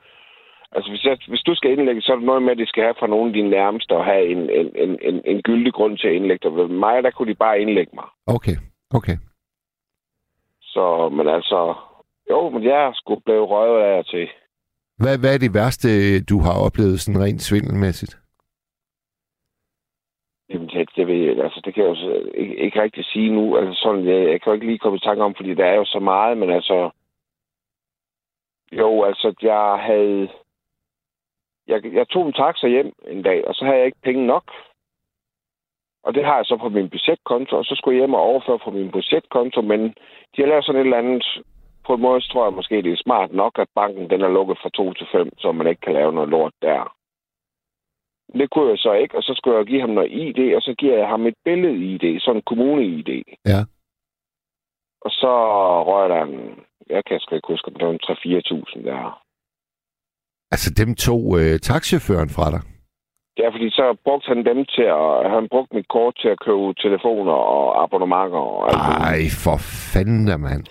Altså, 0.71 0.91
hvis, 0.91 1.04
jeg, 1.06 1.17
hvis 1.28 1.41
du 1.41 1.56
skal 1.56 1.71
indlægge, 1.71 2.01
så 2.01 2.12
er 2.12 2.15
det 2.15 2.25
noget 2.25 2.43
med, 2.43 2.51
at 2.51 2.58
de 2.58 2.67
skal 2.67 2.84
have 2.84 2.95
fra 2.99 3.08
nogle 3.08 3.28
af 3.28 3.34
dine 3.34 3.49
nærmeste 3.49 3.91
og 3.91 4.06
have 4.06 4.25
en, 4.25 4.49
en, 4.60 4.67
en, 4.75 4.99
en, 5.01 5.21
en 5.25 5.41
gyldig 5.41 5.73
grund 5.73 5.97
til 5.97 6.08
at 6.08 6.13
indlægge 6.13 6.49
dig. 6.49 6.58
Ved 6.58 6.67
mig, 6.67 7.04
der 7.04 7.12
kunne 7.12 7.32
de 7.32 7.36
bare 7.36 7.60
indlægge 7.60 7.91
mig. 7.95 8.06
Okay. 8.28 8.56
Okay. 8.93 9.17
Så, 10.75 11.09
men 11.09 11.27
altså... 11.27 11.75
Jo, 12.29 12.49
men 12.49 12.63
jeg 12.63 12.85
er 12.85 12.91
sgu 12.93 13.15
blevet 13.25 13.49
røvet 13.49 13.81
af 13.81 13.97
og 13.97 14.05
til. 14.05 14.29
Hvad, 14.97 15.17
hvad 15.19 15.33
er 15.33 15.38
det 15.38 15.53
værste, 15.53 15.89
du 16.23 16.38
har 16.39 16.55
oplevet 16.65 16.99
sådan 16.99 17.21
rent 17.23 17.41
svindelmæssigt? 17.41 18.15
Jamen, 20.49 20.67
det, 20.67 20.89
det, 20.95 21.07
ved 21.07 21.15
jeg, 21.15 21.43
altså, 21.43 21.61
det 21.65 21.73
kan 21.73 21.83
jeg 21.83 21.91
jo 21.91 22.29
ikke, 22.33 22.55
ikke 22.55 22.81
rigtig 22.81 23.05
sige 23.05 23.29
nu. 23.31 23.57
Altså, 23.57 23.81
sådan, 23.83 24.05
jeg, 24.07 24.29
jeg 24.31 24.41
kan 24.41 24.51
jo 24.51 24.53
ikke 24.53 24.65
lige 24.65 24.79
komme 24.79 24.97
i 24.97 25.05
tanke 25.07 25.23
om, 25.23 25.35
fordi 25.35 25.53
der 25.53 25.65
er 25.65 25.75
jo 25.75 25.85
så 25.85 25.99
meget, 25.99 26.38
men 26.38 26.49
altså... 26.49 26.89
Jo, 28.71 29.03
altså, 29.03 29.33
jeg 29.41 29.83
havde... 29.88 30.29
Jeg, 31.67 31.93
jeg 31.93 32.07
tog 32.07 32.27
en 32.27 32.33
taxa 32.33 32.67
hjem 32.67 32.93
en 33.07 33.23
dag, 33.23 33.47
og 33.47 33.55
så 33.55 33.65
havde 33.65 33.77
jeg 33.77 33.85
ikke 33.85 34.01
penge 34.03 34.25
nok. 34.27 34.51
Og 36.05 36.13
det 36.13 36.25
har 36.25 36.35
jeg 36.37 36.45
så 36.45 36.57
på 36.57 36.69
min 36.69 36.89
budgetkonto, 36.89 37.53
og 37.57 37.65
så 37.65 37.73
skulle 37.75 37.95
jeg 37.95 38.01
hjem 38.01 38.13
og 38.13 38.21
overføre 38.21 38.59
på 38.65 38.71
min 38.71 38.91
budgetkonto, 38.91 39.61
men 39.61 39.81
de 40.33 40.37
har 40.41 40.45
lavet 40.45 40.65
sådan 40.65 40.81
et 40.81 40.85
eller 40.85 40.97
andet... 40.97 41.25
På 41.87 41.93
en 41.93 42.01
måde 42.01 42.21
tror 42.21 42.45
jeg 42.45 42.53
måske, 42.53 42.81
det 42.81 42.91
er 42.91 43.05
smart 43.05 43.31
nok, 43.33 43.53
at 43.59 43.67
banken 43.75 44.09
den 44.09 44.21
er 44.21 44.35
lukket 44.37 44.57
fra 44.61 44.69
2 44.69 44.93
til 44.93 45.07
5, 45.11 45.29
så 45.37 45.51
man 45.51 45.67
ikke 45.67 45.81
kan 45.81 45.93
lave 45.93 46.13
noget 46.13 46.29
lort 46.29 46.53
der. 46.61 46.95
Det 48.39 48.49
kunne 48.49 48.69
jeg 48.69 48.77
så 48.77 48.93
ikke, 48.93 49.17
og 49.17 49.23
så 49.23 49.33
skulle 49.37 49.57
jeg 49.57 49.65
give 49.65 49.81
ham 49.81 49.89
noget 49.89 50.11
ID, 50.11 50.55
og 50.55 50.61
så 50.61 50.73
giver 50.79 50.97
jeg 50.97 51.07
ham 51.07 51.25
et 51.25 51.37
billede-ID, 51.45 52.19
sådan 52.19 52.37
en 52.37 52.47
kommune-ID. 52.49 53.23
Ja. 53.45 53.61
Og 55.05 55.11
så 55.11 55.31
røg 55.89 56.09
der 56.09 56.21
en, 56.23 56.39
jeg 56.89 57.05
kan 57.05 57.19
sgu 57.19 57.35
ikke 57.35 57.53
huske, 57.53 57.67
om 57.67 57.73
det 57.73 57.87
var 57.87 57.93
en 57.93 58.07
3-4.000 58.79 58.83
der. 58.89 59.23
Altså, 60.51 60.69
dem 60.77 60.95
to 60.95 61.37
øh, 61.37 61.59
taxichaufføren 61.59 62.29
fra 62.29 62.51
dig? 62.51 62.74
Ja, 63.39 63.48
fordi 63.50 63.69
så 63.69 63.98
brugte 64.04 64.28
han 64.28 64.45
dem 64.45 64.65
til 64.65 64.88
at, 65.00 65.32
han 65.36 65.48
brugte 65.52 65.76
mit 65.76 65.88
kort 65.88 66.15
til 66.21 66.28
at 66.28 66.39
købe 66.39 66.74
telefoner 66.74 67.32
og 67.32 67.84
abonnementer 67.84 68.43
og 68.54 68.67
alt. 68.67 68.84
Ej, 69.12 69.21
for 69.43 69.58
fanden 69.93 70.26
da, 70.28 70.38
mand. 70.38 70.63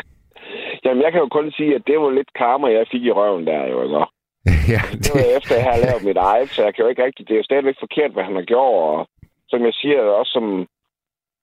Jamen, 0.84 1.02
jeg 1.02 1.12
kan 1.12 1.20
jo 1.20 1.28
kun 1.28 1.52
sige, 1.52 1.74
at 1.74 1.86
det 1.86 2.00
var 2.00 2.10
lidt 2.10 2.32
karma, 2.32 2.66
jeg 2.68 2.86
fik 2.92 3.02
i 3.02 3.10
røven 3.10 3.46
der, 3.46 3.62
jo, 3.72 3.82
ikke? 3.82 3.96
ja, 4.74 4.82
Det 5.02 5.10
var 5.14 5.36
efter, 5.38 5.54
jeg 5.54 5.64
har 5.72 5.84
lavet 5.86 6.04
mit 6.04 6.16
eget, 6.16 6.48
så 6.48 6.64
jeg 6.64 6.74
kan 6.74 6.82
jo 6.84 6.88
ikke 6.88 7.04
rigtig... 7.04 7.28
Det 7.28 7.34
er 7.34 7.42
jo 7.42 7.50
stadigvæk 7.50 7.76
forkert, 7.80 8.12
hvad 8.12 8.24
han 8.24 8.34
har 8.34 8.46
gjort, 8.52 8.74
og 8.84 9.08
som 9.48 9.64
jeg 9.64 9.74
siger, 9.74 10.00
også 10.02 10.32
som 10.32 10.66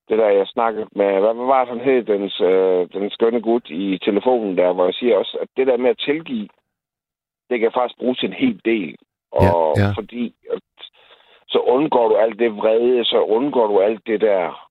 det 0.10 0.18
der, 0.18 0.30
jeg 0.30 0.48
snakkede 0.48 0.88
med... 0.96 1.12
Hvad, 1.22 1.34
hvad 1.38 1.46
var 1.54 1.60
det, 1.66 1.74
han 1.74 1.86
hed, 1.88 2.04
den, 2.04 2.24
øh, 2.50 2.82
den 2.94 3.10
skønne 3.10 3.42
gut 3.42 3.70
i 3.70 4.00
telefonen 4.08 4.58
der, 4.58 4.74
hvor 4.74 4.86
jeg 4.86 4.94
siger 4.94 5.18
også, 5.18 5.38
at 5.42 5.48
det 5.58 5.68
der 5.68 5.78
med 5.78 5.90
at 5.90 6.04
tilgive, 6.06 6.48
det 7.50 7.60
kan 7.60 7.72
faktisk 7.74 8.00
bruges 8.00 8.20
en 8.24 8.34
hel 8.34 8.62
del. 8.66 8.96
Og 9.40 9.74
Ja, 9.78 9.84
ja. 9.84 9.90
fordi... 10.00 10.24
At, 10.54 10.62
så 11.54 11.60
undgår 11.60 12.08
du 12.08 12.16
alt 12.16 12.40
det 12.40 12.52
vrede, 12.56 13.06
så 13.06 13.20
undgår 13.38 13.68
du 13.68 13.80
alt 13.80 14.02
det 14.06 14.22
der... 14.22 14.70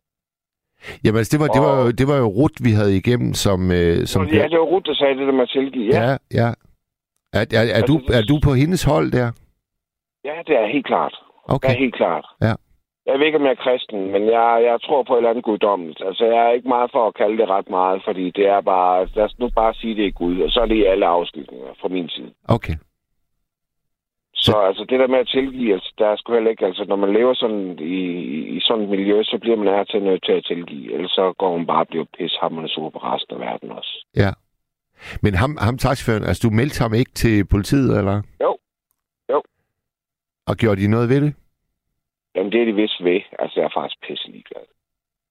Jamen, 1.05 1.18
altså, 1.18 1.33
det 1.33 1.40
var, 1.42 1.48
det 1.57 1.62
var, 1.66 1.75
jo, 1.83 1.90
det 1.90 2.07
var 2.09 2.18
jo 2.25 2.27
Rut, 2.38 2.57
vi 2.66 2.70
havde 2.70 2.96
igennem, 2.96 3.35
som... 3.35 3.61
Øh, 3.72 4.07
som 4.07 4.22
ja, 4.27 4.48
det 4.48 4.59
var 4.59 4.64
Ruth, 4.72 4.87
der 4.88 4.94
sagde 4.94 5.14
det 5.18 5.27
der 5.27 5.33
med 5.33 5.46
tilgive. 5.46 5.90
Ja, 5.94 6.03
ja, 6.11 6.16
ja. 6.40 6.48
Er, 7.38 7.44
er, 7.61 7.64
er, 7.79 7.83
du, 7.90 7.96
er 8.18 8.22
du 8.31 8.37
på 8.44 8.53
hendes 8.55 8.83
hold 8.85 9.12
der? 9.12 9.29
ja 10.25 10.35
det 10.46 10.55
er 10.62 10.66
helt 10.72 10.87
klart. 10.87 11.14
Okay. 11.55 11.68
Ja, 11.68 11.79
helt 11.79 11.94
klart. 11.94 12.27
Ja. 12.40 12.55
Jeg 13.07 13.18
ved 13.18 13.27
ikke, 13.27 13.38
om 13.38 13.44
jeg 13.44 13.51
er 13.51 13.64
kristen, 13.66 14.12
men 14.12 14.22
jeg, 14.37 14.48
jeg 14.68 14.79
tror 14.83 15.03
på 15.03 15.12
et 15.12 15.18
eller 15.18 15.31
andet 15.31 15.44
guddommeligt. 15.44 16.03
Altså, 16.07 16.25
jeg 16.25 16.40
er 16.46 16.51
ikke 16.51 16.68
meget 16.68 16.90
for 16.92 17.07
at 17.07 17.14
kalde 17.14 17.38
det 17.38 17.48
ret 17.48 17.70
meget, 17.70 18.03
fordi 18.05 18.31
det 18.31 18.46
er 18.46 18.61
bare... 18.61 19.07
Lad 19.14 19.25
os 19.25 19.38
nu 19.38 19.48
bare 19.48 19.75
sige, 19.75 19.96
det 19.96 20.07
er 20.07 20.11
Gud, 20.11 20.40
og 20.40 20.51
så 20.51 20.61
er 20.61 20.66
det 20.66 20.75
i 20.75 20.85
alle 20.85 21.07
afskygninger 21.07 21.72
fra 21.81 21.88
min 21.88 22.09
side. 22.09 22.33
Okay. 22.48 22.75
Så 24.46 24.57
altså, 24.68 24.85
det 24.90 25.00
der 25.00 25.07
med 25.07 25.18
at 25.18 25.28
tilgive, 25.28 25.72
altså, 25.74 25.92
der 25.98 26.07
er 26.07 26.16
sgu 26.16 26.33
heller 26.35 26.50
ikke... 26.50 26.66
Altså, 26.66 26.85
når 26.85 26.96
man 26.96 27.12
lever 27.12 27.35
sådan 27.35 27.78
i, 27.78 27.98
i 28.57 28.61
sådan 28.61 28.83
et 28.85 28.88
miljø, 28.88 29.22
så 29.22 29.38
bliver 29.40 29.57
man 29.57 29.74
her 29.74 29.85
til 29.85 30.02
nødt 30.02 30.24
til 30.24 30.33
at 30.33 30.44
tilgive. 30.44 30.92
Ellers 30.94 31.11
så 31.11 31.33
går 31.38 31.57
man 31.57 31.66
bare 31.66 31.81
og 31.81 31.88
bliver 31.88 32.05
pishammerende 32.18 32.72
sur 32.74 32.90
på 32.90 32.98
resten 32.98 33.35
af 33.35 33.40
verden 33.40 33.70
også. 33.70 34.07
Ja. 34.16 34.31
Men 35.22 35.35
ham, 35.35 35.57
ham 35.61 35.78
taxichaufføren, 35.78 36.24
altså 36.28 36.48
du 36.48 36.55
meldte 36.55 36.83
ham 36.83 36.94
ikke 36.94 37.11
til 37.11 37.46
politiet, 37.46 37.98
eller? 37.98 38.22
Jo. 38.40 38.59
Jo. 39.33 39.42
Og 40.46 40.57
gjorde 40.57 40.81
de 40.81 40.90
noget 40.90 41.09
ved 41.09 41.20
det? 41.20 41.35
Jamen, 42.35 42.52
det 42.52 42.61
er 42.61 42.64
de 42.64 42.74
vist 42.74 43.05
ved. 43.05 43.20
Altså, 43.38 43.61
jeg 43.61 43.66
er 43.66 43.74
faktisk 43.81 43.96
pisse 44.07 44.28
ligeglad. 44.28 44.66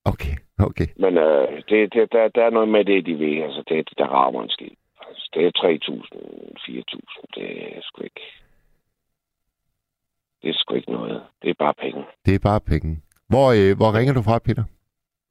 Okay, 0.05 0.35
okay. 0.67 0.87
Men 1.03 1.17
øh, 1.17 1.47
det, 1.69 1.93
det, 1.93 2.11
der, 2.11 2.27
der 2.35 2.43
er 2.45 2.49
noget 2.49 2.69
med 2.69 2.85
det, 2.85 3.05
de 3.05 3.19
ved. 3.19 3.43
Altså, 3.43 3.63
det, 3.69 3.89
der 3.97 4.07
rammer 4.07 4.43
en 4.43 4.49
skid. 4.49 4.75
Altså, 5.07 5.29
det 5.33 5.41
er 5.45 5.51
3.000, 5.57 5.71
4.000. 6.67 7.21
Det 7.35 7.77
er 7.77 7.81
sgu 7.81 8.03
ikke... 8.03 8.25
Det 10.41 10.49
er 10.49 10.53
sgu 10.55 10.73
ikke 10.73 10.91
noget. 10.91 11.21
Det 11.41 11.49
er 11.49 11.53
bare 11.59 11.73
penge. 11.73 12.05
Det 12.25 12.35
er 12.35 12.39
bare 12.43 12.59
penge. 12.59 13.01
Hvor, 13.29 13.47
øh, 13.59 13.77
hvor 13.77 13.97
ringer 13.97 14.13
du 14.13 14.21
fra, 14.21 14.39
Peter? 14.39 14.63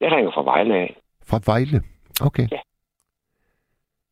Jeg 0.00 0.12
ringer 0.12 0.30
fra 0.32 0.42
Vejle 0.42 0.74
af. 0.74 0.96
Fra 1.30 1.40
Vejle? 1.46 1.82
Okay. 2.28 2.46
Ja. 2.52 2.60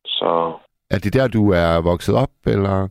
Så... 0.05 0.53
Er 0.91 0.99
det 1.03 1.13
der, 1.13 1.27
du 1.27 1.51
er 1.51 1.81
vokset 1.81 2.15
op, 2.15 2.33
eller? 2.45 2.87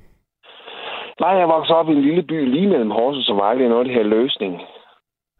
Nej, 1.21 1.31
jeg 1.41 1.49
voksede 1.49 1.77
op 1.79 1.89
i 1.89 1.93
en 1.93 2.03
lille 2.03 2.23
by 2.23 2.51
lige 2.55 2.69
mellem 2.69 2.91
Horsens 2.91 3.29
og 3.29 3.37
Vejle. 3.37 3.65
i 3.65 3.69
Noget 3.69 3.81
af 3.81 3.85
det 3.89 3.95
her 3.95 4.03
løsning. 4.03 4.53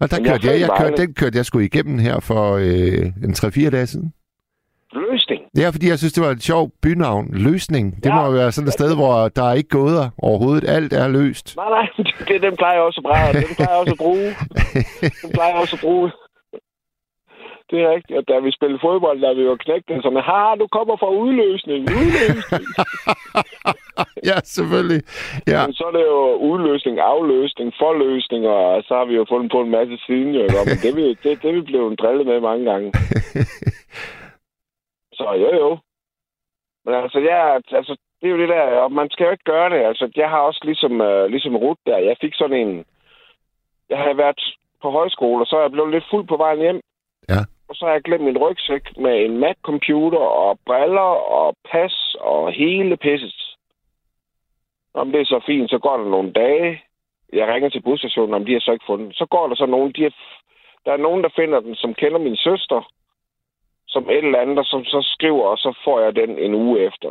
Og 0.01 0.11
der 0.11 0.17
Men 0.19 0.27
jeg 0.27 0.35
er 0.35 0.39
kørte 0.39 0.47
jeg, 0.47 0.59
i 0.59 0.61
jeg 0.61 0.71
kørte, 0.81 1.03
den 1.03 1.15
kørte 1.15 1.37
jeg 1.37 1.45
sgu 1.45 1.59
igennem 1.59 1.99
her 1.99 2.17
for 2.21 2.45
øh, 2.67 3.05
en 3.27 3.33
3-4 3.33 3.71
dage 3.71 3.87
siden. 3.87 4.13
Løsning? 4.93 5.38
Det 5.57 5.65
er, 5.65 5.71
fordi 5.73 5.89
jeg 5.89 5.99
synes, 5.99 6.13
det 6.13 6.23
var 6.25 6.31
et 6.31 6.43
sjovt 6.43 6.73
bynavn. 6.83 7.27
Løsning. 7.33 7.87
Det 8.05 8.11
Ja. 8.11 8.15
må 8.15 8.23
jo 8.27 8.31
være 8.41 8.53
sådan 8.53 8.69
et 8.69 8.73
sted, 8.81 8.95
hvor 8.97 9.29
der 9.29 9.45
er 9.51 9.55
ikke 9.55 9.69
gåder 9.69 10.11
overhovedet. 10.23 10.69
Alt 10.77 10.93
er 10.93 11.09
løst. 11.09 11.57
Nej, 11.57 11.69
nej. 11.77 11.87
Det, 12.29 12.43
den 12.43 12.57
plejer 12.57 12.75
jeg 12.75 12.83
også 12.83 13.01
at 13.01 13.07
bruge. 13.09 13.43
Den 13.49 13.55
plejer 13.57 13.71
jeg 13.75 13.81
også 13.81 13.93
at 13.93 13.99
bruge. 14.05 14.29
Den 15.23 15.31
plejer 15.37 15.51
jeg 15.53 15.61
også 15.65 15.77
at 15.77 15.81
bruge. 15.87 16.11
Det 17.71 17.79
er 17.85 17.89
rigtigt. 17.97 18.17
Og 18.21 18.25
da 18.31 18.35
vi 18.47 18.51
spillede 18.59 18.81
fodbold, 18.87 19.19
da 19.27 19.31
vi 19.39 19.45
var 19.51 19.57
knægte, 19.65 19.93
sådan, 20.05 20.23
ha, 20.31 20.43
du 20.63 20.67
kommer 20.77 20.95
fra 21.03 21.11
udløsning. 21.23 21.81
Udløsning. 22.01 22.65
ja, 24.31 24.37
selvfølgelig. 24.57 25.03
Ja. 25.53 25.61
Men 25.67 25.75
så 25.79 25.85
er 25.91 25.95
det 25.99 26.05
jo 26.15 26.21
udløsning, 26.51 26.95
afløsning, 27.13 27.69
forløsning, 27.83 28.43
og 28.57 28.83
så 28.87 28.93
har 28.99 29.07
vi 29.11 29.15
jo 29.21 29.25
fundet 29.33 29.49
på 29.55 29.61
en 29.65 29.71
masse 29.77 29.97
siden, 30.07 30.31
jo. 30.39 30.45
Men 30.69 30.77
det, 30.85 30.91
vi, 30.99 31.05
det, 31.23 31.31
det 31.43 31.49
er 31.51 31.57
vi 31.59 31.65
blevet 31.71 31.99
drillet 32.01 32.27
med 32.31 32.41
mange 32.49 32.65
gange. 32.71 32.89
Så 35.19 35.27
jo, 35.43 35.51
jo. 35.63 35.79
Men 36.85 36.95
altså, 36.95 37.19
jeg, 37.19 37.61
altså, 37.71 37.97
Det 38.21 38.27
er 38.27 38.33
jo 38.35 38.41
det 38.41 38.49
der, 38.49 38.63
og 38.63 38.93
man 38.93 39.11
skal 39.11 39.25
jo 39.25 39.31
ikke 39.31 39.51
gøre 39.55 39.71
det. 39.71 39.81
Altså, 39.91 40.11
jeg 40.17 40.31
har 40.31 40.39
også 40.39 40.61
ligesom, 40.65 40.93
uh, 41.01 41.25
ligesom 41.25 41.57
Ruth 41.57 41.81
der, 41.87 41.99
jeg 41.99 42.17
fik 42.21 42.35
sådan 42.35 42.57
en... 42.57 42.85
Jeg 43.89 43.99
har 43.99 44.15
været 44.15 44.41
på 44.83 44.91
højskole, 44.91 45.43
og 45.43 45.47
så 45.47 45.57
er 45.57 45.61
jeg 45.61 45.71
blevet 45.71 45.91
lidt 45.91 46.11
fuld 46.11 46.27
på 46.27 46.37
vejen 46.37 46.59
hjem. 46.59 46.81
Ja. 47.29 47.41
Og 47.69 47.75
så 47.75 47.85
har 47.85 47.93
jeg 47.93 48.03
glemt 48.03 48.25
min 48.25 48.39
rygsæk 48.39 48.97
med 48.97 49.25
en 49.25 49.39
Mac-computer 49.39 50.19
og 50.19 50.59
briller 50.67 51.11
og 51.39 51.57
pas 51.71 52.17
og 52.21 52.53
hele 52.53 52.97
pisset. 52.97 53.35
Om 54.95 55.13
det 55.13 55.21
er 55.21 55.25
så 55.25 55.41
fint, 55.47 55.71
så 55.71 55.79
går 55.79 55.97
der 55.97 56.05
nogle 56.11 56.33
dage. 56.33 56.83
Jeg 57.33 57.49
ringer 57.49 57.69
til 57.69 57.83
busstationen, 57.83 58.35
om 58.35 58.45
de 58.45 58.53
har 58.53 58.61
så 58.61 58.73
ikke 58.73 58.89
fundet 58.89 59.07
den. 59.07 59.15
Så 59.15 59.27
går 59.27 59.49
der 59.49 59.55
så 59.55 59.67
nogen, 59.67 59.93
de 59.93 60.03
har, 60.03 60.15
der 60.85 60.93
er 60.93 60.97
nogen, 60.97 61.23
der 61.23 61.29
finder 61.37 61.61
den, 61.61 61.75
som 61.75 61.95
kender 61.95 62.19
min 62.19 62.37
søster, 62.37 62.91
som 63.89 64.11
et 64.11 64.25
eller 64.25 64.41
andet, 64.41 64.67
som 64.67 64.85
så 64.85 65.01
skriver, 65.15 65.45
og 65.45 65.59
så 65.59 65.79
får 65.85 66.01
jeg 66.01 66.17
den 66.17 66.39
en 66.39 66.55
uge 66.55 66.81
efter. 66.81 67.09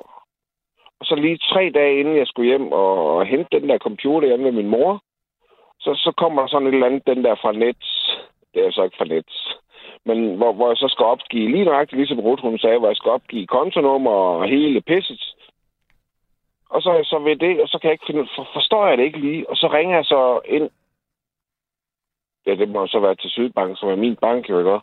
Og 1.00 1.06
så 1.06 1.16
lige 1.16 1.38
tre 1.38 1.72
dage 1.74 2.00
inden 2.00 2.18
jeg 2.18 2.28
skulle 2.28 2.50
hjem 2.50 2.72
og, 2.72 3.16
og 3.16 3.26
hente 3.26 3.60
den 3.60 3.70
der 3.70 3.78
computer 3.78 4.28
hjemme 4.28 4.44
med 4.44 4.52
min 4.52 4.68
mor, 4.68 5.02
så, 5.80 5.94
så 5.96 6.12
kommer 6.18 6.42
der 6.42 6.48
sådan 6.48 6.68
et 6.68 6.74
eller 6.74 6.88
andet, 6.88 7.08
den 7.08 7.24
der 7.24 7.36
fra 7.36 7.52
Nets. 7.52 8.18
Det 8.54 8.66
er 8.66 8.72
så 8.72 8.84
ikke 8.84 8.98
fra 8.98 9.06
Nets. 9.06 9.58
Men 10.06 10.36
hvor, 10.36 10.54
hvor 10.54 10.68
jeg 10.68 10.78
så 10.78 10.88
skal 10.88 11.06
opgive, 11.06 11.52
lige 11.52 11.66
nøjagtigt 11.66 11.98
ligesom 11.98 12.20
Ruth, 12.20 12.42
hun 12.42 12.60
sagde, 12.60 12.80
hvor 12.80 12.88
jeg 12.88 12.96
skal 12.96 13.12
opgive 13.12 13.48
kontonummer 13.48 14.12
og 14.12 14.48
hele 14.48 14.82
pisset. 14.82 15.36
Og 16.70 16.82
så 16.82 16.90
er 16.90 16.96
jeg 16.96 17.06
så 17.06 17.20
ved 17.20 17.36
det, 17.36 17.62
og 17.62 17.68
så 17.68 17.80
kan 17.80 17.88
jeg 17.88 17.94
ikke 17.94 18.06
finde, 18.08 18.28
for, 18.36 18.48
forstår 18.54 18.88
jeg 18.88 18.98
det 18.98 19.04
ikke 19.04 19.20
lige. 19.20 19.50
Og 19.50 19.56
så 19.58 19.68
ringer 19.68 19.96
jeg 19.96 20.06
så 20.06 20.40
ind. 20.46 20.70
Ja, 22.46 22.56
det 22.56 22.70
må 22.70 22.88
så 22.88 23.00
være 23.00 23.16
til 23.16 23.30
Sydbank, 23.30 23.80
som 23.80 23.90
er 23.90 23.96
min 23.96 24.16
bank, 24.16 24.50
jo 24.50 24.60
ikke? 24.60 24.80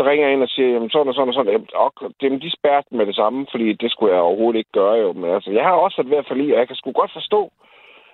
Så 0.00 0.04
ringer 0.06 0.26
jeg 0.26 0.34
ind 0.34 0.42
og 0.42 0.48
siger, 0.48 0.68
jamen 0.68 0.90
sådan 0.90 1.08
og 1.08 1.14
sådan 1.14 1.28
og 1.28 1.34
sådan. 1.34 1.66
Og 1.74 1.92
dem, 2.20 2.40
de 2.40 2.50
spærte 2.58 2.88
med 2.90 3.06
det 3.06 3.16
samme, 3.16 3.46
fordi 3.50 3.72
det 3.72 3.90
skulle 3.90 4.12
jeg 4.14 4.22
overhovedet 4.22 4.58
ikke 4.58 4.78
gøre 4.80 4.96
jo. 5.04 5.12
Men 5.12 5.30
altså, 5.34 5.50
jeg 5.50 5.64
har 5.64 5.72
også 5.72 5.96
været 5.96 6.10
ved 6.10 6.18
at 6.18 6.28
forlige, 6.28 6.54
og 6.54 6.58
jeg 6.58 6.66
kan 6.66 6.76
sgu 6.76 6.92
godt 6.92 7.12
forstå, 7.12 7.52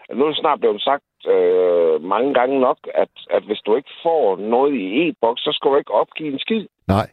at 0.09 0.17
nu 0.17 0.25
er 0.25 0.29
det 0.29 0.39
snart 0.39 0.61
blevet 0.61 0.83
sagt 0.83 1.11
øh, 1.35 2.03
mange 2.03 2.35
gange 2.35 2.61
nok, 2.61 2.79
at, 2.95 3.13
at 3.31 3.43
hvis 3.43 3.61
du 3.67 3.77
ikke 3.77 3.93
får 4.03 4.37
noget 4.37 4.75
i 4.75 5.09
e-boks, 5.09 5.41
så 5.43 5.53
skal 5.53 5.71
du 5.71 5.77
ikke 5.77 5.95
opgive 5.95 6.33
en 6.33 6.39
skid. 6.39 6.67
Nej. 6.89 7.09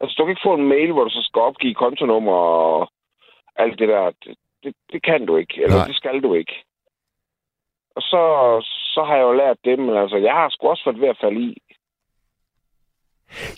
Altså, 0.00 0.14
du 0.18 0.24
kan 0.24 0.32
ikke 0.32 0.48
få 0.48 0.54
en 0.54 0.68
mail, 0.68 0.92
hvor 0.92 1.04
du 1.04 1.10
så 1.10 1.22
skal 1.22 1.40
opgive 1.40 1.74
kontonummer 1.74 2.32
og 2.32 2.88
alt 3.56 3.78
det 3.78 3.88
der. 3.88 4.10
Det, 4.24 4.34
det, 4.62 4.74
det 4.92 5.02
kan 5.02 5.26
du 5.26 5.36
ikke, 5.36 5.54
eller 5.62 5.76
Nej. 5.76 5.86
det 5.86 5.96
skal 5.96 6.22
du 6.22 6.34
ikke. 6.34 6.54
Og 7.96 8.02
så, 8.02 8.22
så 8.94 9.02
har 9.06 9.16
jeg 9.16 9.22
jo 9.22 9.32
lært 9.32 9.58
det, 9.64 9.78
men 9.78 9.96
altså, 9.96 10.16
jeg 10.16 10.32
har 10.32 10.48
sgu 10.50 10.68
også 10.68 10.84
været 10.84 11.00
ved 11.00 11.08
at 11.08 11.20
falde 11.20 11.40
i. 11.40 11.56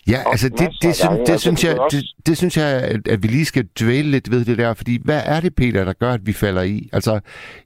Ja, 0.07 0.19
Og 0.25 0.31
altså 0.31 0.49
det, 0.49 0.59
det, 0.81 0.87
af 0.87 0.95
synes, 0.95 1.19
det, 1.19 1.29
altså, 1.29 1.37
synes 1.39 1.63
jeg, 1.63 1.73
er 1.77 1.87
det, 1.87 2.03
det 2.27 2.37
synes 2.37 2.57
jeg, 2.57 2.67
at, 2.83 3.07
at 3.07 3.23
vi 3.23 3.27
lige 3.27 3.45
skal 3.45 3.65
dvæle 3.81 4.11
lidt 4.11 4.31
ved 4.31 4.45
det 4.45 4.57
der, 4.57 4.73
fordi 4.73 4.97
hvad 5.05 5.21
er 5.25 5.39
det, 5.39 5.55
Peter, 5.55 5.85
der 5.85 5.93
gør, 5.93 6.11
at 6.11 6.25
vi 6.25 6.33
falder 6.33 6.61
i? 6.61 6.89
Altså, 6.93 7.19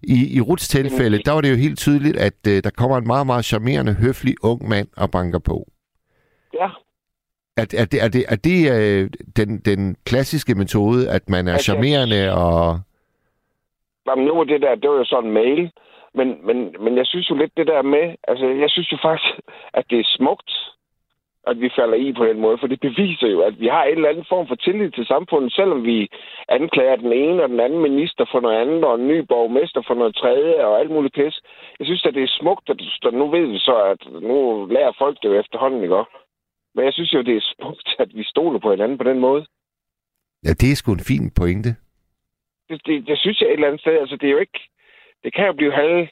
i, 0.03 0.37
i 0.37 0.41
Ruts 0.41 0.67
tilfælde, 0.67 1.17
der 1.25 1.31
var 1.31 1.41
det 1.41 1.51
jo 1.51 1.55
helt 1.55 1.79
tydeligt, 1.79 2.17
at 2.17 2.33
uh, 2.47 2.53
der 2.53 2.69
kommer 2.77 2.97
en 2.97 3.07
meget, 3.07 3.25
meget 3.25 3.45
charmerende, 3.45 3.93
høflig 3.93 4.35
ung 4.43 4.69
mand 4.69 4.87
og 4.97 5.11
banker 5.11 5.39
på. 5.39 5.67
Ja, 6.53 6.69
Er, 7.57 7.65
er 7.77 7.85
det, 7.85 8.03
er 8.03 8.07
det, 8.07 8.25
er 8.29 8.35
det 8.35 8.57
uh, 9.03 9.09
den, 9.37 9.59
den 9.59 9.95
klassiske 10.05 10.55
metode, 10.55 11.09
at 11.11 11.29
man 11.29 11.47
er 11.47 11.53
Altså- 11.53 11.63
charmerende 11.71 12.33
og... 12.33 12.79
Jamen, 14.07 14.25
nu 14.25 14.35
var 14.35 14.43
det 14.43 14.61
der, 14.61 14.75
det 14.75 14.89
var 14.89 14.95
jo 14.95 15.05
sådan 15.05 15.27
en 15.27 15.33
mail. 15.33 15.71
Men, 16.13 16.27
men, 16.47 16.57
men 16.83 16.97
jeg 16.97 17.05
synes 17.05 17.29
jo 17.29 17.35
lidt 17.35 17.51
det 17.57 17.67
der 17.67 17.81
med, 17.81 18.15
altså 18.27 18.45
jeg 18.63 18.69
synes 18.69 18.91
jo 18.91 18.97
faktisk, 19.01 19.33
at 19.73 19.85
det 19.89 19.99
er 19.99 20.03
smukt, 20.17 20.51
at 21.51 21.61
vi 21.61 21.69
falder 21.77 21.97
i 21.97 22.13
på 22.13 22.25
den 22.25 22.39
måde, 22.39 22.57
for 22.57 22.67
det 22.67 22.79
beviser 22.79 23.27
jo, 23.27 23.39
at 23.41 23.59
vi 23.59 23.67
har 23.67 23.83
en 23.83 23.95
eller 23.95 24.09
anden 24.09 24.25
form 24.29 24.47
for 24.47 24.55
tillid 24.55 24.91
til 24.91 25.05
samfundet, 25.05 25.53
selvom 25.53 25.83
vi 25.83 26.09
anklager 26.49 26.95
den 26.95 27.13
ene 27.13 27.43
og 27.43 27.49
den 27.49 27.59
anden 27.59 27.81
minister 27.81 28.25
for 28.31 28.39
noget 28.39 28.57
andet, 28.61 28.83
og 28.83 28.95
en 28.95 29.07
ny 29.07 29.19
borgmester 29.19 29.81
for 29.87 29.93
noget 29.93 30.15
tredje, 30.15 30.65
og 30.65 30.79
alt 30.79 30.91
muligt 30.91 31.15
pis. 31.15 31.35
Jeg 31.79 31.85
synes, 31.87 32.05
at 32.05 32.13
det 32.13 32.23
er 32.23 32.37
smukt, 32.39 32.69
at 32.69 32.79
nu 33.13 33.31
ved 33.35 33.45
vi 33.53 33.59
så, 33.59 33.75
at 33.93 34.01
nu 34.29 34.65
lærer 34.65 34.93
folk 34.97 35.17
det 35.21 35.29
jo 35.29 35.39
efterhånden, 35.39 35.83
ikke 35.83 35.95
også? 35.95 36.11
Men 36.75 36.85
jeg 36.85 36.93
synes 36.93 37.13
jo, 37.13 37.21
det 37.21 37.35
er 37.37 37.53
smukt, 37.55 37.89
at 37.99 38.09
vi 38.13 38.23
stoler 38.23 38.59
på 38.59 38.71
hinanden 38.71 38.97
på 38.97 39.03
den 39.03 39.19
måde. 39.19 39.45
Ja, 40.45 40.51
det 40.61 40.71
er 40.71 40.75
sgu 40.75 40.91
en 40.91 41.09
fin 41.11 41.31
pointe. 41.39 41.69
det, 42.69 42.81
det, 42.85 43.07
det 43.07 43.19
synes 43.19 43.41
jeg 43.41 43.47
et 43.47 43.53
eller 43.53 43.67
andet 43.67 43.81
sted. 43.81 43.99
Altså, 43.99 44.15
det 44.15 44.27
er 44.27 44.31
jo 44.31 44.37
ikke... 44.37 44.59
Det 45.23 45.33
kan 45.33 45.45
jo 45.45 45.53
blive 45.53 45.73
halv... 45.73 46.07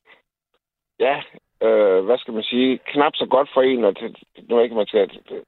Ja, 1.00 1.22
øh, 1.66 2.06
hvad 2.06 2.18
skal 2.18 2.34
man 2.34 2.44
sige? 2.44 2.80
Knap 2.92 3.14
så 3.16 3.26
godt 3.26 3.50
for 3.54 3.62
en, 3.62 3.84
og 3.84 3.94
det, 4.00 4.18
nu 4.50 4.58
er 4.58 4.64
ikke, 4.64 4.76
man 4.76 4.88
skal... 4.88 5.10
Det, 5.30 5.44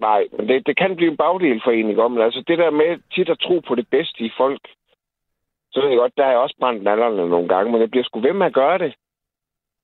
nej, 0.00 0.20
men 0.36 0.48
det, 0.48 0.66
det 0.66 0.76
kan 0.76 0.96
blive 0.96 1.10
en 1.10 1.16
bagdel 1.16 1.60
for 1.64 1.70
en, 1.70 1.88
ikke? 1.88 2.02
om. 2.02 2.12
Men 2.12 2.22
altså, 2.22 2.44
det 2.48 2.58
der 2.58 2.70
med 2.70 2.90
tit 3.14 3.28
at 3.28 3.42
tro 3.46 3.60
på 3.68 3.74
det 3.74 3.86
bedste 3.90 4.24
i 4.24 4.30
folk, 4.36 4.62
så 5.72 5.80
ved 5.80 5.88
jeg 5.88 5.98
godt, 5.98 6.16
der 6.16 6.24
har 6.24 6.30
jeg 6.30 6.40
også 6.40 6.56
brændt 6.60 6.82
nallerne 6.82 7.28
nogle 7.28 7.48
gange, 7.48 7.72
men 7.72 7.80
jeg 7.80 7.90
bliver 7.90 8.04
sgu 8.04 8.20
ved 8.20 8.32
med 8.32 8.46
at 8.46 8.58
gøre 8.62 8.78
det. 8.78 8.92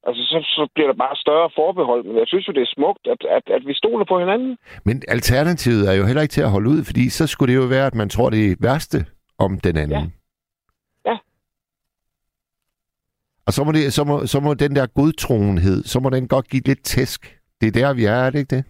Altså, 0.07 0.23
så, 0.23 0.39
så 0.57 0.69
bliver 0.75 0.89
der 0.89 0.99
bare 1.05 1.17
større 1.17 1.51
forbehold. 1.55 2.05
Men 2.05 2.17
jeg 2.19 2.27
synes 2.27 2.49
jo, 2.49 2.53
det 2.53 2.63
er 2.63 2.75
smukt, 2.77 3.05
at, 3.13 3.21
at, 3.37 3.45
at 3.57 3.63
vi 3.67 3.75
stoler 3.75 4.05
på 4.05 4.19
hinanden. 4.19 4.59
Men 4.85 5.03
alternativet 5.09 5.83
er 5.91 5.95
jo 6.01 6.05
heller 6.07 6.23
ikke 6.23 6.33
til 6.33 6.43
at 6.43 6.51
holde 6.51 6.71
ud, 6.71 6.85
fordi 6.85 7.09
så 7.09 7.27
skulle 7.27 7.53
det 7.53 7.61
jo 7.63 7.67
være, 7.67 7.87
at 7.87 7.95
man 7.95 8.09
tror 8.09 8.31
det 8.31 8.57
værste 8.61 8.99
om 9.39 9.61
den 9.61 9.77
anden. 9.77 10.01
Ja. 10.01 10.26
Og 13.47 13.53
så 13.53 13.65
må, 13.65 13.73
det, 13.73 13.93
så, 13.93 14.05
må, 14.05 14.27
så 14.27 14.41
må 14.41 14.55
den 14.55 14.77
der 14.77 14.87
godtroenhed, 14.87 15.83
så 15.85 16.01
må 16.01 16.11
den 16.11 16.29
godt 16.29 16.49
give 16.51 16.63
lidt 16.67 16.85
tæsk. 16.85 17.21
Det 17.61 17.67
er 17.69 17.73
der, 17.81 17.95
vi 17.95 18.05
er, 18.05 18.13
er 18.27 18.31
det 18.31 18.39
ikke 18.39 18.57
det? 18.57 18.65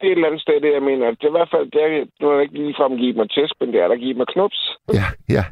Det 0.00 0.06
er 0.08 0.12
et 0.12 0.16
eller 0.16 0.28
andet 0.28 0.42
sted, 0.46 0.60
det 0.60 0.72
jeg 0.78 0.82
mener. 0.90 1.06
Det 1.10 1.24
er 1.26 1.32
i 1.34 1.38
hvert 1.38 1.52
fald, 1.54 1.66
det 1.74 1.80
er, 1.84 1.88
nu 2.20 2.24
er 2.30 2.34
det 2.36 2.42
ikke 2.42 2.58
ligefrem 2.62 2.92
give 3.02 3.12
mig 3.20 3.28
tæsk, 3.30 3.54
men 3.60 3.68
det 3.72 3.80
er 3.80 3.88
der 3.88 3.96
give 3.96 4.14
mig 4.20 4.26
knups. 4.34 4.58
Ja, 4.98 5.06
ja. 5.36 5.44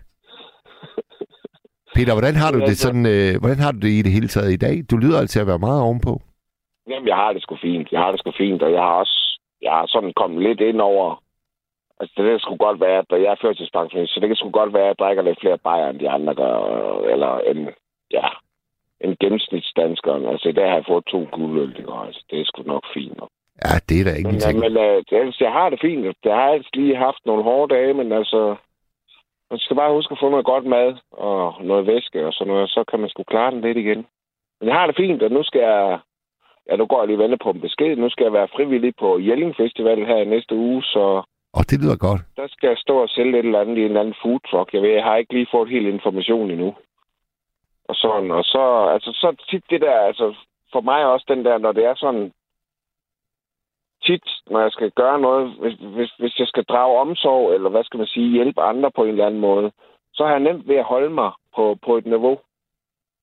Peter, 1.95 2.13
hvordan 2.19 2.37
har 2.43 2.51
du 2.53 2.59
det 2.61 2.77
så- 2.79 2.83
sådan, 2.87 3.07
øh, 3.15 3.33
hvordan 3.43 3.59
har 3.65 3.73
du 3.73 3.79
det 3.87 3.93
i 3.99 4.03
det 4.07 4.13
hele 4.17 4.29
taget 4.29 4.53
i 4.53 4.57
dag? 4.67 4.75
Du 4.91 4.97
lyder 4.97 5.19
altså 5.21 5.41
at 5.41 5.47
være 5.47 5.59
meget 5.67 5.83
ovenpå. 5.83 6.13
Jamen, 6.91 7.09
jeg 7.09 7.17
har 7.23 7.33
det 7.33 7.43
sgu 7.43 7.57
fint. 7.63 7.89
Jeg 7.93 8.01
har 8.01 8.11
det 8.13 8.21
sgu 8.21 8.31
fint, 8.39 8.63
og 8.63 8.73
jeg 8.73 8.83
har 8.89 8.95
også 9.03 9.19
jeg 9.67 9.73
har 9.79 9.87
sådan 9.87 10.13
kommet 10.21 10.43
lidt 10.43 10.61
ind 10.61 10.81
over... 10.81 11.23
Altså, 12.03 12.15
det, 12.17 12.33
det 12.33 12.43
skulle 12.43 12.65
godt 12.67 12.81
være, 12.81 12.99
at 12.99 13.23
jeg 13.23 13.33
er 13.33 13.43
førtidspensionist, 13.43 14.13
så 14.15 14.21
det 14.21 14.29
kan 14.29 14.37
sgu 14.37 14.51
godt 14.51 14.73
være, 14.75 14.83
at 14.83 14.89
jeg 14.89 14.99
drikker 14.99 15.23
lidt 15.23 15.41
flere 15.41 15.59
bajer, 15.59 15.89
end 15.91 15.99
de 15.99 16.11
andre 16.11 16.35
gør, 16.35 16.57
eller 17.13 17.33
en, 17.39 17.61
ja, 18.11 18.27
en 19.01 19.17
gennemsnitsdansker. 19.21 20.13
Altså, 20.33 20.49
i 20.49 20.53
dag 20.53 20.69
har 20.69 20.77
jeg 20.77 20.85
fået 20.89 21.05
to 21.05 21.29
guldøl, 21.33 21.77
det 21.77 21.85
går, 21.85 22.01
altså, 22.09 22.23
det 22.31 22.41
er 22.41 22.45
sgu 22.45 22.63
nok 22.63 22.85
fint. 22.95 23.17
nok. 23.21 23.31
Ja, 23.65 23.75
det 23.89 23.97
er 24.01 24.05
da 24.05 24.13
Men, 24.13 24.21
ingenting. 24.21 24.59
men 24.65 24.77
uh, 24.77 25.23
altså, 25.27 25.41
jeg 25.47 25.53
har 25.53 25.71
det 25.71 25.81
fint. 25.81 26.17
Jeg 26.25 26.35
har 26.35 26.49
altid 26.55 26.75
lige 26.75 26.97
haft 27.07 27.23
nogle 27.27 27.43
hårde 27.43 27.75
dage, 27.75 27.95
men 27.95 28.13
altså, 28.13 28.41
man 29.51 29.59
skal 29.59 29.77
bare 29.77 29.93
huske 29.93 30.13
at 30.13 30.19
få 30.23 30.29
noget 30.31 30.47
godt 30.53 30.67
mad 30.67 30.89
og 31.11 31.65
noget 31.65 31.87
væske 31.87 32.27
og 32.27 32.33
sådan 32.33 32.53
noget, 32.53 32.71
så 32.71 32.85
kan 32.89 33.01
man 33.01 33.09
sgu 33.09 33.23
klare 33.23 33.51
den 33.51 33.61
lidt 33.61 33.79
igen. 33.79 34.07
Men 34.61 34.69
jeg 34.69 34.77
har 34.79 34.87
det 34.87 34.97
fint, 34.97 35.23
og 35.23 35.31
nu 35.31 35.43
skal 35.43 35.61
jeg... 35.61 35.99
Ja, 36.69 36.77
nu 36.77 36.87
går 36.87 36.99
jeg 37.01 37.07
lige 37.07 37.17
og 37.19 37.23
venter 37.23 37.39
på 37.43 37.51
en 37.51 37.61
besked. 37.61 37.97
Nu 37.97 38.09
skal 38.11 38.25
jeg 38.25 38.33
være 38.33 38.55
frivillig 38.57 38.93
på 38.99 39.19
Jelling 39.19 39.57
Festival 39.57 40.07
her 40.07 40.17
i 40.17 40.25
næste 40.25 40.55
uge, 40.55 40.83
så 40.83 41.23
Og 41.59 41.71
det 41.71 41.81
lyder 41.83 41.97
godt. 41.97 42.21
der 42.37 42.49
skal 42.49 42.69
jeg 42.69 42.79
stå 42.79 43.03
og 43.03 43.09
sælge 43.09 43.39
et 43.39 43.47
eller 43.47 43.61
andet 43.61 43.77
i 43.77 43.81
en 43.81 43.87
eller 43.87 44.01
anden 44.01 44.21
food 44.23 44.41
truck. 44.51 44.75
Jeg, 44.75 44.83
ved, 44.83 44.91
jeg 44.91 45.05
har 45.05 45.17
ikke 45.17 45.35
lige 45.35 45.53
fået 45.53 45.69
helt 45.69 45.87
information 45.87 46.51
endnu. 46.51 46.75
Og 47.89 47.95
sådan, 47.95 48.31
og 48.31 48.45
så, 48.45 48.65
altså, 48.95 49.11
så 49.13 49.45
tit 49.51 49.65
det 49.71 49.81
der, 49.81 49.99
altså, 49.99 50.35
for 50.73 50.81
mig 50.81 51.05
også 51.07 51.27
den 51.29 51.45
der, 51.45 51.59
når 51.59 51.73
det 51.73 51.85
er 51.85 51.95
sådan, 51.95 52.33
tit, 54.07 54.27
når 54.51 54.61
jeg 54.61 54.73
skal 54.73 54.91
gøre 54.91 55.21
noget, 55.21 55.53
hvis, 55.61 55.75
hvis, 55.97 56.11
hvis 56.19 56.39
jeg 56.39 56.47
skal 56.47 56.65
drage 56.65 57.01
omsorg, 57.01 57.55
eller 57.55 57.71
hvad 57.71 57.85
skal 57.85 57.99
man 57.99 58.07
sige, 58.07 58.31
hjælpe 58.31 58.63
andre 58.63 58.91
på 58.91 59.03
en 59.03 59.09
eller 59.09 59.27
anden 59.27 59.41
måde, 59.41 59.73
så 60.13 60.25
har 60.25 60.31
jeg 60.31 60.41
nemt 60.41 60.69
ved 60.69 60.77
at 60.77 60.85
holde 60.85 61.11
mig 61.11 61.31
på, 61.57 61.79
på 61.87 61.97
et 61.97 62.07
niveau. 62.07 62.39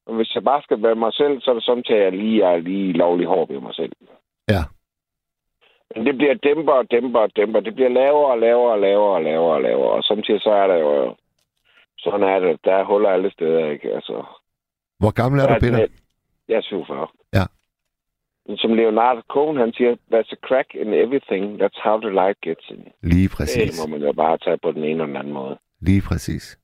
Men 0.08 0.16
hvis 0.16 0.36
jeg 0.36 0.44
bare 0.44 0.62
skal 0.62 0.82
være 0.84 0.96
mig 0.96 1.14
selv, 1.14 1.42
så 1.42 1.50
er 1.52 1.56
det 1.56 1.64
sådan, 1.64 1.84
at 1.90 2.04
jeg 2.04 2.12
lige 2.12 2.44
er 2.44 2.58
lige 2.58 2.94
lovlig 2.94 3.28
hård 3.28 3.48
ved 3.48 3.60
mig 3.60 3.76
selv. 3.76 3.92
Ja. 4.50 4.64
Men 5.96 6.06
det 6.06 6.16
bliver 6.18 6.34
dæmper 6.34 6.74
og 6.74 6.92
dæmper 6.92 7.20
og 7.20 7.32
dæmper. 7.36 7.60
Det 7.60 7.76
bliver 7.76 7.90
lavere 7.90 8.32
og 8.32 8.40
lavere 8.40 8.72
og 8.74 8.80
lavere 8.80 9.14
og 9.16 9.24
lavere 9.24 9.56
og 9.56 9.62
lavere. 9.62 9.92
Og 9.92 10.04
samtidig 10.04 10.42
så 10.42 10.50
er 10.52 10.68
der 10.68 10.76
jo... 10.76 11.16
Sådan 11.98 12.24
er 12.24 12.40
det. 12.40 12.60
Der 12.66 12.74
er 12.74 12.84
huller 12.84 13.10
alle 13.10 13.32
steder, 13.32 13.70
ikke? 13.70 13.94
Altså, 13.96 14.24
Hvor 15.00 15.12
gammel 15.12 15.40
er 15.42 15.48
du, 15.48 15.60
Peter? 15.60 15.88
Jeg 16.48 16.58
er 16.58 16.62
47. 16.62 17.08
Ja. 17.34 17.44
Som 18.58 18.74
Leonardo 18.74 19.22
Cohen, 19.30 19.58
han 19.58 19.74
siger, 19.74 19.92
there's 20.12 20.32
a 20.32 20.48
crack 20.48 20.76
in 20.76 20.94
everything. 20.94 21.62
That's 21.62 21.80
how 21.84 22.00
the 22.02 22.10
light 22.10 22.42
gets 22.42 22.70
in. 22.70 22.88
Lige 23.04 23.24
Det 23.28 23.32
præcis. 23.38 23.80
må 23.82 23.92
man 23.98 24.02
jo 24.08 24.14
bare 24.14 24.38
tage 24.38 24.58
på 24.58 24.72
den 24.72 24.84
ene 24.84 25.04
den 25.04 25.16
anden 25.18 25.34
måde. 25.34 25.58
Lige 25.82 26.02
præcis. 26.10 26.58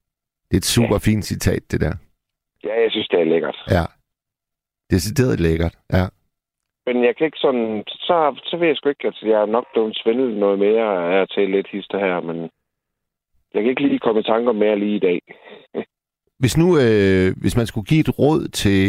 Det 0.49 0.53
er 0.53 0.57
et 0.57 0.65
super 0.65 0.97
fint 0.99 1.25
citat, 1.25 1.71
det 1.71 1.81
der. 1.81 1.93
Ja, 2.63 2.81
jeg 2.81 2.91
synes, 2.91 3.07
det 3.07 3.19
er 3.19 3.23
lækkert. 3.23 3.57
Ja. 3.69 3.85
Decideret 4.89 5.39
lækkert. 5.39 5.75
Ja. 5.93 6.05
Men 6.85 7.03
jeg 7.03 7.15
kan 7.15 7.25
ikke 7.25 7.37
sådan... 7.37 7.83
Så, 7.87 8.41
så 8.43 8.57
ved 8.57 8.67
jeg 8.67 8.77
sgu 8.77 8.89
ikke, 8.89 9.07
at 9.07 9.21
jeg 9.21 9.41
er 9.41 9.45
nok 9.45 9.65
blevet 9.73 9.97
svindlet 9.97 10.37
noget 10.37 10.59
mere 10.59 11.13
af 11.13 11.21
at 11.21 11.29
til 11.29 11.49
lidt 11.49 11.67
hister 11.67 11.99
her, 11.99 12.19
men 12.21 12.49
jeg 13.53 13.61
kan 13.61 13.69
ikke 13.69 13.87
lige 13.87 13.99
komme 13.99 14.19
i 14.21 14.23
tanker 14.23 14.51
mere 14.51 14.79
lige 14.79 14.95
i 14.95 14.99
dag. 14.99 15.19
Hvis 16.39 16.57
nu, 16.57 16.67
øh, 16.85 17.27
hvis 17.41 17.57
man 17.57 17.67
skulle 17.67 17.89
give 17.91 17.99
et 17.99 18.19
råd 18.19 18.41
til, 18.61 18.85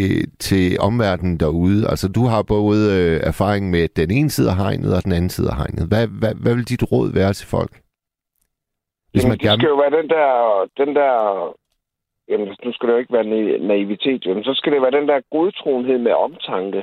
til 0.47 0.64
omverdenen 0.80 1.36
derude, 1.40 1.80
altså 1.90 2.07
du 2.16 2.22
har 2.32 2.42
både 2.57 2.80
øh, 2.99 3.20
erfaring 3.30 3.70
med 3.70 3.88
den 3.88 4.11
ene 4.18 4.30
side 4.30 4.51
af 4.51 4.57
hegnet 4.57 4.97
og 4.97 5.05
den 5.05 5.12
anden 5.12 5.30
side 5.30 5.49
af 5.53 5.57
hegnet. 5.57 5.84
Hvad, 5.90 6.07
hvad, 6.20 6.34
hvad 6.42 6.55
vil 6.55 6.68
dit 6.72 6.92
råd 6.92 7.09
være 7.20 7.32
til 7.32 7.49
folk? 7.57 7.74
Hvis 9.11 9.22
Jamen, 9.22 9.30
man 9.30 9.38
det 9.38 9.47
gerne... 9.47 9.61
skal 9.61 9.72
jo 9.74 9.78
være 9.84 9.94
den 10.01 10.09
der, 10.14 10.30
den 10.82 10.90
der, 10.99 11.12
jamen 12.30 12.49
nu 12.64 12.72
skal 12.72 12.86
det 12.86 12.94
jo 12.94 13.03
ikke 13.03 13.16
være 13.18 13.30
na- 13.34 13.61
naivitet, 13.72 14.22
men 14.36 14.44
så 14.44 14.53
skal 14.55 14.72
det 14.72 14.82
være 14.82 14.99
den 14.99 15.09
der 15.09 15.20
godtroenhed 15.36 15.99
med 15.99 16.12
omtanke. 16.12 16.80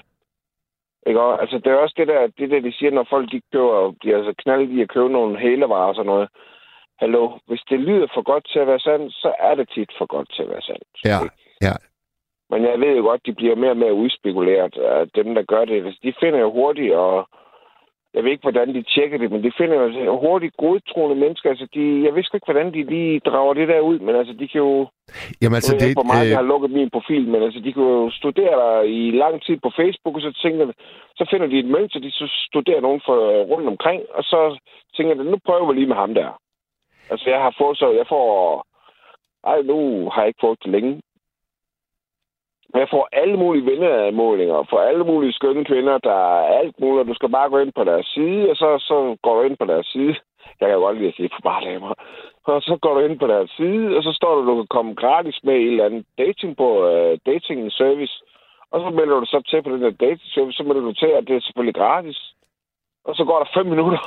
Ikke? 1.08 1.22
Og, 1.22 1.41
altså, 1.41 1.58
det 1.58 1.68
er 1.68 1.76
også 1.76 1.95
det 1.97 2.08
der, 2.08 2.28
det 2.38 2.49
der, 2.51 2.60
de 2.60 2.74
siger, 2.74 2.91
når 2.91 3.08
folk 3.10 3.32
de 3.32 3.41
køber, 3.54 3.93
de 4.04 4.12
er 4.12 4.18
altså 4.18 4.34
knaldet 4.38 4.70
i 4.70 4.82
at 4.82 4.89
købe 4.89 5.10
nogle 5.10 5.39
hælevarer 5.39 5.88
og 5.88 5.95
sådan 5.95 6.12
noget. 6.14 6.30
Hallo, 6.99 7.32
hvis 7.47 7.64
det 7.70 7.80
lyder 7.80 8.08
for 8.14 8.22
godt 8.22 8.45
til 8.51 8.60
at 8.60 8.68
være 8.68 8.80
sandt, 8.80 9.14
så 9.14 9.34
er 9.39 9.56
det 9.56 9.70
tit 9.70 9.91
for 9.97 10.06
godt 10.06 10.30
til 10.34 10.43
at 10.43 10.49
være 10.49 10.62
sandt. 10.62 10.89
Ja, 11.06 11.24
Ikke? 11.24 11.36
ja. 11.62 11.76
Men 12.49 12.64
jeg 12.64 12.80
ved 12.80 12.95
jo 12.97 13.04
godt, 13.04 13.26
de 13.26 13.34
bliver 13.34 13.56
mere 13.56 13.70
og 13.70 13.78
mere 13.78 13.93
udspekuleret. 13.93 14.78
af 14.78 15.10
Dem, 15.16 15.36
der 15.36 15.43
gør 15.43 15.66
det, 15.66 15.84
Hvis 15.84 15.99
de 16.04 16.14
finder 16.20 16.39
jo 16.39 16.51
hurtigt, 16.51 16.93
og 16.93 17.28
jeg 18.14 18.24
ved 18.24 18.32
ikke, 18.32 18.41
hvordan 18.41 18.76
de 18.76 18.84
tjekker 18.93 19.18
det, 19.18 19.32
men 19.32 19.43
de 19.43 19.51
finder 19.57 19.78
jo 20.05 20.20
hurtigt 20.20 20.57
godtroende 20.57 21.16
mennesker. 21.24 21.49
Altså, 21.49 21.68
de, 21.74 21.84
jeg 22.05 22.11
ved 22.11 22.18
ikke, 22.18 22.51
hvordan 22.51 22.74
de 22.74 22.84
lige 22.84 23.20
drager 23.20 23.53
det 23.53 23.68
der 23.68 23.80
ud, 23.80 23.99
men 23.99 24.16
altså, 24.16 24.34
de 24.34 24.47
kan 24.47 24.61
jo... 24.68 24.88
Jamen 25.41 25.55
Altså, 25.55 25.74
altså, 25.74 25.88
det... 25.88 25.95
hvor 25.97 26.09
meget 26.14 26.26
øh, 26.26 26.30
jeg 26.30 26.38
har 26.38 26.51
lukket 26.53 26.72
min 26.72 26.89
profil, 26.89 27.28
men 27.28 27.43
altså, 27.43 27.59
de 27.59 27.74
kan 27.74 27.84
jo 27.84 28.09
studere 28.20 28.55
dig 28.64 28.80
i 28.99 29.11
lang 29.24 29.36
tid 29.45 29.57
på 29.64 29.70
Facebook, 29.80 30.16
og 30.16 30.22
så 30.22 30.32
tænker 30.43 30.72
så 31.20 31.24
finder 31.32 31.47
de 31.47 31.59
et 31.59 31.70
mønster, 31.76 31.99
de 31.99 32.11
så 32.11 32.28
studerer 32.47 32.82
nogen 32.82 33.01
for 33.05 33.18
rundt 33.51 33.68
omkring, 33.68 34.01
og 34.18 34.24
så 34.24 34.39
tænker 34.95 35.14
de, 35.14 35.24
nu 35.24 35.38
prøver 35.45 35.68
vi 35.68 35.74
lige 35.74 35.91
med 35.91 35.95
ham 35.95 36.14
der. 36.14 36.30
Altså, 37.11 37.30
jeg 37.30 37.39
har 37.41 37.55
fået 37.57 37.78
så, 37.78 37.88
jeg 37.91 38.05
får, 38.09 38.28
ej, 39.51 39.61
nu 39.61 39.78
har 40.09 40.22
jeg 40.22 40.28
ikke 40.28 40.43
fået 40.45 40.64
det 40.64 40.72
længe, 40.72 41.01
jeg 42.82 42.88
får 42.94 43.10
alle 43.12 43.38
mulige 43.38 43.66
venneanmålinger, 43.72 44.68
for 44.70 44.80
alle 44.80 45.04
mulige 45.04 45.34
skønne 45.34 45.66
kvinder, 45.66 45.98
der 45.98 46.20
er 46.40 46.60
alt 46.60 46.76
muligt, 46.80 47.08
du 47.08 47.14
skal 47.14 47.30
bare 47.30 47.50
gå 47.50 47.58
ind 47.58 47.74
på 47.76 47.84
deres 47.84 48.08
side, 48.16 48.50
og 48.52 48.56
så, 48.56 48.70
så 48.90 49.18
går 49.24 49.36
du 49.36 49.42
ind 49.48 49.58
på 49.58 49.66
deres 49.66 49.88
side. 49.88 50.16
Jeg 50.60 50.70
kan 50.70 50.80
godt 50.80 50.98
lide 50.98 51.08
at 51.08 51.16
sige 51.16 51.30
for 51.34 51.42
bare 51.50 51.66
damer. 51.70 51.94
Og 52.52 52.62
så 52.62 52.78
går 52.82 52.94
du 52.94 53.00
ind 53.00 53.20
på 53.20 53.28
deres 53.28 53.52
side, 53.58 53.98
og 53.98 54.04
så 54.04 54.12
står 54.20 54.36
du, 54.36 54.42
du 54.50 54.56
kan 54.56 54.74
komme 54.76 54.94
gratis 54.94 55.38
med 55.44 55.56
en 55.56 55.62
et 55.62 55.72
eller 55.72 55.86
andet 55.86 56.06
dating 56.18 56.58
på 56.58 56.68
uh, 56.92 57.12
dating 57.32 57.72
service. 57.72 58.16
Og 58.72 58.78
så 58.84 58.90
melder 58.98 59.16
du 59.20 59.26
så 59.26 59.40
til 59.50 59.62
på 59.64 59.70
den 59.74 59.82
der 59.82 59.92
dating 60.06 60.30
service, 60.36 60.58
så 60.58 60.64
melder 60.64 60.82
du 60.82 60.94
til, 60.94 61.12
at 61.18 61.24
det 61.28 61.36
er 61.36 61.46
selvfølgelig 61.48 61.76
gratis. 61.82 62.20
Og 63.08 63.16
så 63.16 63.24
går 63.30 63.38
der 63.40 63.54
fem 63.58 63.68
minutter, 63.74 64.02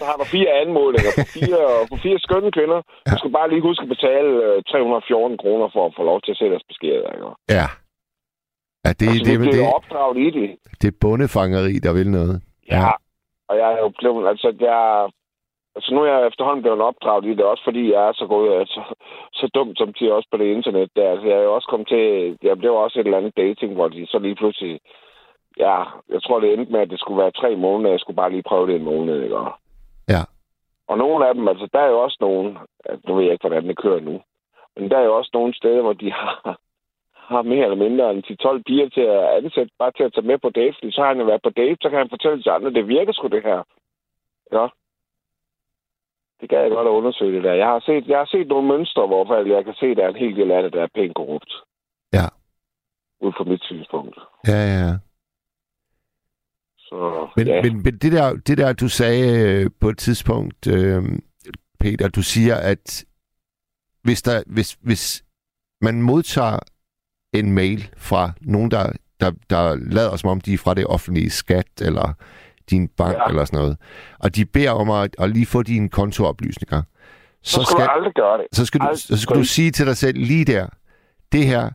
så 0.00 0.04
har 0.10 0.16
du 0.20 0.24
fire 0.36 0.50
anmålinger 0.62 1.12
på 1.18 1.24
fire, 1.36 1.62
på 1.90 1.96
fire 2.04 2.18
skønne 2.26 2.50
kvinder. 2.56 2.80
Du 3.12 3.16
skal 3.18 3.32
bare 3.38 3.50
lige 3.50 3.66
huske 3.68 3.82
at 3.82 3.88
betale 3.88 4.30
øh, 4.46 4.62
314 4.62 5.38
kroner 5.42 5.68
for 5.74 5.86
at 5.86 5.94
få 5.96 6.02
lov 6.10 6.18
til 6.20 6.30
at 6.32 6.38
se 6.38 6.44
deres 6.52 6.68
beskeder. 6.70 7.08
Ikke? 7.14 7.26
Ja. 7.56 7.66
Ja, 8.86 8.92
det, 9.00 9.06
altså, 9.08 9.24
det, 9.24 9.40
det, 9.40 9.52
det, 9.54 9.62
er 9.64 9.72
opdraget 9.78 10.16
i 10.26 10.30
det. 10.38 10.48
det 10.80 10.88
er 10.88 10.98
bundefangeri, 11.00 11.74
der 11.86 11.92
vil 11.98 12.10
noget. 12.18 12.36
Ja. 12.72 12.82
Og 13.48 13.54
jeg 13.60 13.68
er 13.72 13.78
jo 13.84 13.90
blevet, 13.98 14.28
altså, 14.28 14.48
jeg, 14.60 14.80
altså 15.76 15.94
nu 15.94 16.00
er 16.02 16.10
jeg 16.12 16.26
efterhånden 16.26 16.62
blevet 16.62 16.80
opdraget 16.80 17.24
i 17.24 17.34
det, 17.34 17.44
også 17.44 17.64
fordi 17.64 17.92
jeg 17.92 18.02
er 18.08 18.12
så 18.12 18.26
god, 18.26 18.44
altså, 18.62 18.80
så 19.32 19.50
dumt 19.54 19.78
som 19.78 19.92
til 19.92 20.12
også 20.12 20.28
på 20.30 20.36
det 20.36 20.48
internet 20.56 20.90
der. 20.96 21.10
Altså, 21.10 21.26
jeg 21.26 21.38
er 21.38 21.42
jo 21.48 21.54
også 21.54 21.68
kommet 21.70 21.88
til, 21.88 22.38
jeg 22.42 22.58
blev 22.58 22.72
også 22.74 23.00
et 23.00 23.04
eller 23.04 23.18
andet 23.18 23.36
dating, 23.36 23.74
hvor 23.74 23.88
de 23.88 24.06
så 24.06 24.18
lige 24.18 24.34
pludselig, 24.34 24.80
ja, 25.58 25.76
jeg 26.14 26.22
tror 26.22 26.40
det 26.40 26.52
endte 26.52 26.72
med, 26.72 26.80
at 26.80 26.90
det 26.90 27.00
skulle 27.00 27.22
være 27.22 27.38
tre 27.40 27.56
måneder, 27.56 27.90
jeg 27.90 28.00
skulle 28.00 28.20
bare 28.22 28.30
lige 28.30 28.48
prøve 28.50 28.66
det 28.66 28.76
en 28.76 28.84
måned, 28.92 29.22
ikke? 29.22 29.36
Ja. 30.08 30.22
og 30.88 30.98
nogle 30.98 31.28
af 31.28 31.34
dem, 31.34 31.48
altså, 31.48 31.68
der 31.72 31.80
er 31.80 31.88
jo 31.88 31.98
også 32.00 32.18
nogen, 32.20 32.58
altså, 32.84 33.02
nu 33.08 33.14
ved 33.14 33.24
jeg 33.24 33.32
ikke, 33.32 33.48
hvordan 33.48 33.68
det 33.68 33.78
kører 33.78 34.00
nu, 34.00 34.20
men 34.76 34.90
der 34.90 34.98
er 34.98 35.04
jo 35.04 35.16
også 35.16 35.30
nogle 35.34 35.54
steder, 35.54 35.82
hvor 35.82 35.92
de 35.92 36.12
har, 36.12 36.58
har 37.28 37.42
mere 37.42 37.64
eller 37.64 37.82
mindre 37.84 38.10
end 38.10 38.24
10-12 38.24 38.62
piger 38.66 38.88
til 38.88 39.06
at 39.16 39.24
ansætte, 39.38 39.72
bare 39.78 39.92
til 39.96 40.02
at 40.06 40.12
tage 40.12 40.26
med 40.26 40.38
på 40.38 40.50
date, 40.50 40.74
fordi 40.76 40.92
så 40.92 41.00
har 41.00 41.08
han 41.08 41.18
jo 41.22 41.24
været 41.24 41.46
på 41.46 41.50
date, 41.50 41.78
så 41.82 41.88
kan 41.90 41.98
han 41.98 42.14
fortælle 42.14 42.42
til 42.42 42.50
andre, 42.50 42.70
det 42.78 42.88
virker 42.88 43.12
sgu 43.12 43.26
det 43.28 43.42
her. 43.42 43.60
Ja. 44.52 44.66
Det 46.40 46.48
kan 46.48 46.58
jeg 46.58 46.70
godt 46.70 46.88
at 46.88 46.98
undersøge 47.00 47.36
det 47.36 47.44
der. 47.44 47.52
Jeg 47.52 47.66
har 47.66 47.80
set, 47.80 48.06
jeg 48.08 48.18
har 48.18 48.28
set 48.34 48.48
nogle 48.48 48.68
mønstre, 48.68 49.06
hvor 49.06 49.54
jeg 49.56 49.64
kan 49.64 49.74
se, 49.74 49.86
at 49.86 49.96
der 49.96 50.04
er 50.04 50.08
en 50.08 50.22
hel 50.24 50.36
del 50.36 50.50
af 50.50 50.62
det, 50.62 50.72
der 50.72 50.82
er 50.82 50.94
pænt 50.94 51.14
korrupt. 51.14 51.52
Ja. 52.12 52.26
Ud 53.20 53.32
fra 53.36 53.44
mit 53.44 53.62
synspunkt. 53.62 54.18
Ja, 54.48 54.60
ja, 54.72 54.78
ja. 54.86 54.94
Så, 56.78 57.28
Men, 57.36 57.46
ja. 57.46 57.62
men, 57.62 57.82
men 57.82 57.98
det, 57.98 58.12
der, 58.12 58.36
det 58.46 58.58
der, 58.58 58.72
du 58.72 58.88
sagde 58.88 59.26
øh, 59.44 59.70
på 59.80 59.88
et 59.88 59.98
tidspunkt, 59.98 60.66
øh, 60.66 61.02
Peter, 61.80 62.08
du 62.08 62.22
siger, 62.22 62.56
at 62.56 63.04
hvis, 64.02 64.22
der, 64.22 64.42
hvis, 64.46 64.72
hvis 64.72 65.24
man 65.80 66.02
modtager 66.02 66.58
en 67.32 67.52
mail 67.52 67.90
fra 67.96 68.30
nogen, 68.40 68.70
der, 68.70 68.92
der, 69.20 69.30
der 69.50 69.76
lader 69.76 70.16
som 70.16 70.30
om, 70.30 70.40
de 70.40 70.54
er 70.54 70.58
fra 70.58 70.74
det 70.74 70.86
offentlige 70.86 71.30
skat, 71.30 71.66
eller 71.80 72.12
din 72.70 72.88
bank, 72.88 73.16
ja. 73.16 73.24
Eller 73.28 73.44
sådan 73.44 73.60
noget, 73.60 73.76
og 74.24 74.36
de 74.36 74.44
beder 74.44 74.70
om 74.70 74.90
at, 74.90 75.16
at 75.18 75.30
lige 75.30 75.46
få 75.46 75.62
dine 75.62 75.88
kontooplysninger, 75.88 76.82
så, 77.42 77.60
så 77.60 77.64
skal 77.70 77.84
du 77.86 77.90
aldrig 77.90 78.14
gøre 78.14 78.38
det. 78.38 78.46
så 78.52 78.66
skal, 78.66 78.80
du, 78.80 78.86
så 78.94 79.20
skal 79.20 79.36
du 79.36 79.44
sige 79.44 79.70
til 79.70 79.86
dig 79.86 79.96
selv 79.96 80.18
lige 80.18 80.44
der, 80.44 80.66
det 81.32 81.46
her, 81.46 81.70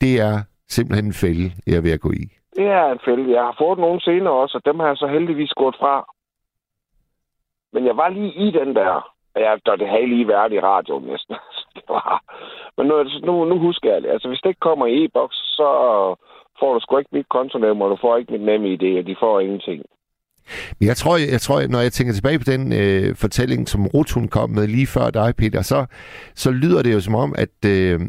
det 0.00 0.20
er 0.20 0.42
simpelthen 0.68 1.06
en 1.06 1.12
fælde, 1.12 1.52
jeg 1.66 1.76
er 1.76 1.80
ved 1.80 1.92
at 1.92 2.00
gå 2.00 2.10
i. 2.10 2.24
Det 2.56 2.66
er 2.66 2.92
en 2.92 2.98
fælde. 3.04 3.32
Jeg 3.32 3.42
har 3.42 3.54
fået 3.58 3.78
nogle 3.78 4.00
senere 4.00 4.32
også, 4.32 4.58
og 4.58 4.64
dem 4.64 4.80
har 4.80 4.86
jeg 4.86 4.96
så 4.96 5.06
heldigvis 5.06 5.52
gået 5.56 5.76
fra. 5.80 6.04
Men 7.72 7.86
jeg 7.86 7.96
var 7.96 8.08
lige 8.08 8.34
i 8.34 8.50
den 8.50 8.74
der. 8.74 9.11
Ja, 9.36 9.54
der 9.66 9.76
det 9.76 9.88
havde 9.88 10.06
lige 10.06 10.28
været 10.28 10.52
i 10.52 10.60
radioen 10.60 11.04
næsten. 11.04 11.34
det 11.74 11.82
var, 11.88 12.22
men 12.76 12.86
nu, 12.86 13.02
nu, 13.28 13.44
nu 13.44 13.58
husker 13.58 13.92
jeg 13.92 14.02
det. 14.02 14.10
Altså, 14.10 14.28
hvis 14.28 14.40
det 14.40 14.48
ikke 14.48 14.66
kommer 14.68 14.86
i 14.86 15.04
e-boks, 15.04 15.36
så 15.36 15.68
får 16.58 16.74
du 16.74 16.80
sgu 16.80 16.98
ikke 16.98 17.16
mit 17.16 17.28
kontonummer, 17.28 17.84
og 17.84 17.90
du 17.90 17.98
får 18.00 18.16
ikke 18.16 18.32
mit 18.32 18.46
nemme 18.50 18.68
idé, 18.68 18.98
og 18.98 19.06
de 19.06 19.16
får 19.20 19.40
ingenting. 19.40 19.82
Men 20.78 20.88
jeg 20.88 20.96
tror, 20.96 21.16
jeg, 21.16 21.28
jeg 21.30 21.40
tror, 21.40 21.66
når 21.66 21.80
jeg 21.80 21.92
tænker 21.92 22.14
tilbage 22.14 22.38
på 22.38 22.44
den 22.44 22.72
øh, 22.72 23.16
fortælling, 23.16 23.68
som 23.68 23.86
Rotun 23.86 24.28
kom 24.28 24.50
med 24.50 24.66
lige 24.66 24.86
før 24.86 25.10
dig, 25.10 25.34
Peter, 25.36 25.62
så, 25.62 25.86
så 26.34 26.50
lyder 26.50 26.82
det 26.82 26.92
jo 26.94 27.00
som 27.00 27.14
om, 27.14 27.34
at 27.38 27.58
øh, 27.66 28.00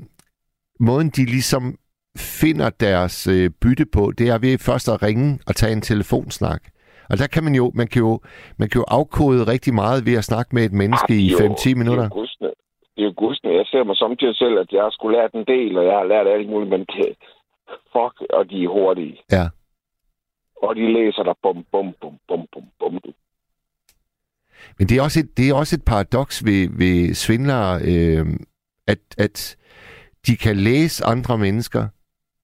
måden, 0.80 1.10
de 1.10 1.26
ligesom 1.26 1.78
finder 2.18 2.70
deres 2.70 3.28
øh, 3.28 3.50
bytte 3.62 3.86
på, 3.94 4.12
det 4.18 4.30
er 4.30 4.38
ved 4.38 4.58
først 4.58 4.90
at 4.90 5.04
ringe 5.04 5.40
og 5.48 5.56
tage 5.56 5.74
en 5.74 5.82
telefonsnak. 5.82 6.62
Og 7.10 7.18
der 7.18 7.28
kan 7.28 7.44
man 7.44 7.56
jo, 7.56 7.72
man 7.76 7.88
kan 7.88 8.02
jo, 8.02 8.20
man 8.60 8.70
kan 8.70 8.80
jo 8.80 8.86
afkode 8.88 9.48
rigtig 9.54 9.74
meget 9.74 10.06
ved 10.06 10.16
at 10.18 10.24
snakke 10.24 10.56
med 10.56 10.64
et 10.66 10.74
menneske 10.74 11.14
i 11.26 11.30
5-10 11.30 11.76
minutter. 11.82 12.10
Det 12.10 12.18
er 12.18 12.48
jo. 12.48 12.54
Det 12.96 13.02
er 13.02 13.06
jo 13.06 13.14
gudstne. 13.18 13.50
Jeg 13.52 13.66
ser 13.66 13.84
mig 13.84 13.98
samtidig 13.98 14.36
selv, 14.36 14.60
at 14.60 14.72
jeg 14.72 14.82
har 14.84 14.90
skulle 14.90 15.18
lært 15.18 15.34
en 15.34 15.46
del, 15.46 15.78
og 15.78 15.86
jeg 15.86 15.94
har 15.94 16.04
lært 16.04 16.28
alt 16.28 16.50
muligt, 16.50 16.70
men 16.70 16.80
det, 16.80 17.16
fuck, 17.94 18.16
og 18.38 18.50
de 18.50 18.64
er 18.64 18.68
hurtige. 18.68 19.18
Ja. 19.32 19.46
Og 20.64 20.76
de 20.76 20.94
læser 20.94 21.24
der 21.24 21.34
bum, 21.44 21.66
bum, 21.72 21.94
bum, 22.02 22.18
bum, 22.28 22.48
bum, 22.54 22.64
bum. 22.80 23.00
Men 24.78 24.88
det 24.88 24.98
er 24.98 25.02
også 25.02 25.20
et, 25.20 25.38
det 25.38 25.50
er 25.50 25.56
også 25.56 25.76
et 25.76 25.86
paradoks 25.86 26.46
ved, 26.46 26.70
ved 26.78 27.14
svindlere, 27.14 27.82
øh, 27.92 28.26
at, 28.88 29.00
at 29.18 29.58
de 30.28 30.36
kan 30.36 30.56
læse 30.58 31.06
andre 31.06 31.38
mennesker, 31.38 31.88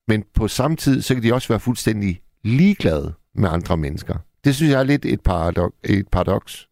men 0.08 0.26
på 0.36 0.48
samme 0.48 0.78
tid, 0.78 1.02
så 1.02 1.14
kan 1.14 1.24
de 1.24 1.34
også 1.34 1.48
være 1.48 1.60
fuldstændig 1.60 2.22
ligeglade 2.44 3.14
med 3.36 3.50
andre 3.50 3.78
mennesker. 3.78 4.16
Det 4.44 4.56
synes 4.56 4.72
jeg 4.72 4.80
er 4.80 4.92
lidt 4.92 5.06
et 5.06 5.22
paradok, 5.26 5.72
Et 5.84 6.08
paradoks. 6.12 6.68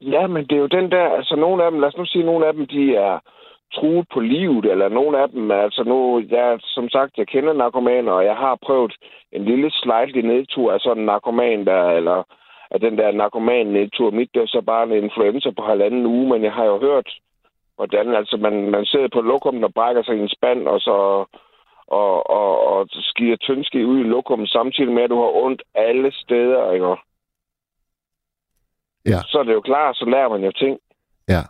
Ja, 0.00 0.26
men 0.26 0.42
det 0.46 0.52
er 0.52 0.60
jo 0.60 0.66
den 0.66 0.90
der, 0.90 1.06
altså 1.18 1.34
nogle 1.36 1.64
af 1.64 1.70
dem, 1.70 1.80
lad 1.80 1.88
os 1.88 1.96
nu 1.96 2.06
sige, 2.06 2.24
nogle 2.24 2.46
af 2.46 2.52
dem, 2.52 2.66
de 2.66 2.96
er 2.96 3.18
truet 3.74 4.06
på 4.14 4.20
livet, 4.20 4.64
eller 4.64 4.88
nogle 4.88 5.18
af 5.22 5.28
dem, 5.28 5.50
altså 5.50 5.82
nu, 5.84 6.22
jeg, 6.30 6.58
som 6.62 6.88
sagt, 6.88 7.18
jeg 7.18 7.26
kender 7.26 7.52
narkomaner, 7.52 8.12
og 8.12 8.24
jeg 8.24 8.36
har 8.36 8.58
prøvet 8.66 8.94
en 9.32 9.44
lille 9.44 9.70
slightly 9.70 10.20
nedtur 10.20 10.72
af 10.72 10.80
sådan 10.80 10.98
en 11.02 11.06
narkoman 11.06 11.66
der, 11.66 11.82
eller 11.90 12.22
af 12.70 12.80
den 12.80 12.98
der 12.98 13.12
narkoman 13.12 13.66
nedtur. 13.66 14.10
Mit, 14.10 14.30
det 14.34 14.40
var 14.40 14.46
så 14.46 14.62
bare 14.66 14.84
en 14.86 15.04
influenza 15.04 15.50
på 15.50 15.62
halvanden 15.62 16.06
uge, 16.06 16.28
men 16.28 16.44
jeg 16.44 16.52
har 16.52 16.64
jo 16.64 16.78
hørt, 16.78 17.08
hvordan 17.76 18.14
altså 18.14 18.36
man, 18.36 18.70
man 18.70 18.84
sidder 18.84 19.08
på 19.12 19.20
lokum 19.20 19.64
og 19.64 19.74
brækker 19.74 20.02
sig 20.02 20.16
i 20.16 20.20
en 20.20 20.34
spand, 20.36 20.68
og 20.68 20.80
så 20.80 20.96
og, 21.86 22.30
og, 22.30 22.66
og 22.66 22.88
skider 22.90 23.36
tyndski 23.36 23.84
ud 23.84 23.98
i 24.00 24.02
lokum, 24.02 24.46
samtidig 24.46 24.92
med, 24.92 25.02
at 25.02 25.10
du 25.10 25.20
har 25.20 25.44
ondt 25.44 25.62
alle 25.74 26.12
steder, 26.12 26.72
ikke? 26.72 26.96
Ja. 29.06 29.20
Så 29.26 29.38
er 29.38 29.42
det 29.42 29.52
jo 29.52 29.60
klart, 29.60 29.96
så 29.96 30.04
lærer 30.04 30.28
man 30.28 30.44
jo 30.44 30.52
ting. 30.52 30.78
Ja. 31.28 31.42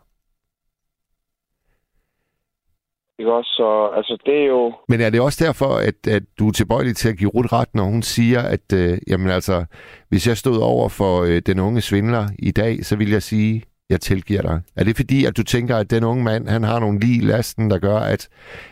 Ikke 3.18 3.33
også? 3.33 3.51
Så 3.51 3.91
altså, 3.97 4.18
det 4.26 4.43
er 4.43 4.47
jo... 4.47 4.72
Men 4.89 5.01
er 5.01 5.11
det 5.11 5.20
også 5.20 5.45
derfor, 5.45 5.89
at, 5.89 6.07
at 6.16 6.22
du 6.39 6.49
er 6.49 6.53
tilbøjelig 6.53 6.97
til 6.97 7.09
at 7.09 7.18
give 7.18 7.30
Ruth 7.35 7.53
ret, 7.53 7.74
når 7.74 7.85
hun 7.85 8.03
siger, 8.03 8.41
at 8.41 8.72
øh, 8.74 8.99
jamen 9.09 9.30
altså, 9.30 9.64
hvis 10.09 10.28
jeg 10.28 10.37
stod 10.37 10.59
over 10.62 10.89
for 10.89 11.22
øh, 11.22 11.43
den 11.47 11.59
unge 11.61 11.80
svindler 11.80 12.24
i 12.39 12.51
dag, 12.51 12.85
så 12.85 12.97
vil 12.97 13.11
jeg 13.11 13.22
sige, 13.22 13.62
jeg 13.93 14.01
tilgiver 14.01 14.43
dig. 14.43 14.57
Er 14.76 14.84
det 14.84 14.97
fordi, 14.97 15.18
at 15.28 15.36
du 15.36 15.43
tænker, 15.43 15.76
at 15.76 15.90
den 15.90 16.05
unge 16.05 16.24
mand, 16.24 16.49
han 16.49 16.62
har 16.62 16.78
nogle 16.80 17.01
lige 17.01 17.26
lasten, 17.26 17.70
der 17.70 17.78
gør, 17.78 17.99
at, 18.14 18.22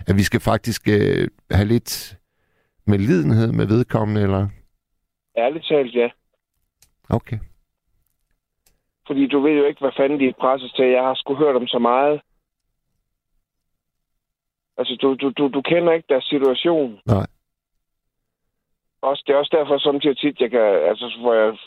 at 0.08 0.14
vi 0.16 0.22
skal 0.22 0.40
faktisk 0.40 0.88
øh, 0.88 1.28
have 1.50 1.68
lidt 1.74 2.18
med 2.86 2.98
lidenhed 2.98 3.52
med 3.52 3.66
vedkommende, 3.66 4.22
eller? 4.22 4.48
Ærligt 5.36 5.66
talt, 5.66 5.94
ja. 5.94 6.08
Okay. 7.10 7.38
Fordi 9.06 9.26
du 9.26 9.40
ved 9.40 9.52
jo 9.52 9.64
ikke, 9.64 9.80
hvad 9.80 9.96
fanden 9.96 10.20
de 10.20 10.32
presset 10.40 10.72
til. 10.76 10.84
Jeg 10.84 11.02
har 11.02 11.14
sgu 11.14 11.34
hørt 11.34 11.56
om 11.56 11.66
så 11.66 11.78
meget. 11.78 12.20
Altså, 14.78 14.94
du, 15.02 15.14
du, 15.14 15.30
du, 15.38 15.48
du 15.48 15.62
kender 15.62 15.92
ikke 15.92 16.08
deres 16.08 16.24
situation. 16.24 17.00
Nej. 17.06 17.26
Også, 19.02 19.22
det 19.26 19.32
er 19.32 19.36
også 19.36 19.56
derfor, 19.58 19.78
som 19.78 20.00
tit, 20.00 20.40
jeg 20.40 20.50
kan, 20.50 20.60
altså, 20.90 21.16
hvor 21.20 21.34
jeg, 21.34 21.58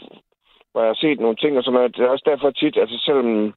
hvor 0.74 0.82
jeg 0.82 0.90
har 0.90 1.02
set 1.04 1.20
nogle 1.20 1.36
ting 1.36 1.58
og 1.58 1.64
sådan 1.64 1.74
noget, 1.74 1.96
det 1.96 2.06
er 2.06 2.10
også 2.10 2.30
derfor 2.32 2.52
tit, 2.52 2.78
altså 2.78 2.98
selvom 3.06 3.54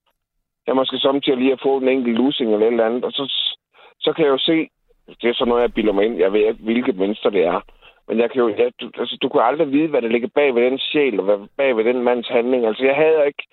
jeg 0.67 0.77
måske 0.77 0.99
samtidig 0.99 1.39
lige 1.39 1.53
at 1.53 1.63
få 1.63 1.77
en 1.77 1.89
enkelt 1.89 2.19
losing 2.19 2.53
eller 2.53 2.67
et 2.67 2.71
eller 2.71 2.87
andet, 2.87 3.05
og 3.05 3.13
så, 3.13 3.25
så 4.01 4.13
kan 4.13 4.25
jeg 4.25 4.31
jo 4.31 4.39
se, 4.39 4.69
det 5.21 5.31
er 5.31 5.35
sådan 5.35 5.49
noget, 5.49 5.63
jeg 5.63 5.75
bilder 5.75 5.93
mig 5.93 6.05
ind, 6.05 6.19
jeg 6.19 6.33
ved 6.33 6.41
ikke, 6.41 6.63
hvilket 6.63 6.97
mønster 6.97 7.31
det 7.31 7.45
er, 7.45 7.61
men 8.09 8.19
jeg 8.19 8.31
kan 8.31 8.41
jo, 8.41 8.49
jeg, 8.49 8.73
du, 8.81 8.91
altså, 8.99 9.19
du 9.23 9.29
kan 9.29 9.41
aldrig 9.41 9.73
vide, 9.73 9.89
hvad 9.89 10.03
der 10.03 10.09
ligger 10.09 10.29
bag 10.29 10.55
ved 10.55 10.63
den 10.63 10.79
sjæl, 10.79 11.19
og 11.21 11.25
hvad 11.25 11.49
bag 11.57 11.77
ved 11.77 11.85
den 11.85 12.03
mands 12.03 12.29
handling. 12.29 12.67
Altså, 12.67 12.85
jeg 12.85 12.97
havde 12.97 13.27
ikke, 13.27 13.45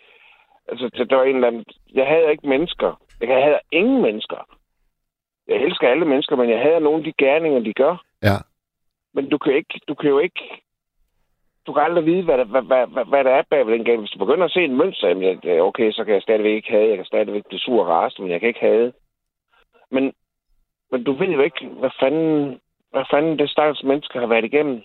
altså, 0.68 1.06
der 1.10 1.16
var 1.16 1.24
en 1.24 1.36
eller 1.36 1.48
anden, 1.48 1.66
jeg 1.94 2.08
havde 2.08 2.32
ikke 2.32 2.48
mennesker. 2.48 3.02
Jeg 3.22 3.44
havde 3.44 3.60
ingen 3.72 4.02
mennesker. 4.02 4.38
Jeg 5.48 5.58
elsker 5.58 5.88
alle 5.90 6.06
mennesker, 6.06 6.36
men 6.36 6.50
jeg 6.50 6.60
havde 6.60 6.80
nogle 6.80 6.98
af 6.98 7.04
de 7.04 7.14
gerninger, 7.18 7.60
de 7.60 7.74
gør. 7.74 8.04
Ja. 8.24 8.38
Men 9.14 9.30
du 9.30 9.38
kan, 9.38 9.54
ikke, 9.54 9.80
du 9.88 9.94
kan 9.96 10.10
jo 10.10 10.20
ikke... 10.20 10.63
Du 11.66 11.74
kan 11.74 11.84
aldrig 11.84 12.06
vide, 12.06 12.24
hvad 12.24 12.38
der, 12.38 12.44
hvad, 12.44 12.62
hvad, 12.62 12.88
hvad, 12.88 13.06
hvad 13.06 13.24
der 13.24 13.32
er 13.32 13.44
bag 13.50 13.66
ved 13.66 13.74
den 13.74 13.86
gave. 13.86 14.00
Hvis 14.00 14.10
du 14.10 14.20
begynder 14.20 14.46
at 14.46 14.52
se 14.52 14.62
en 14.64 14.78
mønster, 14.78 15.08
jamen, 15.08 15.40
ja, 15.44 15.62
okay, 15.62 15.92
så 15.92 16.04
kan 16.04 16.14
jeg 16.14 16.22
stadigvæk 16.22 16.56
ikke 16.56 16.72
have. 16.72 16.90
Jeg 16.90 16.98
kan 16.98 17.06
stadigvæk 17.06 17.46
blive 17.48 17.60
sur 17.60 17.84
og 17.84 17.88
rast, 17.88 18.20
men 18.20 18.30
jeg 18.30 18.40
kan 18.40 18.48
ikke 18.48 18.60
have. 18.60 18.94
Men, 19.92 20.14
men 20.92 21.04
du 21.04 21.14
ved 21.14 21.28
jo 21.28 21.42
ikke, 21.42 21.68
hvad 21.80 21.90
fanden, 22.00 22.60
hvad 22.92 23.06
fanden 23.12 23.40
det 23.40 23.50
stakkels 23.50 23.84
menneske 23.84 24.20
har 24.20 24.28
været 24.28 24.46
igennem. 24.46 24.82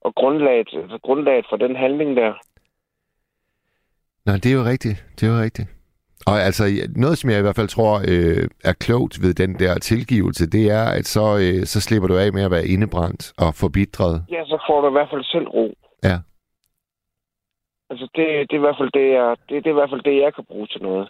Og 0.00 0.14
grundlaget, 0.14 0.68
altså 0.82 0.98
grundlaget 1.02 1.46
for 1.50 1.56
den 1.56 1.76
handling 1.76 2.16
der. 2.16 2.32
Nej, 4.26 4.36
det 4.42 4.46
er 4.52 4.56
jo 4.60 4.64
rigtigt. 4.64 5.04
Det 5.16 5.28
er 5.28 5.32
jo 5.34 5.42
rigtigt. 5.42 5.68
Og 6.26 6.36
altså, 6.48 6.64
noget 6.96 7.18
som 7.18 7.30
jeg 7.30 7.38
i 7.38 7.42
hvert 7.42 7.56
fald 7.56 7.68
tror 7.68 7.94
øh, 8.12 8.44
er 8.64 8.72
klogt 8.72 9.14
ved 9.22 9.34
den 9.34 9.54
der 9.58 9.78
tilgivelse, 9.78 10.50
det 10.50 10.64
er, 10.70 10.84
at 10.98 11.06
så, 11.06 11.26
øh, 11.44 11.64
så 11.72 11.80
slipper 11.80 12.08
du 12.08 12.16
af 12.16 12.32
med 12.32 12.42
at 12.42 12.50
være 12.50 12.66
indebrændt 12.66 13.32
og 13.38 13.54
forbitret. 13.54 14.24
Ja, 14.30 14.42
så 14.44 14.64
får 14.66 14.80
du 14.80 14.88
i 14.88 14.96
hvert 14.96 15.10
fald 15.12 15.24
selv 15.24 15.48
ro. 15.48 15.74
Ja. 16.02 16.16
Altså, 17.90 18.08
det, 18.14 18.26
det, 18.50 18.52
er 18.56 18.60
i 18.60 18.66
hvert 18.66 18.78
fald 18.80 18.90
det, 18.94 19.10
jeg, 19.12 19.36
det, 19.48 19.64
det 19.64 19.66
er 19.66 19.70
i 19.76 19.80
hvert 19.80 19.90
fald 19.90 20.02
det, 20.02 20.16
jeg 20.22 20.34
kan 20.34 20.44
bruge 20.44 20.66
til 20.66 20.82
noget. 20.82 21.08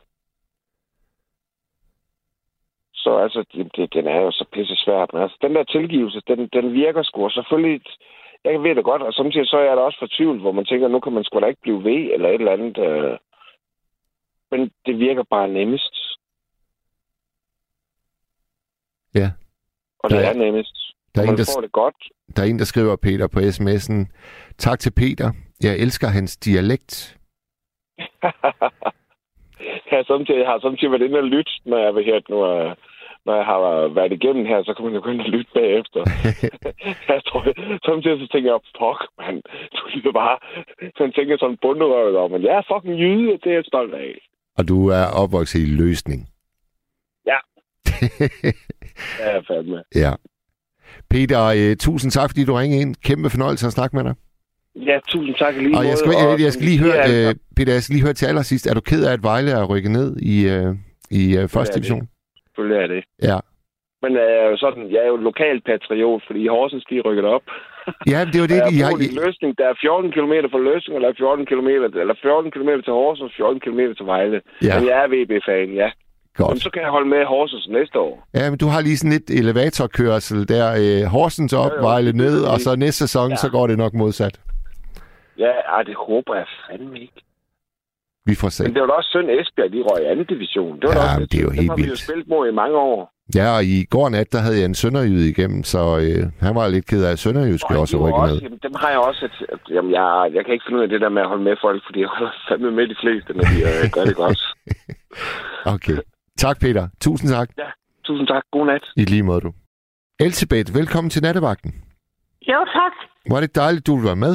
Så 2.94 3.18
altså, 3.18 3.44
det, 3.52 3.76
det, 3.76 3.92
den 3.94 4.06
er 4.06 4.20
jo 4.20 4.30
så 4.30 4.44
pisse 4.52 4.76
svært. 4.76 5.12
Men 5.12 5.22
altså, 5.22 5.38
den 5.42 5.54
der 5.54 5.64
tilgivelse, 5.64 6.20
den, 6.28 6.48
den 6.48 6.72
virker 6.72 7.02
sgu. 7.02 7.24
Og 7.24 7.30
selvfølgelig, 7.30 7.82
jeg 8.44 8.62
ved 8.62 8.74
det 8.74 8.84
godt, 8.84 9.02
og 9.02 9.12
samtidig 9.14 9.46
så 9.48 9.56
er 9.56 9.64
jeg 9.64 9.76
da 9.76 9.82
også 9.82 9.98
fortvivlet, 9.98 10.40
hvor 10.40 10.52
man 10.52 10.64
tænker, 10.64 10.88
nu 10.88 11.00
kan 11.00 11.12
man 11.12 11.24
sgu 11.24 11.40
da 11.40 11.46
ikke 11.46 11.60
blive 11.60 11.84
ved, 11.84 12.12
eller 12.14 12.28
et 12.28 12.34
eller 12.34 12.52
andet. 12.52 12.78
Øh, 12.78 13.18
men 14.50 14.70
det 14.86 14.98
virker 14.98 15.22
bare 15.22 15.48
nemmest. 15.48 15.94
Ja. 19.14 19.30
Og 19.98 20.10
det 20.10 20.18
er- 20.18 20.30
er, 20.30 20.34
nemmest. 20.34 20.87
Der 21.18 21.24
er, 21.26 21.32
en, 21.32 21.38
der, 21.38 21.60
det 21.60 21.72
godt. 21.72 22.00
der 22.36 22.42
er 22.42 22.46
en, 22.46 22.58
der 22.58 22.64
skriver 22.64 22.96
Peter 22.96 23.28
på 23.34 23.38
sms'en. 23.38 23.98
Tak 24.58 24.78
til 24.78 24.92
Peter. 25.00 25.28
Jeg 25.62 25.78
elsker 25.78 26.08
hans 26.08 26.36
dialekt. 26.36 27.18
jeg, 29.90 29.96
har 29.98 30.04
samtidig, 30.12 30.40
jeg 30.40 30.48
har 30.52 30.60
samtidig 30.60 30.90
været 30.90 31.02
inde 31.02 31.18
og 31.18 31.24
lytte, 31.24 31.52
når 31.64 31.78
jeg, 31.78 31.92
har 31.94 32.22
nu, 32.32 32.38
øh, 32.52 32.76
når 33.26 33.34
jeg 33.40 33.44
har 33.44 33.60
været 33.98 34.12
igennem 34.12 34.44
her, 34.46 34.62
så 34.62 34.74
kan 34.74 34.84
man 34.84 34.94
jo 34.94 35.00
gå 35.04 35.10
ind 35.10 35.20
og 35.20 35.30
lytte 35.34 35.50
bagefter. 35.54 36.00
jeg 37.12 37.20
tror, 37.26 37.40
samtidig 37.88 38.18
så 38.20 38.28
tænker 38.32 38.50
jeg, 38.52 38.60
fuck, 38.80 39.00
man, 39.20 39.34
du 39.76 39.82
lyder 39.94 40.12
bare, 40.12 40.36
så 40.96 41.12
tænker 41.16 41.36
sådan 41.36 41.58
bunderøvet 41.62 42.16
om, 42.16 42.30
men 42.30 42.42
jeg 42.42 42.54
er 42.56 42.68
fucking 42.72 42.96
jyde, 43.02 43.32
og 43.34 43.38
det 43.42 43.50
er 43.50 43.58
jeg 43.60 43.64
stolt 43.64 43.94
af. 43.94 44.12
Og 44.58 44.68
du 44.68 44.78
er 44.88 45.04
opvokset 45.22 45.60
i 45.66 45.70
løsning. 45.82 46.20
Ja. 47.30 47.38
Ja, 49.20 49.34
jeg 49.34 49.44
fandme. 49.46 49.82
Ja. 49.94 50.12
Peter, 51.10 51.42
øh, 51.58 51.76
tusind 51.76 52.10
tak, 52.10 52.30
fordi 52.30 52.44
du 52.44 52.54
ringede 52.54 52.80
ind. 52.82 52.94
Kæmpe 53.08 53.30
fornøjelse 53.30 53.66
at 53.66 53.72
snakke 53.72 53.96
med 53.96 54.04
dig. 54.04 54.14
Ja, 54.88 54.98
tusind 55.08 55.34
tak 55.34 55.54
lige 55.56 55.78
Og 55.78 55.84
jeg 55.90 55.96
skal, 55.98 56.12
måde, 56.12 56.30
jeg, 56.30 56.40
jeg 56.46 56.52
skal 56.52 56.66
lige 56.70 56.80
høre, 56.84 56.94
Ja, 56.94 57.02
altså, 57.02 57.28
øh, 57.28 57.34
Peter, 57.56 57.72
jeg 57.72 57.82
skal 57.82 57.94
lige 57.94 58.04
høre 58.06 58.18
til 58.20 58.26
allersidst. 58.26 58.66
Er 58.66 58.74
du 58.74 58.80
ked 58.80 59.02
af, 59.08 59.12
at 59.12 59.22
Vejle 59.22 59.50
er 59.50 59.64
rykket 59.72 59.90
ned 59.90 60.16
i, 60.34 60.36
øh, 60.54 60.70
i 61.20 61.22
øh, 61.38 61.48
første 61.48 61.74
division? 61.78 62.08
selvfølgelig 62.46 62.78
er 62.84 62.88
det. 62.94 63.02
Ja. 63.30 63.38
Men 64.02 64.10
jeg 64.18 64.26
er 64.42 64.46
jo 64.52 64.56
sådan, 64.64 64.84
jeg 64.94 65.00
er 65.06 65.10
jo 65.14 65.16
lokal 65.16 65.58
patriot, 65.68 66.22
fordi 66.26 66.42
Horsens 66.54 66.84
de 66.90 67.00
rykket 67.08 67.24
op. 67.24 67.44
Ja, 68.12 68.20
det 68.32 68.38
var 68.42 68.48
det, 68.52 68.58
jeg 68.80 68.86
har... 68.86 68.92
i 69.08 69.10
løsning. 69.24 69.50
Der 69.58 69.66
er 69.72 69.76
14 69.80 70.12
km 70.16 70.34
fra 70.52 70.60
løsning, 70.70 70.94
eller 70.98 71.12
14 71.18 71.46
km, 71.50 71.70
eller 72.02 72.14
14 72.22 72.50
km 72.54 72.70
til 72.86 72.92
Horsens, 72.98 73.32
14 73.36 73.60
km 73.64 73.80
til 73.98 74.06
Vejle. 74.12 74.40
Ja, 74.66 74.74
Men 74.74 74.88
jeg 74.88 74.96
er 75.04 75.08
VB-fan, 75.14 75.68
ja. 75.82 75.88
Jamen, 76.38 76.48
godt. 76.50 76.62
så 76.62 76.70
kan 76.70 76.82
jeg 76.82 76.90
holde 76.90 77.08
med 77.08 77.24
Horsens 77.26 77.68
næste 77.68 77.98
år. 77.98 78.26
Ja, 78.34 78.50
men 78.50 78.58
du 78.58 78.66
har 78.66 78.80
lige 78.80 78.96
sådan 78.96 79.12
lidt 79.12 79.30
elevatorkørsel 79.30 80.48
der. 80.48 80.66
Øh, 80.82 81.02
Horsens 81.14 81.52
op, 81.52 81.70
jo, 81.76 81.82
Vejle 81.88 82.06
det 82.06 82.14
ned, 82.16 82.36
det. 82.42 82.50
og 82.52 82.60
så 82.60 82.76
næste 82.76 82.98
sæson, 82.98 83.30
Ja. 83.30 83.36
så 83.36 83.48
går 83.50 83.66
det 83.66 83.78
nok 83.78 83.94
modsat. 83.94 84.40
Ja, 85.38 85.52
ej, 85.74 85.82
det 85.82 85.94
håber 86.08 86.34
jeg 86.34 86.46
fandme 86.70 87.00
ikke. 87.00 87.20
Vi 88.26 88.34
får 88.34 88.48
se. 88.48 88.62
Men 88.64 88.74
det 88.74 88.80
var 88.80 88.86
da 88.86 88.92
også 88.92 89.10
synd, 89.10 89.30
Esbjerg, 89.30 89.72
de 89.72 89.82
røg 89.88 90.02
i 90.04 90.06
anden 90.06 90.24
division. 90.34 90.72
Det 90.80 90.84
var 90.88 90.94
da 90.94 91.00
Ja, 91.00 91.04
også 91.06 91.18
men 91.20 91.28
det 91.32 91.38
er 91.38 91.42
jo 91.42 91.50
helt 91.50 91.70
har 91.70 91.76
vi 91.76 91.82
jo 91.82 91.86
vildt. 91.86 91.98
spillet 92.04 92.28
mod 92.28 92.48
i 92.48 92.54
mange 92.62 92.76
år. 92.76 93.12
Ja, 93.38 93.46
og 93.56 93.62
i 93.64 93.84
går 93.94 94.08
nat, 94.08 94.32
der 94.32 94.38
havde 94.44 94.56
jeg 94.60 94.64
en 94.64 94.74
sønderjyde 94.82 95.28
igennem, 95.32 95.60
så 95.64 95.80
øh, 96.04 96.22
han 96.46 96.54
var 96.58 96.68
lidt 96.68 96.86
ked 96.90 97.04
af, 97.04 97.10
at 97.12 97.18
Sønderjysk 97.18 97.64
Og 97.70 97.78
også 97.80 97.96
rykke 98.04 98.18
også, 98.24 98.34
ned. 98.34 98.42
jamen, 98.42 98.58
dem 98.66 98.74
har 98.82 98.90
jeg 98.94 98.98
også... 99.08 99.20
Et, 99.28 99.60
jamen, 99.76 99.92
jeg, 99.98 100.30
jeg 100.34 100.42
kan 100.44 100.52
ikke 100.54 100.64
finde 100.66 100.78
ud 100.78 100.82
af 100.86 100.88
det 100.94 101.00
der 101.00 101.08
med 101.16 101.22
at 101.22 101.28
holde 101.28 101.44
med 101.48 101.56
folk, 101.66 101.80
fordi 101.86 101.98
jeg 102.00 102.08
holder 102.16 102.32
fandme 102.48 102.70
med 102.78 102.86
de 102.92 102.96
fleste, 103.02 103.30
når 103.36 103.44
de 103.52 103.56
øh, 103.68 103.90
gør 103.96 104.04
det 104.10 104.16
godt. 104.24 104.40
Okay. 105.74 105.96
Tak, 106.38 106.56
Peter. 106.60 106.88
Tusind 107.00 107.30
tak. 107.30 107.48
Tusind 108.04 108.26
tak. 108.28 108.42
God 108.52 108.66
nat. 108.66 108.84
I 108.96 109.04
lige 109.04 109.22
måde, 109.22 109.40
du. 109.40 109.52
Elisabeth, 110.20 110.74
velkommen 110.74 111.10
til 111.10 111.22
nattevagten. 111.22 111.70
Jo, 112.48 112.58
tak. 112.78 112.94
Var 113.30 113.40
det 113.40 113.56
dejligt, 113.56 113.86
du 113.86 113.92
ville 113.94 114.06
være 114.06 114.22
med? 114.26 114.34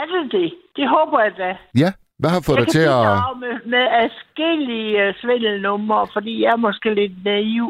Er 0.00 0.06
det 0.12 0.32
det? 0.32 0.52
Det 0.76 0.88
håber 0.88 1.20
jeg 1.20 1.32
da. 1.38 1.50
Ja. 1.82 1.90
Hvad 2.18 2.30
har 2.30 2.42
fået 2.46 2.56
jeg 2.56 2.64
dig 2.64 2.72
til 2.72 2.84
at... 2.96 3.02
bidrage 3.04 3.40
med, 3.44 3.54
med 3.72 3.84
adskillige 4.02 5.08
uh, 5.08 5.14
svindelnumre, 5.20 6.06
fordi 6.12 6.42
jeg 6.42 6.50
er 6.52 6.56
måske 6.56 6.94
lidt 6.94 7.24
naiv. 7.24 7.68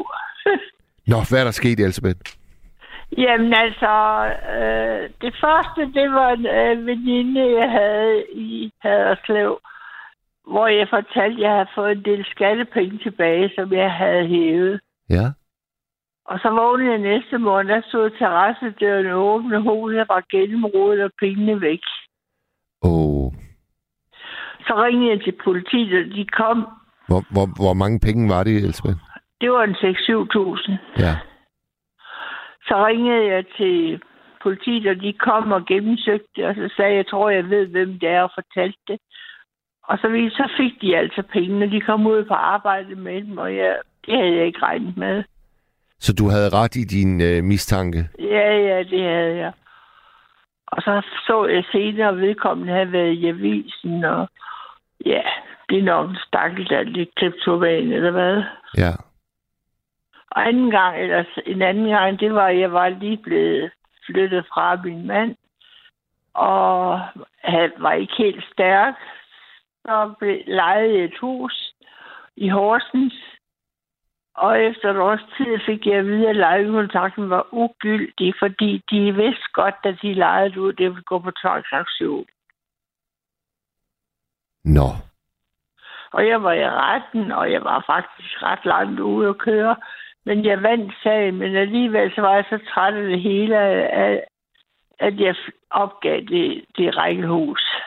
Nå, 1.11 1.17
hvad 1.29 1.39
er 1.39 1.43
der 1.43 1.51
sket, 1.61 1.79
Elisabeth? 1.79 2.19
Jamen 3.17 3.53
altså, 3.53 3.93
øh, 4.55 5.01
det 5.23 5.33
første, 5.43 5.81
det 5.97 6.07
var 6.17 6.29
en 6.37 6.45
øh, 6.45 6.85
veninde, 6.85 7.59
jeg 7.59 7.69
havde 7.79 8.23
i 8.33 8.71
Haderslev, 8.83 9.59
hvor 10.51 10.67
jeg 10.67 10.87
fortalte, 10.89 11.37
at 11.37 11.41
jeg 11.45 11.51
havde 11.51 11.75
fået 11.75 11.91
en 11.91 12.05
del 12.05 12.25
skattepenge 12.25 12.97
tilbage, 12.97 13.51
som 13.55 13.73
jeg 13.73 13.91
havde 13.91 14.27
hævet. 14.27 14.79
Ja. 15.09 15.25
Og 16.25 16.39
så 16.39 16.49
vågnede 16.49 16.91
jeg 16.91 16.99
næste 16.99 17.37
morgen, 17.37 17.69
der 17.69 17.81
stod 17.87 18.09
terrassedøren 18.09 19.11
åben, 19.11 19.53
og 19.53 19.61
huset 19.61 20.05
var 20.09 20.23
gennemrodet 20.31 21.03
og 21.03 21.11
pengene 21.19 21.61
væk. 21.61 21.83
Åh, 22.83 22.91
oh. 22.91 23.31
Så 24.67 24.73
ringede 24.85 25.11
jeg 25.11 25.23
til 25.23 25.35
politiet, 25.43 25.93
og 26.05 26.15
de 26.15 26.25
kom. 26.25 26.57
hvor, 27.07 27.21
hvor, 27.33 27.45
hvor 27.61 27.73
mange 27.73 27.99
penge 27.99 28.29
var 28.29 28.43
det, 28.43 28.55
Elisabeth? 28.55 28.99
Det 29.41 29.51
var 29.51 29.63
en 29.63 29.75
6-7.000. 29.75 30.71
Ja. 31.05 31.13
Så 32.67 32.85
ringede 32.87 33.25
jeg 33.33 33.45
til 33.57 34.01
politiet, 34.43 34.87
og 34.87 34.95
de 34.95 35.13
kom 35.13 35.51
og 35.51 35.65
gennemsøgte, 35.65 36.47
og 36.47 36.55
så 36.55 36.73
sagde 36.75 36.91
jeg, 36.91 36.97
jeg 36.97 37.07
tror, 37.07 37.29
jeg 37.29 37.49
ved, 37.49 37.67
hvem 37.67 37.99
det 37.99 38.09
er, 38.09 38.21
og 38.21 38.31
fortalte 38.35 38.81
det. 38.87 38.99
Og 39.89 39.97
så, 40.01 40.07
vi- 40.07 40.29
så 40.29 40.45
fik 40.57 40.81
de 40.81 40.97
altså 40.97 41.21
pengene. 41.33 41.71
De 41.71 41.81
kom 41.81 42.07
ud 42.07 42.25
på 42.25 42.33
arbejde 42.33 42.95
med 42.95 43.21
dem, 43.21 43.37
og 43.37 43.55
jeg, 43.55 43.75
det 44.05 44.17
havde 44.17 44.35
jeg 44.35 44.45
ikke 44.45 44.63
regnet 44.63 44.97
med. 44.97 45.23
Så 45.99 46.13
du 46.13 46.29
havde 46.29 46.49
ret 46.49 46.75
i 46.75 46.83
din 46.83 47.21
øh, 47.21 47.43
mistanke? 47.43 48.09
Ja, 48.19 48.57
ja, 48.69 48.83
det 48.83 49.01
havde 49.03 49.35
jeg. 49.37 49.51
Og 50.67 50.81
så 50.81 51.01
så 51.27 51.45
jeg 51.45 51.63
senere, 51.71 52.07
at 52.09 52.17
vedkommende 52.17 52.73
havde 52.73 52.91
været 52.91 53.13
i 53.13 53.27
avisen, 53.27 54.03
og 54.03 54.27
ja, 55.05 55.21
det 55.69 55.77
er 55.79 55.83
nok 55.83 56.09
en 56.09 56.17
stakkel, 56.27 56.69
der 56.69 56.77
er 56.77 56.83
lidt 56.83 57.15
kleptoman, 57.15 57.91
eller 57.91 58.11
hvad. 58.11 58.43
Ja. 58.77 58.91
Og 60.31 60.47
anden 60.47 60.71
gang, 60.71 60.97
eller 61.01 61.23
en 61.45 61.61
anden 61.61 61.89
gang, 61.89 62.19
det 62.19 62.33
var, 62.33 62.47
at 62.47 62.59
jeg 62.59 62.71
var 62.73 62.89
lige 62.89 63.17
blevet 63.17 63.71
flyttet 64.05 64.45
fra 64.53 64.75
min 64.83 65.07
mand, 65.07 65.35
og 66.33 66.99
han 67.43 67.71
var 67.77 67.91
ikke 67.91 68.13
helt 68.17 68.43
stærk. 68.53 68.93
Så 69.85 70.13
blev 70.19 70.41
lejet 70.47 71.03
et 71.03 71.17
hus 71.21 71.73
i 72.35 72.49
Horsens, 72.49 73.13
og 74.33 74.61
efter 74.61 74.89
et 74.89 74.97
års 74.97 75.25
tid 75.37 75.59
fik 75.65 75.85
jeg 75.85 75.95
at 75.95 76.05
vide, 76.05 76.29
at 76.29 76.35
lejekontrakten 76.35 77.29
var 77.29 77.47
ugyldig, 77.51 78.33
fordi 78.39 78.83
de 78.91 79.15
vidste 79.15 79.49
godt, 79.53 79.75
at 79.83 79.95
de 80.01 80.13
lejede 80.13 80.61
ud, 80.61 80.73
det 80.73 80.89
ville 80.89 81.03
gå 81.03 81.19
på 81.19 81.31
transaktion. 81.31 82.25
Nå. 84.63 84.89
Og 86.11 86.27
jeg 86.27 86.43
var 86.43 86.53
i 86.53 86.69
retten, 86.69 87.31
og 87.31 87.51
jeg 87.51 87.63
var 87.63 87.83
faktisk 87.87 88.43
ret 88.43 88.65
langt 88.65 88.99
ude 88.99 89.29
at 89.29 89.37
køre. 89.37 89.75
Men 90.25 90.45
jeg 90.45 90.63
vandt 90.63 90.93
sagen, 91.03 91.35
men 91.35 91.55
alligevel 91.55 92.11
så 92.15 92.21
var 92.21 92.35
jeg 92.35 92.45
så 92.49 92.59
træt 92.73 92.93
af 92.93 93.07
det 93.09 93.21
hele, 93.21 93.57
at, 93.57 94.23
at 94.99 95.19
jeg 95.19 95.35
opgav 95.69 96.21
det, 96.21 96.65
det 96.77 96.97
rækkehus. 96.97 97.78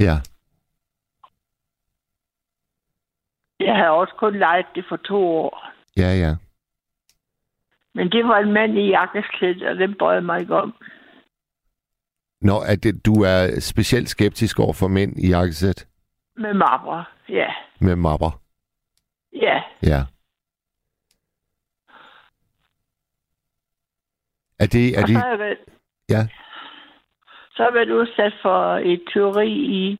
Ja. 0.00 0.16
Jeg 3.60 3.76
havde 3.76 3.90
også 3.90 4.14
kun 4.18 4.38
lejet 4.38 4.66
det 4.74 4.84
for 4.88 4.96
to 4.96 5.16
år. 5.16 5.68
Ja, 5.96 6.14
ja. 6.14 6.36
Men 7.94 8.12
det 8.12 8.24
var 8.24 8.38
en 8.38 8.52
mand 8.52 8.78
i 8.78 8.88
jakkeslæt, 8.88 9.62
og 9.62 9.76
den 9.76 9.96
jeg 10.12 10.24
mig 10.24 10.40
ikke 10.40 10.56
om. 10.56 10.74
Nå, 12.40 12.60
at 12.60 12.82
det, 12.82 13.06
du 13.06 13.12
er 13.12 13.60
specielt 13.60 14.08
skeptisk 14.08 14.60
over 14.60 14.72
for 14.72 14.88
mænd 14.88 15.18
i 15.18 15.28
jakkesæt? 15.28 15.88
Med 16.36 16.54
mapper, 16.54 17.04
ja. 17.28 17.52
Med 17.80 17.96
mapper? 17.96 18.40
Ja. 19.32 19.62
Ja. 19.82 20.02
Er 24.58 24.66
det... 24.66 24.98
Er 24.98 25.02
og 25.02 25.08
det... 25.08 25.14
så 25.14 25.20
har 25.20 25.28
jeg 25.28 25.38
været, 25.38 25.58
Ja. 26.08 26.28
Så 27.58 27.64
har 27.64 27.70
været 27.70 27.90
udsat 27.90 28.34
for 28.42 28.60
et 28.92 29.02
teori 29.12 29.50
i 29.50 29.98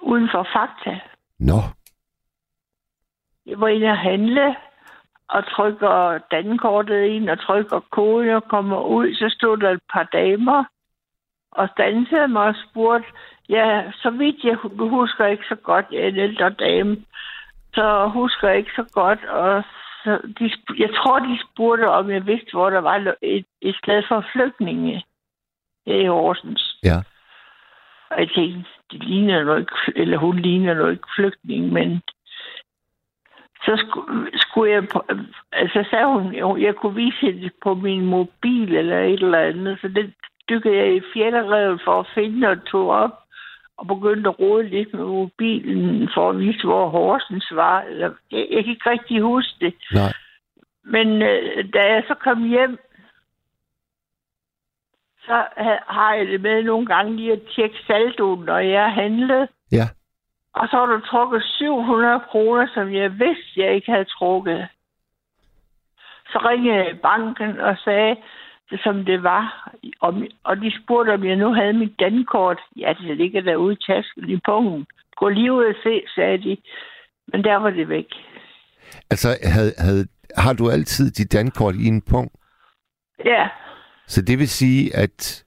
uden 0.00 0.28
for 0.32 0.46
Fakta. 0.52 1.00
Nå. 1.38 1.60
Jeg 3.46 3.60
var 3.60 3.68
inde 3.68 3.86
og 3.86 3.98
handle, 3.98 4.56
og 5.28 5.46
trykker 5.46 6.18
dankortet 6.30 7.04
ind, 7.04 7.30
og 7.30 7.38
trykker 7.40 7.80
koden 7.90 8.30
og 8.30 8.44
kommer 8.48 8.80
ud, 8.82 9.14
så 9.14 9.34
stod 9.38 9.56
der 9.56 9.70
et 9.70 9.82
par 9.92 10.02
damer, 10.02 10.64
og 11.52 11.68
stansede 11.68 12.28
mig 12.28 12.42
og 12.42 12.54
spurgte, 12.70 13.08
ja, 13.48 13.92
så 14.02 14.10
vidt 14.10 14.44
jeg 14.44 14.54
hu- 14.54 14.88
husker 14.88 15.26
ikke 15.26 15.44
så 15.48 15.54
godt, 15.54 15.86
jeg 15.92 16.00
er 16.00 16.08
en 16.08 16.16
ældre 16.16 16.50
dame, 16.50 16.96
så 17.74 18.10
husker 18.14 18.48
jeg 18.48 18.58
ikke 18.58 18.76
så 18.76 18.86
godt, 18.92 19.24
og 19.24 19.62
så 20.04 20.18
de, 20.38 20.50
jeg 20.78 20.90
tror, 20.94 21.18
de 21.18 21.38
spurgte, 21.46 21.88
om 21.88 22.10
jeg 22.10 22.26
vidste, 22.26 22.50
hvor 22.52 22.70
der 22.70 22.80
var 22.80 23.14
et, 23.22 23.46
et 23.62 23.76
sted 23.76 24.02
for 24.08 24.24
flygtninge 24.32 25.04
i 25.96 26.06
Horsens. 26.06 26.78
Ja. 26.84 26.96
Og 28.10 28.20
jeg 28.20 28.28
tænkte, 28.34 28.70
det 28.90 29.04
ligner 29.04 29.44
nok 29.44 29.58
ikke, 29.58 30.00
eller 30.00 30.18
hun 30.18 30.38
ligner 30.38 30.74
nok 30.74 30.92
ikke 30.92 31.08
flygtning, 31.16 31.72
men 31.72 32.02
så 33.64 33.84
skulle, 33.86 34.30
skulle 34.34 34.72
jeg, 34.72 34.88
på, 34.88 35.04
altså 35.52 35.84
sagde 35.90 36.06
hun, 36.06 36.62
jeg 36.62 36.74
kunne 36.74 36.94
vise 36.94 37.26
det 37.26 37.52
på 37.62 37.74
min 37.74 38.06
mobil 38.06 38.76
eller 38.76 38.98
et 39.00 39.22
eller 39.22 39.38
andet, 39.38 39.78
så 39.80 39.88
det 39.88 40.14
dykkede 40.48 40.76
jeg 40.76 40.96
i 40.96 41.00
fjelderevet 41.14 41.80
for 41.84 42.00
at 42.00 42.10
finde 42.14 42.48
og 42.48 42.64
tog 42.64 42.88
op, 42.90 43.18
og 43.78 43.86
begyndte 43.86 44.28
at 44.30 44.38
rode 44.40 44.68
lidt 44.68 44.94
med 44.94 45.04
mobilen 45.04 46.08
for 46.14 46.30
at 46.30 46.38
vise, 46.38 46.64
hvor 46.64 46.88
Horsens 46.88 47.48
var. 47.52 47.80
Eller, 47.80 48.10
jeg, 48.32 48.46
jeg 48.50 48.64
kan 48.64 48.72
ikke 48.72 48.90
rigtig 48.90 49.20
huske 49.20 49.54
det. 49.60 49.74
Nej. 49.92 50.12
Men 50.84 51.22
øh, 51.22 51.64
da 51.74 51.80
jeg 51.92 52.02
så 52.08 52.14
kom 52.14 52.48
hjem, 52.48 52.78
så 55.28 55.46
ha- 55.56 55.84
har 55.86 56.14
jeg 56.14 56.26
det 56.26 56.40
med 56.40 56.62
nogle 56.62 56.86
gange 56.86 57.16
lige 57.16 57.32
at 57.32 57.42
tjekke 57.54 57.76
saldoen, 57.86 58.44
når 58.44 58.58
jeg 58.58 58.92
handlede. 58.92 59.48
Ja. 59.72 59.86
Og 60.54 60.68
så 60.68 60.76
har 60.76 60.86
du 60.86 61.00
trukket 61.00 61.42
700 61.44 62.20
kroner, 62.30 62.66
som 62.74 62.94
jeg 62.94 63.18
vidste, 63.18 63.52
jeg 63.56 63.74
ikke 63.74 63.90
havde 63.92 64.04
trukket. 64.04 64.68
Så 66.32 66.38
ringede 66.48 66.76
jeg 66.76 66.90
i 66.90 66.94
banken 66.94 67.60
og 67.60 67.76
sagde 67.84 68.16
det, 68.70 68.80
som 68.82 69.04
det 69.04 69.22
var. 69.22 69.72
Og 70.44 70.56
de 70.56 70.72
spurgte, 70.82 71.10
om 71.14 71.24
jeg 71.24 71.36
nu 71.36 71.54
havde 71.54 71.72
mit 71.72 72.00
dankort. 72.00 72.60
Ja, 72.76 72.94
det 73.00 73.16
ligger 73.16 73.40
derude 73.40 73.72
i 73.72 73.84
tasken 73.86 74.30
i 74.30 74.40
pungen. 74.44 74.86
Gå 75.16 75.28
lige 75.28 75.52
ud 75.52 75.64
og 75.64 75.74
se, 75.82 76.02
sagde 76.14 76.38
de. 76.38 76.56
Men 77.32 77.44
der 77.44 77.56
var 77.56 77.70
det 77.70 77.88
væk. 77.88 78.06
Altså, 79.10 79.28
havde, 79.42 79.72
havde, 79.78 80.06
har 80.36 80.52
du 80.52 80.70
altid 80.70 81.10
dit 81.10 81.32
dankort 81.32 81.74
i 81.74 81.86
en 81.86 82.02
punkt? 82.10 82.32
Ja. 83.24 83.48
Så 84.08 84.22
det 84.22 84.38
vil 84.38 84.48
sige, 84.48 84.96
at 84.96 85.44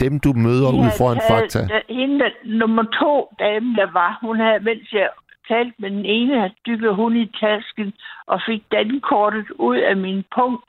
dem, 0.00 0.20
du 0.20 0.32
møder 0.32 0.68
De 0.70 0.74
ud 0.76 0.82
havde 0.82 0.98
foran 0.98 1.18
taget- 1.28 1.52
Fakta... 1.52 1.80
Hende, 1.94 2.18
der, 2.24 2.30
nummer 2.44 2.82
to 3.00 3.34
dame, 3.38 3.76
der 3.76 3.90
var, 3.92 4.18
hun 4.20 4.40
havde, 4.40 4.60
mens 4.60 4.92
jeg 4.92 5.10
talte 5.48 5.74
med 5.78 5.90
den 5.90 6.04
ene, 6.04 6.38
havde 6.40 6.54
dykket 6.66 6.94
hun 6.94 7.16
i 7.16 7.26
tasken 7.40 7.92
og 8.26 8.40
fik 8.46 8.62
dankortet 8.72 9.50
ud 9.50 9.76
af 9.76 9.96
min 9.96 10.24
punkt. 10.34 10.64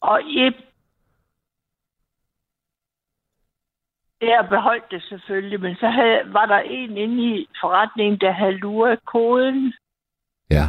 Og 0.00 0.20
jeg, 0.34 0.52
jeg 4.22 4.46
beholdt 4.50 4.90
det 4.90 5.02
selvfølgelig, 5.08 5.60
men 5.60 5.76
så 5.76 5.88
havde, 5.88 6.20
var 6.32 6.46
der 6.46 6.58
en 6.58 6.96
inde 6.96 7.36
i 7.36 7.48
forretningen, 7.60 8.20
der 8.20 8.30
havde 8.32 8.52
luret 8.52 8.98
koden, 9.04 9.72
Ja. 10.50 10.68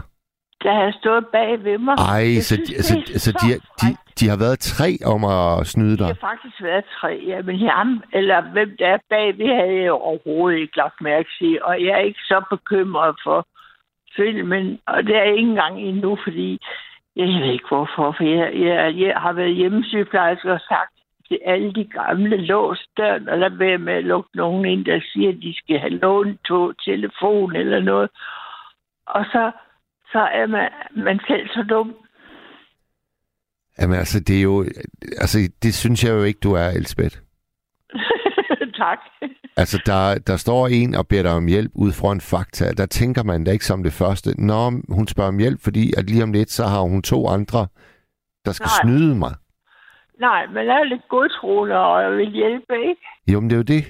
Der 0.63 0.73
havde 0.73 0.93
stået 1.01 1.27
bag 1.27 1.63
ved 1.63 1.77
mig. 1.77 1.95
Ej, 1.97 2.33
Jeg 2.35 2.43
så, 2.43 2.55
synes, 2.55 2.69
det 2.69 2.73
er 2.75 3.13
altså 3.13 3.31
så 3.31 3.31
de, 3.41 3.53
de, 3.53 3.59
frækt. 3.81 4.19
de 4.19 4.29
har 4.29 4.37
været 4.45 4.59
tre 4.59 4.89
om 5.13 5.21
at 5.25 5.67
snyde 5.67 5.91
Det 5.91 5.99
dig. 5.99 6.07
har 6.07 6.27
faktisk 6.31 6.63
været 6.63 6.85
tre, 6.99 7.11
ja, 7.27 7.41
men 7.41 7.55
ham, 7.69 8.03
eller 8.13 8.41
hvem 8.41 8.75
der 8.79 8.87
er 8.87 8.97
bag, 9.09 9.27
det 9.37 9.55
havde 9.55 9.81
jeg 9.83 9.91
overhovedet 9.91 10.59
ikke 10.59 10.77
lagt 10.77 11.01
mærke 11.01 11.29
til, 11.39 11.59
og 11.63 11.73
jeg 11.85 11.93
er 11.99 12.03
ikke 12.09 12.19
så 12.31 12.41
bekymret 12.49 13.15
for 13.23 13.47
filmen, 14.15 14.79
og 14.87 15.03
det 15.03 15.15
er 15.15 15.23
jeg 15.23 15.35
ikke 15.37 15.49
engang 15.49 15.79
endnu, 15.81 16.17
fordi 16.23 16.59
jeg 17.15 17.27
ved 17.27 17.51
ikke 17.53 17.67
hvorfor, 17.67 18.11
for 18.17 18.23
jeg, 18.23 18.53
jeg, 18.67 18.95
jeg 18.99 19.13
har 19.17 19.33
været 19.33 19.55
hjemmesygeplejerske 19.55 20.53
og 20.53 20.59
sagt 20.59 20.93
til 21.27 21.39
alle 21.45 21.73
de 21.73 21.85
gamle, 21.85 22.37
lås 22.37 22.85
døren, 22.97 23.29
og 23.29 23.37
lad 23.37 23.49
være 23.49 23.77
med 23.77 23.93
at 23.93 24.03
lukke 24.03 24.29
nogen 24.35 24.65
ind, 24.65 24.85
der 24.85 24.99
siger, 25.13 25.29
at 25.29 25.37
de 25.41 25.53
skal 25.57 25.79
have 25.79 25.89
lånt 25.97 26.39
to 26.47 26.73
telefon 26.73 27.55
eller 27.55 27.79
noget. 27.79 28.09
Og 29.07 29.25
så, 29.31 29.51
så 30.17 30.23
er 30.39 30.47
man, 30.47 30.69
man 31.05 31.19
selv 31.27 31.47
så 31.47 31.63
dum. 31.69 31.95
Jamen 33.79 33.97
altså, 33.97 34.19
det 34.19 34.37
er 34.37 34.41
jo... 34.41 34.65
Altså, 35.23 35.37
det 35.63 35.73
synes 35.73 36.03
jeg 36.03 36.11
jo 36.11 36.23
ikke, 36.23 36.39
du 36.43 36.53
er, 36.53 36.67
Elsbeth. 36.69 37.17
tak. 38.81 38.99
Altså, 39.57 39.81
der, 39.85 40.17
der 40.27 40.37
står 40.37 40.67
en 40.67 40.95
og 40.95 41.07
beder 41.07 41.23
dig 41.23 41.31
om 41.31 41.47
hjælp 41.47 41.71
ud 41.75 41.91
foran 41.91 42.21
fakta. 42.21 42.65
Der 42.71 42.85
tænker 42.85 43.23
man 43.23 43.43
da 43.43 43.51
ikke 43.51 43.65
som 43.65 43.83
det 43.83 43.93
første. 43.93 44.29
Nå, 44.45 44.71
hun 44.89 45.07
spørger 45.07 45.27
om 45.27 45.39
hjælp, 45.39 45.59
fordi 45.63 45.93
at 45.97 46.09
lige 46.09 46.23
om 46.23 46.33
lidt, 46.33 46.51
så 46.51 46.63
har 46.63 46.81
hun 46.81 47.01
to 47.01 47.27
andre, 47.27 47.67
der 48.45 48.51
skal 48.51 48.69
Nej. 48.69 48.81
snyde 48.81 49.15
mig. 49.15 49.33
Nej, 50.19 50.45
men 50.47 50.65
jeg 50.65 50.79
er 50.79 50.83
lidt 50.83 51.07
godtroende, 51.09 51.75
og 51.75 52.03
jeg 52.03 52.11
vil 52.11 52.29
hjælpe, 52.31 52.73
ikke? 52.89 53.01
Jo, 53.27 53.39
men 53.39 53.49
det 53.49 53.55
er 53.55 53.63
jo 53.63 53.63
det. 53.77 53.83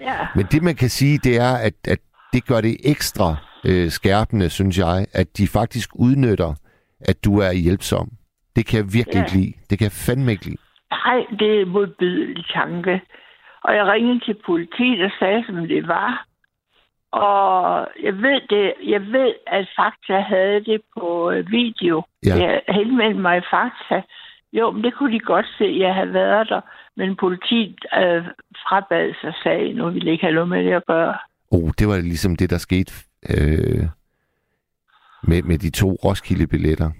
Ja. 0.00 0.26
Men 0.34 0.46
det, 0.52 0.62
man 0.62 0.74
kan 0.74 0.88
sige, 0.88 1.18
det 1.18 1.40
er, 1.40 1.56
at, 1.56 1.74
at 1.88 1.98
det 2.32 2.46
gør 2.46 2.60
det 2.60 2.76
ekstra 2.84 3.36
øh, 3.68 3.90
skærpende, 3.90 4.50
synes 4.50 4.78
jeg, 4.78 5.06
at 5.12 5.26
de 5.38 5.46
faktisk 5.48 5.90
udnytter, 5.94 6.54
at 7.00 7.24
du 7.24 7.38
er 7.38 7.52
hjælpsom. 7.52 8.08
Det 8.56 8.66
kan 8.66 8.76
jeg 8.76 8.92
virkelig 8.92 9.14
Ja. 9.14 9.24
ikke 9.24 9.36
lide. 9.36 9.52
Det 9.70 9.78
kan 9.78 9.84
jeg 9.84 9.92
fandme 10.06 10.30
ikke 10.32 10.44
lide. 10.44 10.56
Nej, 10.90 11.18
det 11.40 11.60
er 11.60 11.66
modbydelig 11.66 12.44
tanke. 12.54 13.02
Og 13.64 13.74
jeg 13.74 13.86
ringede 13.86 14.20
til 14.24 14.36
politiet 14.46 15.04
og 15.04 15.10
sagde, 15.18 15.44
som 15.46 15.68
det 15.68 15.88
var. 15.88 16.26
Og 17.12 17.88
jeg 18.02 18.14
ved, 18.14 18.40
det, 18.50 18.72
jeg 18.86 19.00
ved 19.00 19.32
at 19.46 19.68
Fakta 19.76 20.20
havde 20.20 20.64
det 20.64 20.80
på 20.98 21.30
øh, 21.30 21.50
video. 21.50 22.02
Ja. 22.26 22.36
Jeg 22.36 22.62
henvendte 22.68 23.20
mig 23.20 23.38
i 23.38 23.48
Fakta. 23.50 24.02
Jo, 24.52 24.70
men 24.70 24.84
det 24.84 24.94
kunne 24.94 25.12
de 25.14 25.20
godt 25.20 25.46
se, 25.58 25.76
jeg 25.78 25.94
havde 25.94 26.12
været 26.12 26.48
der. 26.48 26.60
Men 26.96 27.16
politiet 27.16 27.76
øh, 28.02 28.24
frabad 28.68 29.14
sig 29.20 29.32
sagen, 29.42 29.80
og 29.80 29.94
ville 29.94 30.10
ikke 30.12 30.24
have 30.24 30.34
noget 30.34 30.48
med 30.48 30.64
det 30.64 30.72
at 30.72 30.86
gøre. 30.86 31.14
Oh, 31.50 31.70
det 31.78 31.88
var 31.88 31.96
ligesom 31.96 32.36
det, 32.36 32.50
der 32.50 32.58
skete 32.58 32.92
øh, 33.30 33.86
med, 35.22 35.42
med 35.42 35.58
de 35.58 35.70
to 35.70 35.98
Roskilde-billetter, 36.04 36.90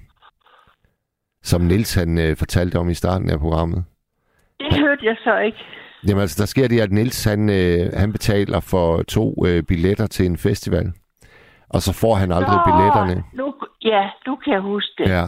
som 1.42 1.60
Nils 1.60 1.94
han 1.94 2.18
øh, 2.18 2.36
fortalte 2.36 2.76
om 2.76 2.88
i 2.88 2.94
starten 2.94 3.30
af 3.30 3.38
programmet. 3.38 3.84
Det 4.60 4.78
hørte 4.80 5.06
jeg 5.06 5.16
så 5.24 5.38
ikke. 5.38 5.58
Jamen 6.08 6.20
altså, 6.20 6.42
der 6.42 6.46
sker 6.46 6.68
det, 6.68 6.80
at 6.80 6.92
Nils 6.92 7.24
han, 7.24 7.50
øh, 7.50 7.92
han 7.94 8.12
betaler 8.12 8.60
for 8.60 9.02
to 9.02 9.46
øh, 9.46 9.62
billetter 9.62 10.06
til 10.06 10.26
en 10.26 10.36
festival, 10.36 10.92
og 11.68 11.82
så 11.82 11.92
får 11.92 12.14
han 12.14 12.32
aldrig 12.32 12.56
Nå, 12.56 12.72
billetterne. 12.72 13.24
Nu, 13.34 13.54
ja, 13.82 14.10
nu 14.26 14.36
kan 14.36 14.52
jeg 14.52 14.60
huske 14.60 14.92
det. 14.98 15.10
Ja. 15.10 15.26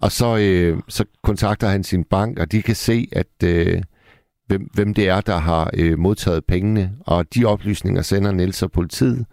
Og 0.00 0.10
så, 0.10 0.38
øh, 0.40 0.78
så 0.88 1.04
kontakter 1.22 1.66
han 1.68 1.84
sin 1.84 2.04
bank, 2.04 2.38
og 2.38 2.52
de 2.52 2.62
kan 2.62 2.74
se, 2.74 3.08
at 3.12 3.44
øh, 3.44 3.82
hvem, 4.46 4.70
hvem 4.74 4.94
det 4.94 5.08
er, 5.08 5.20
der 5.20 5.36
har 5.36 5.70
øh, 5.78 5.98
modtaget 5.98 6.44
pengene. 6.44 6.92
Og 7.06 7.34
de 7.34 7.44
oplysninger 7.44 8.02
sender 8.02 8.32
Niels 8.32 8.62
og 8.62 8.72
politiet. 8.72 9.26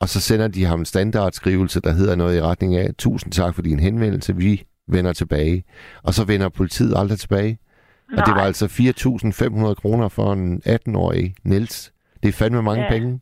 Og 0.00 0.08
så 0.08 0.20
sender 0.20 0.48
de 0.48 0.64
ham 0.64 0.78
en 0.78 0.84
standardskrivelse, 0.84 1.80
der 1.80 1.92
hedder 1.92 2.16
noget 2.16 2.36
i 2.38 2.42
retning 2.42 2.76
af, 2.76 2.86
tusind 2.98 3.32
tak 3.32 3.54
for 3.54 3.62
din 3.62 3.80
henvendelse, 3.80 4.36
vi 4.36 4.62
vender 4.88 5.12
tilbage. 5.12 5.64
Og 6.04 6.12
så 6.14 6.26
vender 6.26 6.48
politiet 6.48 6.94
aldrig 6.96 7.18
tilbage. 7.18 7.58
Og 8.12 8.16
det 8.26 8.32
var 8.34 8.44
Nej. 8.44 8.46
altså 8.46 8.66
4.500 8.66 9.74
kroner 9.74 10.08
for 10.08 10.32
en 10.32 10.62
18-årig 10.66 11.34
Niels. 11.44 11.92
Det 12.22 12.28
er 12.28 12.32
fandme 12.38 12.62
mange 12.62 12.82
Ja. 12.84 12.90
penge. 12.90 13.20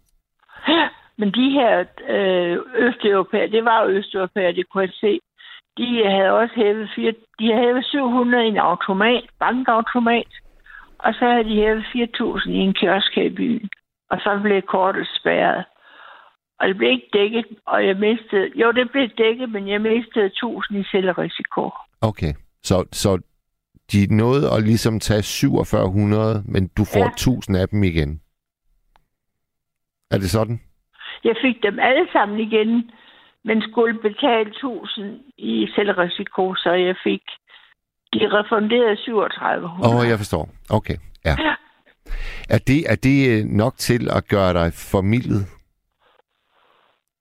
Men 1.18 1.28
de 1.38 1.50
her 1.50 1.84
øh, 2.08 2.56
østeuropæere, 2.86 3.50
det 3.50 3.64
var 3.64 3.82
jo 3.82 3.88
østeuropæere, 3.88 4.52
det 4.52 4.64
kunne 4.70 4.82
jeg 4.82 4.92
se, 5.00 5.18
de 5.78 5.86
havde 6.10 6.30
også 6.40 6.54
hævet, 6.56 6.88
fire, 6.96 7.12
de 7.38 7.44
havde 7.52 7.64
hævet 7.66 7.84
700 7.84 8.44
i 8.44 8.48
en 8.48 8.56
automat, 8.56 9.24
bankautomat, 9.40 10.32
og 10.98 11.14
så 11.14 11.24
havde 11.32 11.44
de 11.50 11.54
hævet 11.62 11.84
4.000 11.84 12.50
i 12.50 12.56
en 12.68 12.74
kiosk 12.74 13.14
her 13.16 13.22
i 13.22 13.30
byen. 13.40 13.68
Og 14.10 14.18
så 14.20 14.40
blev 14.42 14.62
kortet 14.62 15.06
spærret. 15.20 15.64
Og 16.60 16.68
det 16.68 16.76
blev 16.76 16.90
ikke 16.90 17.08
dækket, 17.12 17.44
og 17.66 17.86
jeg 17.86 17.96
mistede... 17.96 18.50
Jo, 18.54 18.72
det 18.72 18.90
blev 18.92 19.08
dækket, 19.18 19.48
men 19.50 19.68
jeg 19.68 19.80
mistede 19.80 20.30
1.000 20.44 20.76
i 20.76 20.84
selvrisiko. 20.90 21.70
Okay, 22.00 22.32
så, 22.62 22.84
så 22.92 23.20
de 23.92 24.16
nåede 24.16 24.52
at 24.52 24.62
ligesom 24.62 25.00
tage 25.00 25.22
4700, 25.22 26.42
men 26.48 26.68
du 26.76 26.84
får 26.84 26.98
Ja. 26.98 27.04
ja. 27.04 27.10
1000 27.10 27.56
af 27.56 27.68
dem 27.68 27.82
igen. 27.82 28.20
Er 30.10 30.18
det 30.18 30.30
sådan? 30.30 30.60
Jeg 31.24 31.34
fik 31.44 31.62
dem 31.62 31.78
alle 31.78 32.06
sammen 32.12 32.40
igen, 32.40 32.90
men 33.44 33.62
skulle 33.70 33.98
betale 34.02 34.50
1.000 34.50 35.02
i 35.38 35.68
selvrisiko, 35.74 36.54
så 36.54 36.72
jeg 36.72 36.96
fik... 37.04 37.22
De 38.12 38.20
refunderede 38.38 38.96
3700. 38.96 39.94
Åh, 39.94 40.00
oh, 40.00 40.08
jeg 40.08 40.18
forstår. 40.18 40.48
Okay, 40.70 40.96
ja. 41.24 41.34
Ja. 41.38 41.54
Er 42.48 42.58
det, 42.58 42.80
er 42.92 42.96
det 42.96 43.18
øh, 43.30 43.44
nok 43.44 43.74
til 43.76 44.10
at 44.10 44.28
gøre 44.28 44.52
dig 44.52 44.72
formidlet? 44.92 45.46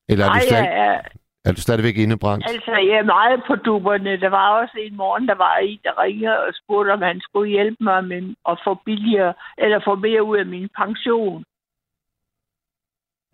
Eller 0.10 0.26
er, 0.26 0.30
Nej, 0.30 0.40
du, 0.40 0.46
stadig, 0.46 0.64
jeg 0.66 0.88
er, 0.88 1.02
er 1.46 1.52
du 1.52 1.62
stadigvæk 1.62 1.98
indebrændt? 1.98 2.46
altså, 2.50 2.72
jeg 2.72 2.98
er 2.98 3.04
meget 3.04 3.44
på 3.48 3.56
duberne. 3.56 4.20
Der 4.20 4.30
var 4.30 4.50
også 4.62 4.78
en 4.80 4.96
morgen, 4.96 5.28
der 5.28 5.36
var 5.36 5.58
en, 5.58 5.80
der 5.84 6.02
ringede 6.04 6.40
og 6.40 6.54
spurgte, 6.64 6.92
om 6.92 7.02
han 7.02 7.20
skulle 7.22 7.50
hjælpe 7.52 7.84
mig 7.84 8.04
med 8.06 8.36
at 8.50 8.60
få 8.64 8.74
billigere, 8.86 9.34
eller 9.58 9.80
få 9.86 9.96
mere 9.96 10.24
ud 10.24 10.38
af 10.38 10.46
min 10.46 10.70
pension. 10.78 11.44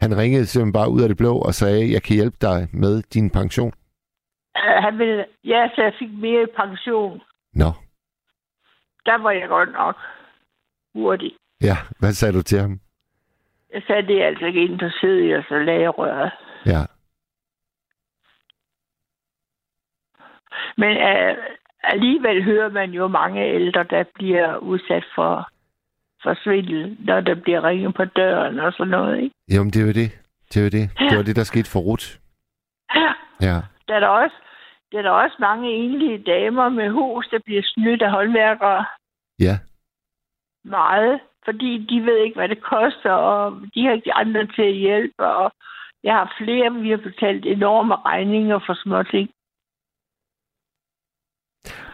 Han 0.02 0.18
ringede 0.18 0.46
simpelthen 0.46 0.74
bare 0.74 0.90
ud 0.92 1.02
af 1.02 1.08
det 1.10 1.18
blå 1.18 1.34
og 1.38 1.54
sagde, 1.54 1.92
jeg 1.94 2.04
kan 2.04 2.16
hjælpe 2.16 2.38
dig 2.42 2.68
med 2.74 3.02
din 3.02 3.30
pension. 3.30 3.74
Uh, 4.56 4.84
han 4.86 4.98
ville, 4.98 5.26
ja, 5.44 5.70
så 5.76 5.82
jeg 5.84 5.94
fik 6.00 6.10
mere 6.14 6.44
i 6.44 6.54
pension. 6.56 7.22
Nå, 7.54 7.72
Der 9.06 9.18
var 9.18 9.32
jeg 9.32 9.48
godt 9.48 9.72
nok 9.72 9.96
hurtig. 10.96 11.32
ja. 11.62 11.78
Hvad 12.00 12.12
sagde 12.12 12.34
du 12.38 12.42
til 12.42 12.60
ham? 12.60 12.80
Jeg 13.74 13.82
sagde, 13.88 14.08
det 14.08 14.22
er 14.22 14.28
altså 14.28 14.46
ikke 14.46 14.64
interesseret 14.66 15.20
i 15.22 15.32
at 15.32 15.46
så 15.50 15.58
lage 15.60 15.90
røret. 15.90 16.32
Ja. 16.66 16.82
Men 20.78 20.98
uh, 20.98 21.38
alligevel 21.84 22.44
hører 22.44 22.70
man 22.70 22.92
jo 22.92 23.08
mange 23.08 23.46
ældre, 23.54 23.84
der 23.84 24.04
bliver 24.16 24.58
udsat 24.58 25.06
for, 25.16 25.50
for 26.24 26.34
svindel, 26.44 26.98
når 27.00 27.22
der 27.22 27.36
bliver 27.36 27.64
ringet 27.64 27.94
på 27.96 28.06
døren 28.06 28.60
og 28.60 28.74
sådan 28.74 28.92
noget. 28.92 29.18
Ikke? 29.24 29.36
Jamen, 29.52 29.72
det 29.72 29.86
var 29.88 29.94
det. 29.94 30.12
Det 30.54 30.64
var 30.64 30.70
det. 30.70 30.90
Det 31.10 31.18
var 31.18 31.24
det, 31.24 31.36
der 31.36 31.44
skete 31.44 31.70
for 31.72 31.80
Ruth. 31.80 32.08
Ja. 32.96 33.14
Ja. 33.42 33.58
Der 33.88 33.96
er 33.96 34.00
der 34.00 34.08
også, 34.08 34.36
der 34.92 34.98
er 34.98 35.02
der 35.02 35.10
også 35.12 35.36
mange 35.40 35.70
enlige 35.74 36.24
damer 36.24 36.70
med 36.70 36.90
hus, 36.90 37.28
der 37.28 37.40
bliver 37.46 37.62
snydt 37.66 38.02
af 38.02 38.12
håndværkere 38.12 38.86
Ja. 39.40 39.56
meget, 40.64 41.20
fordi 41.46 41.86
de 41.90 42.06
ved 42.06 42.18
ikke, 42.18 42.36
hvad 42.36 42.50
det 42.50 42.64
koster, 42.64 43.12
og 43.12 43.62
de 43.76 43.86
har 43.86 43.92
ikke 43.94 44.14
andre 44.14 44.48
til 44.48 44.62
at 44.62 44.74
hjælpe, 44.74 45.26
og 45.26 45.52
jeg 46.04 46.14
har 46.14 46.36
flere, 46.40 46.74
vi 46.82 46.90
har 46.90 46.98
betalt 46.98 47.46
enorme 47.46 47.96
regninger 47.96 48.60
for 48.66 48.74
små 48.84 49.04
ting. 49.04 49.30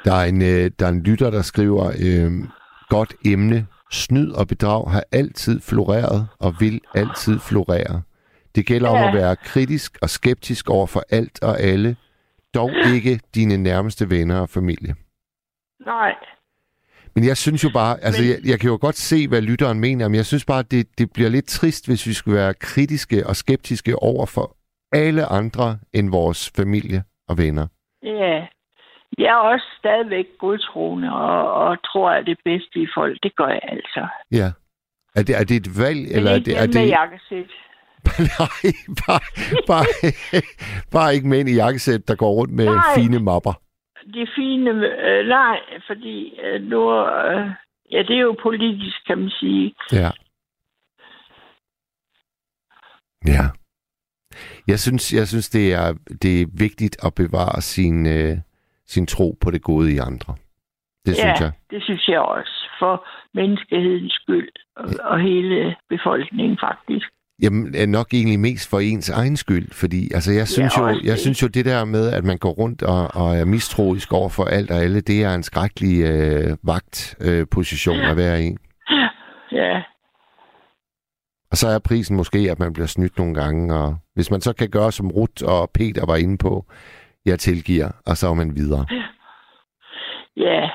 Der 0.06 0.14
er 0.14 0.26
en, 0.34 0.42
øh, 0.42 0.72
der 0.80 0.86
er 0.86 0.90
en 0.90 1.04
lytter, 1.04 1.30
der 1.32 1.42
skriver, 1.42 1.86
øh, 2.08 2.32
godt 2.90 3.14
emne. 3.26 3.68
Snyd 3.92 4.32
og 4.32 4.48
bedrag 4.48 4.92
har 4.92 5.04
altid 5.12 5.62
floreret 5.62 6.28
og 6.40 6.54
vil 6.60 6.82
altid 6.96 7.40
florere. 7.40 8.02
Det 8.56 8.66
gælder 8.66 8.90
om 8.90 8.96
Ja. 8.96 9.08
at 9.08 9.14
være 9.14 9.36
kritisk 9.36 9.98
og 10.02 10.10
skeptisk 10.10 10.70
over 10.70 10.88
for 10.88 11.04
alt 11.10 11.44
og 11.44 11.60
alle, 11.60 11.96
dog 12.56 12.72
ikke 12.96 13.20
dine 13.36 13.58
nærmeste 13.58 14.10
venner 14.10 14.40
og 14.42 14.50
familie. 14.50 14.96
Nej, 15.86 16.14
Men 17.18 17.26
jeg 17.28 17.38
synes 17.38 17.64
jo 17.64 17.70
bare, 17.74 17.94
altså 18.06 18.22
Men- 18.22 18.30
jeg, 18.32 18.38
jeg 18.52 18.60
kan 18.60 18.70
jo 18.70 18.78
godt 18.82 18.96
se, 18.96 19.28
hvad 19.28 19.42
lytteren 19.42 19.80
mener, 19.80 20.08
men 20.08 20.16
jeg 20.16 20.26
synes 20.26 20.46
bare, 20.46 20.64
det, 20.74 20.88
det 20.98 21.08
bliver 21.14 21.30
lidt 21.30 21.48
trist, 21.48 21.88
hvis 21.88 22.08
vi 22.08 22.14
skulle 22.14 22.38
være 22.38 22.54
kritiske 22.54 23.28
og 23.28 23.36
skeptiske 23.36 23.96
over 23.96 24.26
for 24.26 24.56
alle 25.04 25.26
andre 25.26 25.68
end 25.94 26.10
vores 26.12 26.52
familie 26.56 27.04
og 27.30 27.38
venner. 27.38 27.68
ja. 28.04 28.46
Jeg 29.18 29.28
er 29.28 29.36
også 29.54 29.66
stadigvæk 29.80 30.26
godtroende 30.40 31.14
og, 31.14 31.54
og 31.54 31.78
tror, 31.84 32.10
at 32.12 32.26
det 32.26 32.38
bedste 32.46 32.80
i 32.80 32.88
folk, 32.98 33.18
det 33.24 33.36
gør 33.36 33.48
jeg 33.48 33.62
altså. 33.64 34.08
Ja. 34.32 34.52
Er 35.16 35.24
det, 35.24 35.36
er 35.40 35.44
det 35.44 35.56
et 35.56 35.80
valg, 35.84 36.00
Men 36.08 36.16
eller 36.18 36.32
er 36.32 36.40
det... 36.40 36.58
Er 36.58 36.66
dem 36.66 36.74
med 36.76 36.82
det 36.82 36.90
jakkesæt. 36.90 37.50
nej, 38.40 38.72
bare, 39.08 39.22
bare, 39.68 39.86
bare 40.92 41.16
ikke 41.16 41.28
mænd 41.28 41.50
i 41.50 41.56
jakkesæt, 41.56 42.08
der 42.08 42.16
går 42.16 42.32
rundt 42.32 42.54
med 42.54 42.66
Nej. 42.66 42.96
fine 42.96 43.20
mapper. 43.20 43.54
Det 44.14 44.30
fine, 44.36 44.70
øh, 44.70 45.28
nej, 45.28 45.60
fordi 45.88 46.40
øh, 46.40 46.62
nu, 46.62 47.06
øh, 47.06 47.50
ja, 47.92 48.04
det 48.08 48.16
er 48.16 48.22
jo 48.22 48.36
politisk, 48.44 49.06
kan 49.08 49.18
man 49.18 49.30
sige. 49.30 49.76
Ja. 49.92 50.12
Ja. 53.26 53.46
Jeg 54.68 54.80
synes, 54.80 55.14
jeg 55.14 55.28
synes 55.28 55.50
det, 55.50 55.74
er, 55.74 55.94
det 56.22 56.42
er 56.42 56.46
vigtigt 56.60 57.06
at 57.06 57.14
bevare 57.16 57.62
sin, 57.62 58.06
øh, 58.08 58.38
sin 58.86 59.08
tro 59.08 59.38
på 59.42 59.52
det 59.52 59.62
gode 59.62 59.94
i 59.94 59.98
andre. 59.98 60.36
Det 61.06 61.14
ja, 61.18 61.22
synes 61.24 61.40
jeg. 61.40 61.52
det 61.70 61.84
synes 61.84 62.08
jeg 62.08 62.20
også, 62.20 62.70
for 62.80 63.08
menneskehedens 63.34 64.14
skyld 64.14 64.52
og, 64.76 64.86
og 65.04 65.20
hele 65.20 65.76
befolkningen 65.90 66.58
faktisk. 66.62 67.08
Jamen, 67.44 67.76
er 67.76 67.86
nok 67.86 68.14
egentlig 68.14 68.40
mest 68.40 68.70
for 68.70 68.80
ens 68.80 69.10
egen 69.10 69.38
skyld, 69.38 69.72
fordi 69.72 70.14
altså, 70.14 70.32
jeg, 70.32 70.48
synes 70.48 70.78
jo, 70.78 70.84
også 70.84 71.02
jeg 71.04 71.18
synes 71.18 71.44
jo, 71.44 71.48
det 71.48 71.66
der 71.66 71.86
med, 71.86 72.14
at 72.14 72.24
man 72.24 72.38
går 72.38 72.50
rundt 72.50 72.84
og, 72.84 73.02
og 73.22 73.38
er 73.38 73.46
mistroisk 73.46 74.14
over 74.14 74.30
for 74.30 74.46
alt 74.46 74.72
og 74.72 74.78
alle, 74.78 75.02
det 75.02 75.24
er 75.24 75.34
en 75.34 75.44
skrækkelig 75.44 75.96
øh, 76.12 76.58
vagtposition 76.64 77.40
øh, 77.40 77.48
position 77.52 78.00
at 78.00 78.18
være 78.18 78.42
i. 78.44 78.50
Ja, 79.52 79.84
Og 81.52 81.58
så 81.58 81.68
er 81.68 81.80
prisen 81.80 82.16
måske, 82.16 82.40
at 82.52 82.60
man 82.60 82.74
bliver 82.74 82.88
snydt 82.88 83.18
nogle 83.18 83.34
gange, 83.34 83.76
og 83.76 83.98
hvis 84.16 84.32
man 84.32 84.42
så 84.42 84.54
kan 84.54 84.70
gøre, 84.70 84.92
som 84.92 85.12
Ruth 85.12 85.44
og 85.46 85.70
Peter 85.74 86.06
var 86.06 86.16
inde 86.16 86.38
på, 86.38 86.66
jeg 87.26 87.40
tilgiver, 87.40 87.90
og 88.06 88.18
så 88.18 88.28
er 88.28 88.34
man 88.34 88.56
videre. 88.56 88.86
ja. 90.38 90.70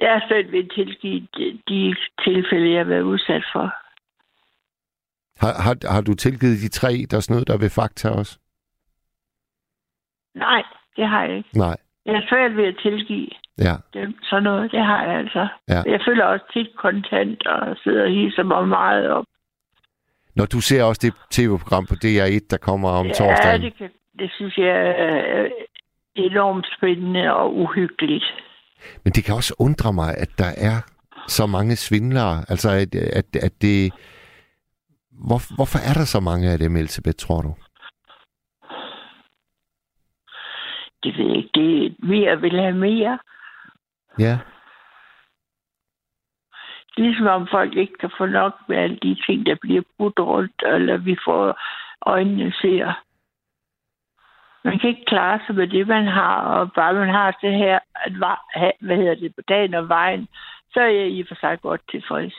Jeg 0.00 0.10
har 0.12 0.24
selv 0.28 0.52
vil 0.52 0.68
tilgive 0.68 1.26
de, 1.34 1.60
de 1.68 1.96
tilfælde, 2.24 2.70
jeg 2.70 2.80
har 2.80 2.84
været 2.94 3.02
udsat 3.02 3.44
for. 3.52 3.74
Har, 5.38 5.52
har, 5.62 5.92
har 5.94 6.00
du 6.00 6.14
tilgivet 6.14 6.60
de 6.60 6.68
tre, 6.68 7.06
der 7.10 7.20
snød 7.20 7.44
dig 7.44 7.60
ved 7.60 7.70
Fakta 7.70 8.08
også? 8.10 8.38
Nej, 10.34 10.62
det 10.96 11.08
har 11.08 11.22
jeg 11.24 11.36
ikke. 11.36 11.58
Nej. 11.58 11.76
Jeg 12.06 12.14
er 12.14 12.26
svært 12.28 12.56
ved 12.56 12.64
at 12.64 12.76
tilgive 12.82 13.28
Ja, 13.58 13.74
dem 13.94 14.14
sådan 14.22 14.42
noget. 14.42 14.70
Det 14.72 14.84
har 14.84 15.02
jeg 15.04 15.18
altså. 15.18 15.48
Ja. 15.68 15.82
Jeg 15.92 16.00
føler 16.08 16.24
også 16.24 16.44
tit 16.52 16.68
kontant 16.76 17.46
og 17.46 17.76
sidder 17.84 18.04
og 18.04 18.10
hisser 18.10 18.42
mig 18.42 18.68
meget 18.68 19.10
op. 19.10 19.24
Når 20.36 20.46
du 20.46 20.60
ser 20.60 20.82
også 20.84 21.00
det 21.02 21.14
tv-program 21.30 21.86
på 21.86 21.94
DR1, 21.94 22.46
der 22.50 22.58
kommer 22.62 22.88
om 22.88 23.06
ja, 23.06 23.12
torsdagen. 23.12 23.62
det, 23.62 23.76
kan, 23.78 23.90
det 24.18 24.30
synes 24.36 24.56
jeg 24.58 24.76
er 24.98 25.48
enormt 26.14 26.66
spændende 26.76 27.34
og 27.34 27.56
uhyggeligt. 27.56 28.24
Men 29.04 29.12
det 29.12 29.24
kan 29.24 29.34
også 29.34 29.54
undre 29.58 29.92
mig, 29.92 30.14
at 30.18 30.28
der 30.38 30.52
er 30.56 30.78
så 31.28 31.46
mange 31.46 31.76
svindlere. 31.76 32.44
Altså, 32.48 32.70
at, 32.70 32.94
at, 32.94 33.36
at 33.46 33.52
det... 33.62 33.92
Hvor, 35.26 35.54
hvorfor 35.56 35.78
er 35.78 35.94
der 35.94 36.04
så 36.04 36.20
mange 36.20 36.50
af 36.50 36.58
dem, 36.58 36.76
Elisabeth, 36.76 37.16
tror 37.16 37.42
du? 37.42 37.54
Det 41.02 41.18
ved 41.18 41.26
jeg 41.26 41.36
ikke. 41.36 41.50
Det 41.54 41.96
mere 42.02 42.40
vil 42.40 42.60
have 42.60 42.74
mere. 42.74 43.18
Ja, 44.18 44.38
Ligesom 46.98 47.26
om 47.26 47.48
folk 47.50 47.76
ikke 47.76 47.98
kan 48.00 48.10
få 48.18 48.26
nok 48.26 48.54
med 48.68 48.76
alle 48.76 48.98
de 49.02 49.16
ting, 49.26 49.46
der 49.46 49.56
bliver 49.60 49.82
budt 49.98 50.18
rundt, 50.18 50.62
eller 50.66 50.96
vi 50.96 51.16
får 51.26 51.58
øjnene 52.06 52.52
ser. 52.52 53.02
Man 54.64 54.78
kan 54.78 54.90
ikke 54.90 55.04
klare 55.06 55.40
sig 55.46 55.54
med 55.54 55.68
det, 55.68 55.88
man 55.88 56.06
har, 56.06 56.36
og 56.40 56.72
bare 56.72 56.94
man 56.94 57.08
har 57.08 57.38
det 57.42 57.54
her, 57.54 57.78
at, 57.94 58.12
hvad 58.80 58.96
hedder 58.96 59.14
det, 59.14 59.34
på 59.34 59.42
dagen 59.48 59.74
og 59.74 59.88
vejen, 59.88 60.28
så 60.72 60.80
er 60.80 60.92
jeg 61.00 61.08
i 61.10 61.20
og 61.20 61.26
for 61.28 61.34
sig 61.34 61.60
godt 61.60 61.80
tilfreds. 61.90 62.34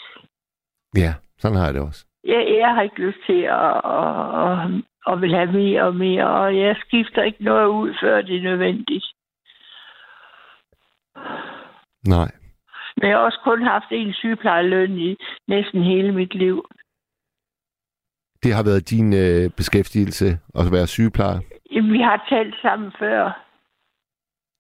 ja, 0.96 1.14
sådan 1.38 1.58
har 1.58 1.66
jeg 1.66 1.74
det 1.74 1.82
også. 1.82 2.06
Jeg, 2.24 2.56
jeg 2.60 2.74
har 2.76 2.82
ikke 2.82 3.06
lyst 3.06 3.20
til 3.26 3.42
at, 3.42 3.76
at, 4.00 4.14
at, 4.44 4.84
at 5.08 5.22
vil 5.22 5.36
have 5.36 5.52
mere 5.52 5.84
og 5.84 5.96
mere, 5.96 6.28
og 6.28 6.58
jeg 6.58 6.76
skifter 6.86 7.24
ikke 7.24 7.44
noget 7.44 7.68
ud, 7.68 7.96
før 8.02 8.22
det 8.22 8.36
er 8.38 8.42
nødvendigt. 8.42 9.06
Nej. 12.08 12.32
Men 12.98 13.10
jeg 13.10 13.18
har 13.18 13.26
også 13.26 13.40
kun 13.44 13.62
haft 13.62 13.92
en 13.92 14.14
sygeplejeløn 14.14 14.98
i 14.98 15.18
næsten 15.48 15.84
hele 15.84 16.12
mit 16.12 16.36
liv. 16.36 16.66
Det 18.44 18.54
har 18.54 18.64
været 18.64 18.90
din 18.90 19.14
øh, 19.14 19.52
beskæftigelse 19.58 20.28
at 20.56 20.72
være 20.72 20.88
sygeplejer. 20.88 21.40
Jamen, 21.72 21.94
Vi 21.94 22.02
har 22.02 22.26
talt 22.30 22.56
sammen 22.62 22.92
før. 23.00 23.46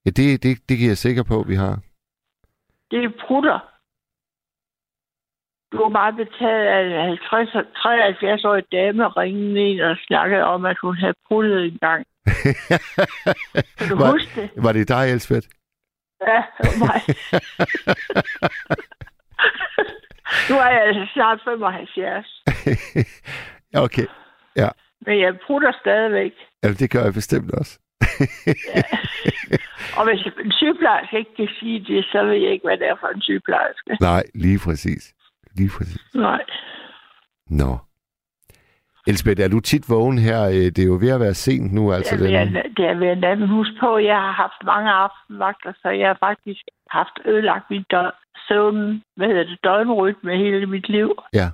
Ja, 0.05 0.09
det, 0.09 0.43
det, 0.43 0.69
det 0.69 0.77
kan 0.77 0.87
jeg 0.87 0.97
sikker 0.97 1.23
på, 1.23 1.43
vi 1.47 1.55
har. 1.55 1.79
Det 2.91 3.03
er 3.03 3.09
prutter. 3.27 3.59
Du 5.71 5.77
var 5.77 5.89
meget 5.89 6.15
betaget 6.15 6.65
af 6.75 6.79
en 6.83 6.91
50 7.31 7.49
73-årig 7.75 8.63
dame 8.71 9.07
ringende 9.07 9.69
ind 9.69 9.81
og 9.81 9.97
snakkede 10.07 10.43
om, 10.43 10.65
at 10.65 10.77
hun 10.81 10.95
havde 10.95 11.13
pruttet 11.27 11.65
en 11.65 11.77
gang. 11.81 12.05
Kan 13.77 13.89
du 13.89 13.95
var, 13.95 14.11
huske 14.11 14.41
det? 14.41 14.49
var 14.63 14.71
det 14.71 14.87
dig, 14.87 15.11
Elsbeth? 15.11 15.47
Ja, 16.27 16.43
det 16.57 16.65
var 16.71 16.77
mig. 16.85 16.99
nu 20.49 20.55
er 20.55 20.69
jeg 20.69 20.81
altså 20.87 21.07
snart 21.13 21.39
75. 21.43 22.43
okay. 23.85 24.07
Men 25.05 25.19
jeg 25.19 25.37
prutter 25.45 25.71
stadigvæk. 25.81 26.33
Ja, 26.63 26.69
det 26.69 26.91
gør 26.91 27.03
jeg 27.03 27.13
bestemt 27.13 27.51
også. 27.51 27.79
Og 29.97 30.03
hvis 30.07 30.21
en 30.45 30.51
sygeplejerske 30.51 31.17
ikke 31.17 31.35
kan 31.35 31.49
sige 31.59 31.79
det, 31.79 32.05
så 32.11 32.23
ved 32.23 32.33
jeg 32.33 32.51
ikke, 32.51 32.67
hvad 32.67 32.77
det 32.77 32.87
er 32.87 32.95
for 32.99 33.07
en 33.07 33.21
sygeplejerske. 33.21 33.97
Nej, 34.01 34.23
lige 34.35 34.59
præcis. 34.65 35.13
Lige 35.59 35.71
præcis. 35.77 36.01
Nej. 36.15 36.41
Nå. 37.49 37.71
Elsbeth, 39.07 39.41
er 39.45 39.47
du 39.55 39.59
tit 39.59 39.85
vågen 39.89 40.17
her? 40.17 40.39
Øh, 40.47 40.53
Det 40.75 40.79
er 40.79 40.89
jo 40.93 40.97
ved 41.05 41.11
at 41.17 41.19
være 41.19 41.33
sent 41.33 41.73
nu, 41.73 41.83
altså. 41.93 42.17
Det 42.17 42.35
er, 42.35 42.43
Den... 42.45 42.53
ved, 42.53 42.63
det 42.77 42.85
er 42.91 42.95
ved 43.03 43.07
at 43.07 43.17
natten. 43.17 43.47
Husk 43.47 43.71
på, 43.79 43.97
jeg 43.97 44.15
har 44.25 44.31
haft 44.43 44.59
mange 44.65 44.89
aftenvagter, 44.91 45.71
så 45.81 45.89
jeg 45.89 46.07
har 46.07 46.17
faktisk 46.27 46.63
haft 46.89 47.15
ødelagt 47.25 47.65
mit 47.69 47.85
dø- 47.91 48.17
søvn, 48.47 49.01
hvad 49.15 49.27
hedder 49.27 49.43
det, 49.43 49.57
døgnrytme 49.63 50.37
hele 50.37 50.65
mit 50.65 50.89
liv. 50.89 51.09
Ja. 51.33 51.47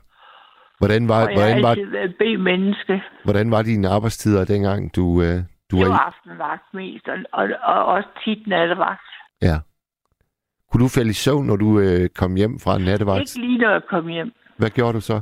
Hvordan 0.80 1.08
var, 1.08 1.22
og 1.26 1.32
jeg 1.32 1.38
hvordan 1.40 1.64
var, 1.64 1.76
B-menneske. 2.20 3.04
hvordan 3.24 3.52
var 3.52 3.62
dine 3.62 3.88
arbejdstider 3.90 4.46
dengang, 4.46 4.96
du, 4.96 5.22
øh, 5.22 5.38
du 5.72 5.76
Det 5.78 5.86
var 5.86 5.92
var 5.92 6.06
aftenvagt 6.12 6.74
mest, 6.74 7.08
og, 7.08 7.18
og, 7.34 7.46
og 7.64 7.86
også 7.86 8.10
tit 8.26 8.48
nattevagt. 8.48 9.08
Ja. 9.42 9.58
Kunne 10.76 10.88
du 10.90 10.98
falde 11.00 11.10
i 11.10 11.22
søvn, 11.26 11.46
når 11.46 11.56
du 11.56 11.80
øh, 11.80 12.10
kom 12.10 12.36
hjem 12.36 12.60
fra 12.64 12.78
nattevagt? 12.78 13.22
Ikke 13.22 13.48
lige 13.48 13.58
når 13.58 13.72
jeg 13.72 13.82
kom 13.90 14.08
hjem. 14.08 14.32
Hvad 14.58 14.70
gjorde 14.70 14.94
du 14.94 15.02
så? 15.02 15.22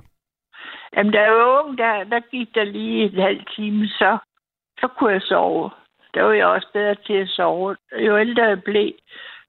Jamen, 0.95 1.13
da 1.13 1.19
jeg 1.19 1.31
var 1.31 1.63
ung, 1.63 1.77
der, 1.77 2.03
der 2.13 2.21
gik 2.31 2.47
der 2.55 2.63
lige 2.63 3.03
en 3.03 3.21
halv 3.27 3.41
time, 3.55 3.87
så, 3.87 4.17
så 4.79 4.87
kunne 4.97 5.11
jeg 5.11 5.21
sove. 5.21 5.69
Der 6.13 6.21
var 6.23 6.33
jeg 6.33 6.45
også 6.45 6.67
bedre 6.73 6.95
til 7.07 7.13
at 7.13 7.27
sove. 7.27 7.75
Jo 8.07 8.19
ældre 8.19 8.43
jeg 8.43 8.63
blev, 8.63 8.91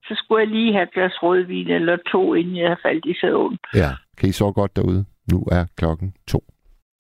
så 0.07 0.13
skulle 0.17 0.41
jeg 0.41 0.49
lige 0.49 0.73
have 0.73 0.83
et 0.83 0.93
glas 0.93 1.23
rødvin 1.23 1.71
eller 1.71 1.97
to, 2.13 2.35
inden 2.35 2.57
jeg 2.57 2.77
faldt 2.83 3.05
i 3.07 3.15
søvn. 3.21 3.59
Ja. 3.75 3.91
Kan 4.19 4.29
I 4.29 4.33
sove 4.33 4.53
godt 4.53 4.77
derude? 4.77 5.05
Nu 5.33 5.39
er 5.53 5.65
klokken 5.77 6.15
to. 6.29 6.41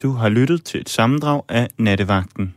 Du 0.02 0.10
har 0.20 0.28
lyttet 0.28 0.64
til 0.64 0.80
et 0.80 0.88
sammendrag 0.88 1.42
af 1.48 1.66
Nattevagten. 1.78 2.54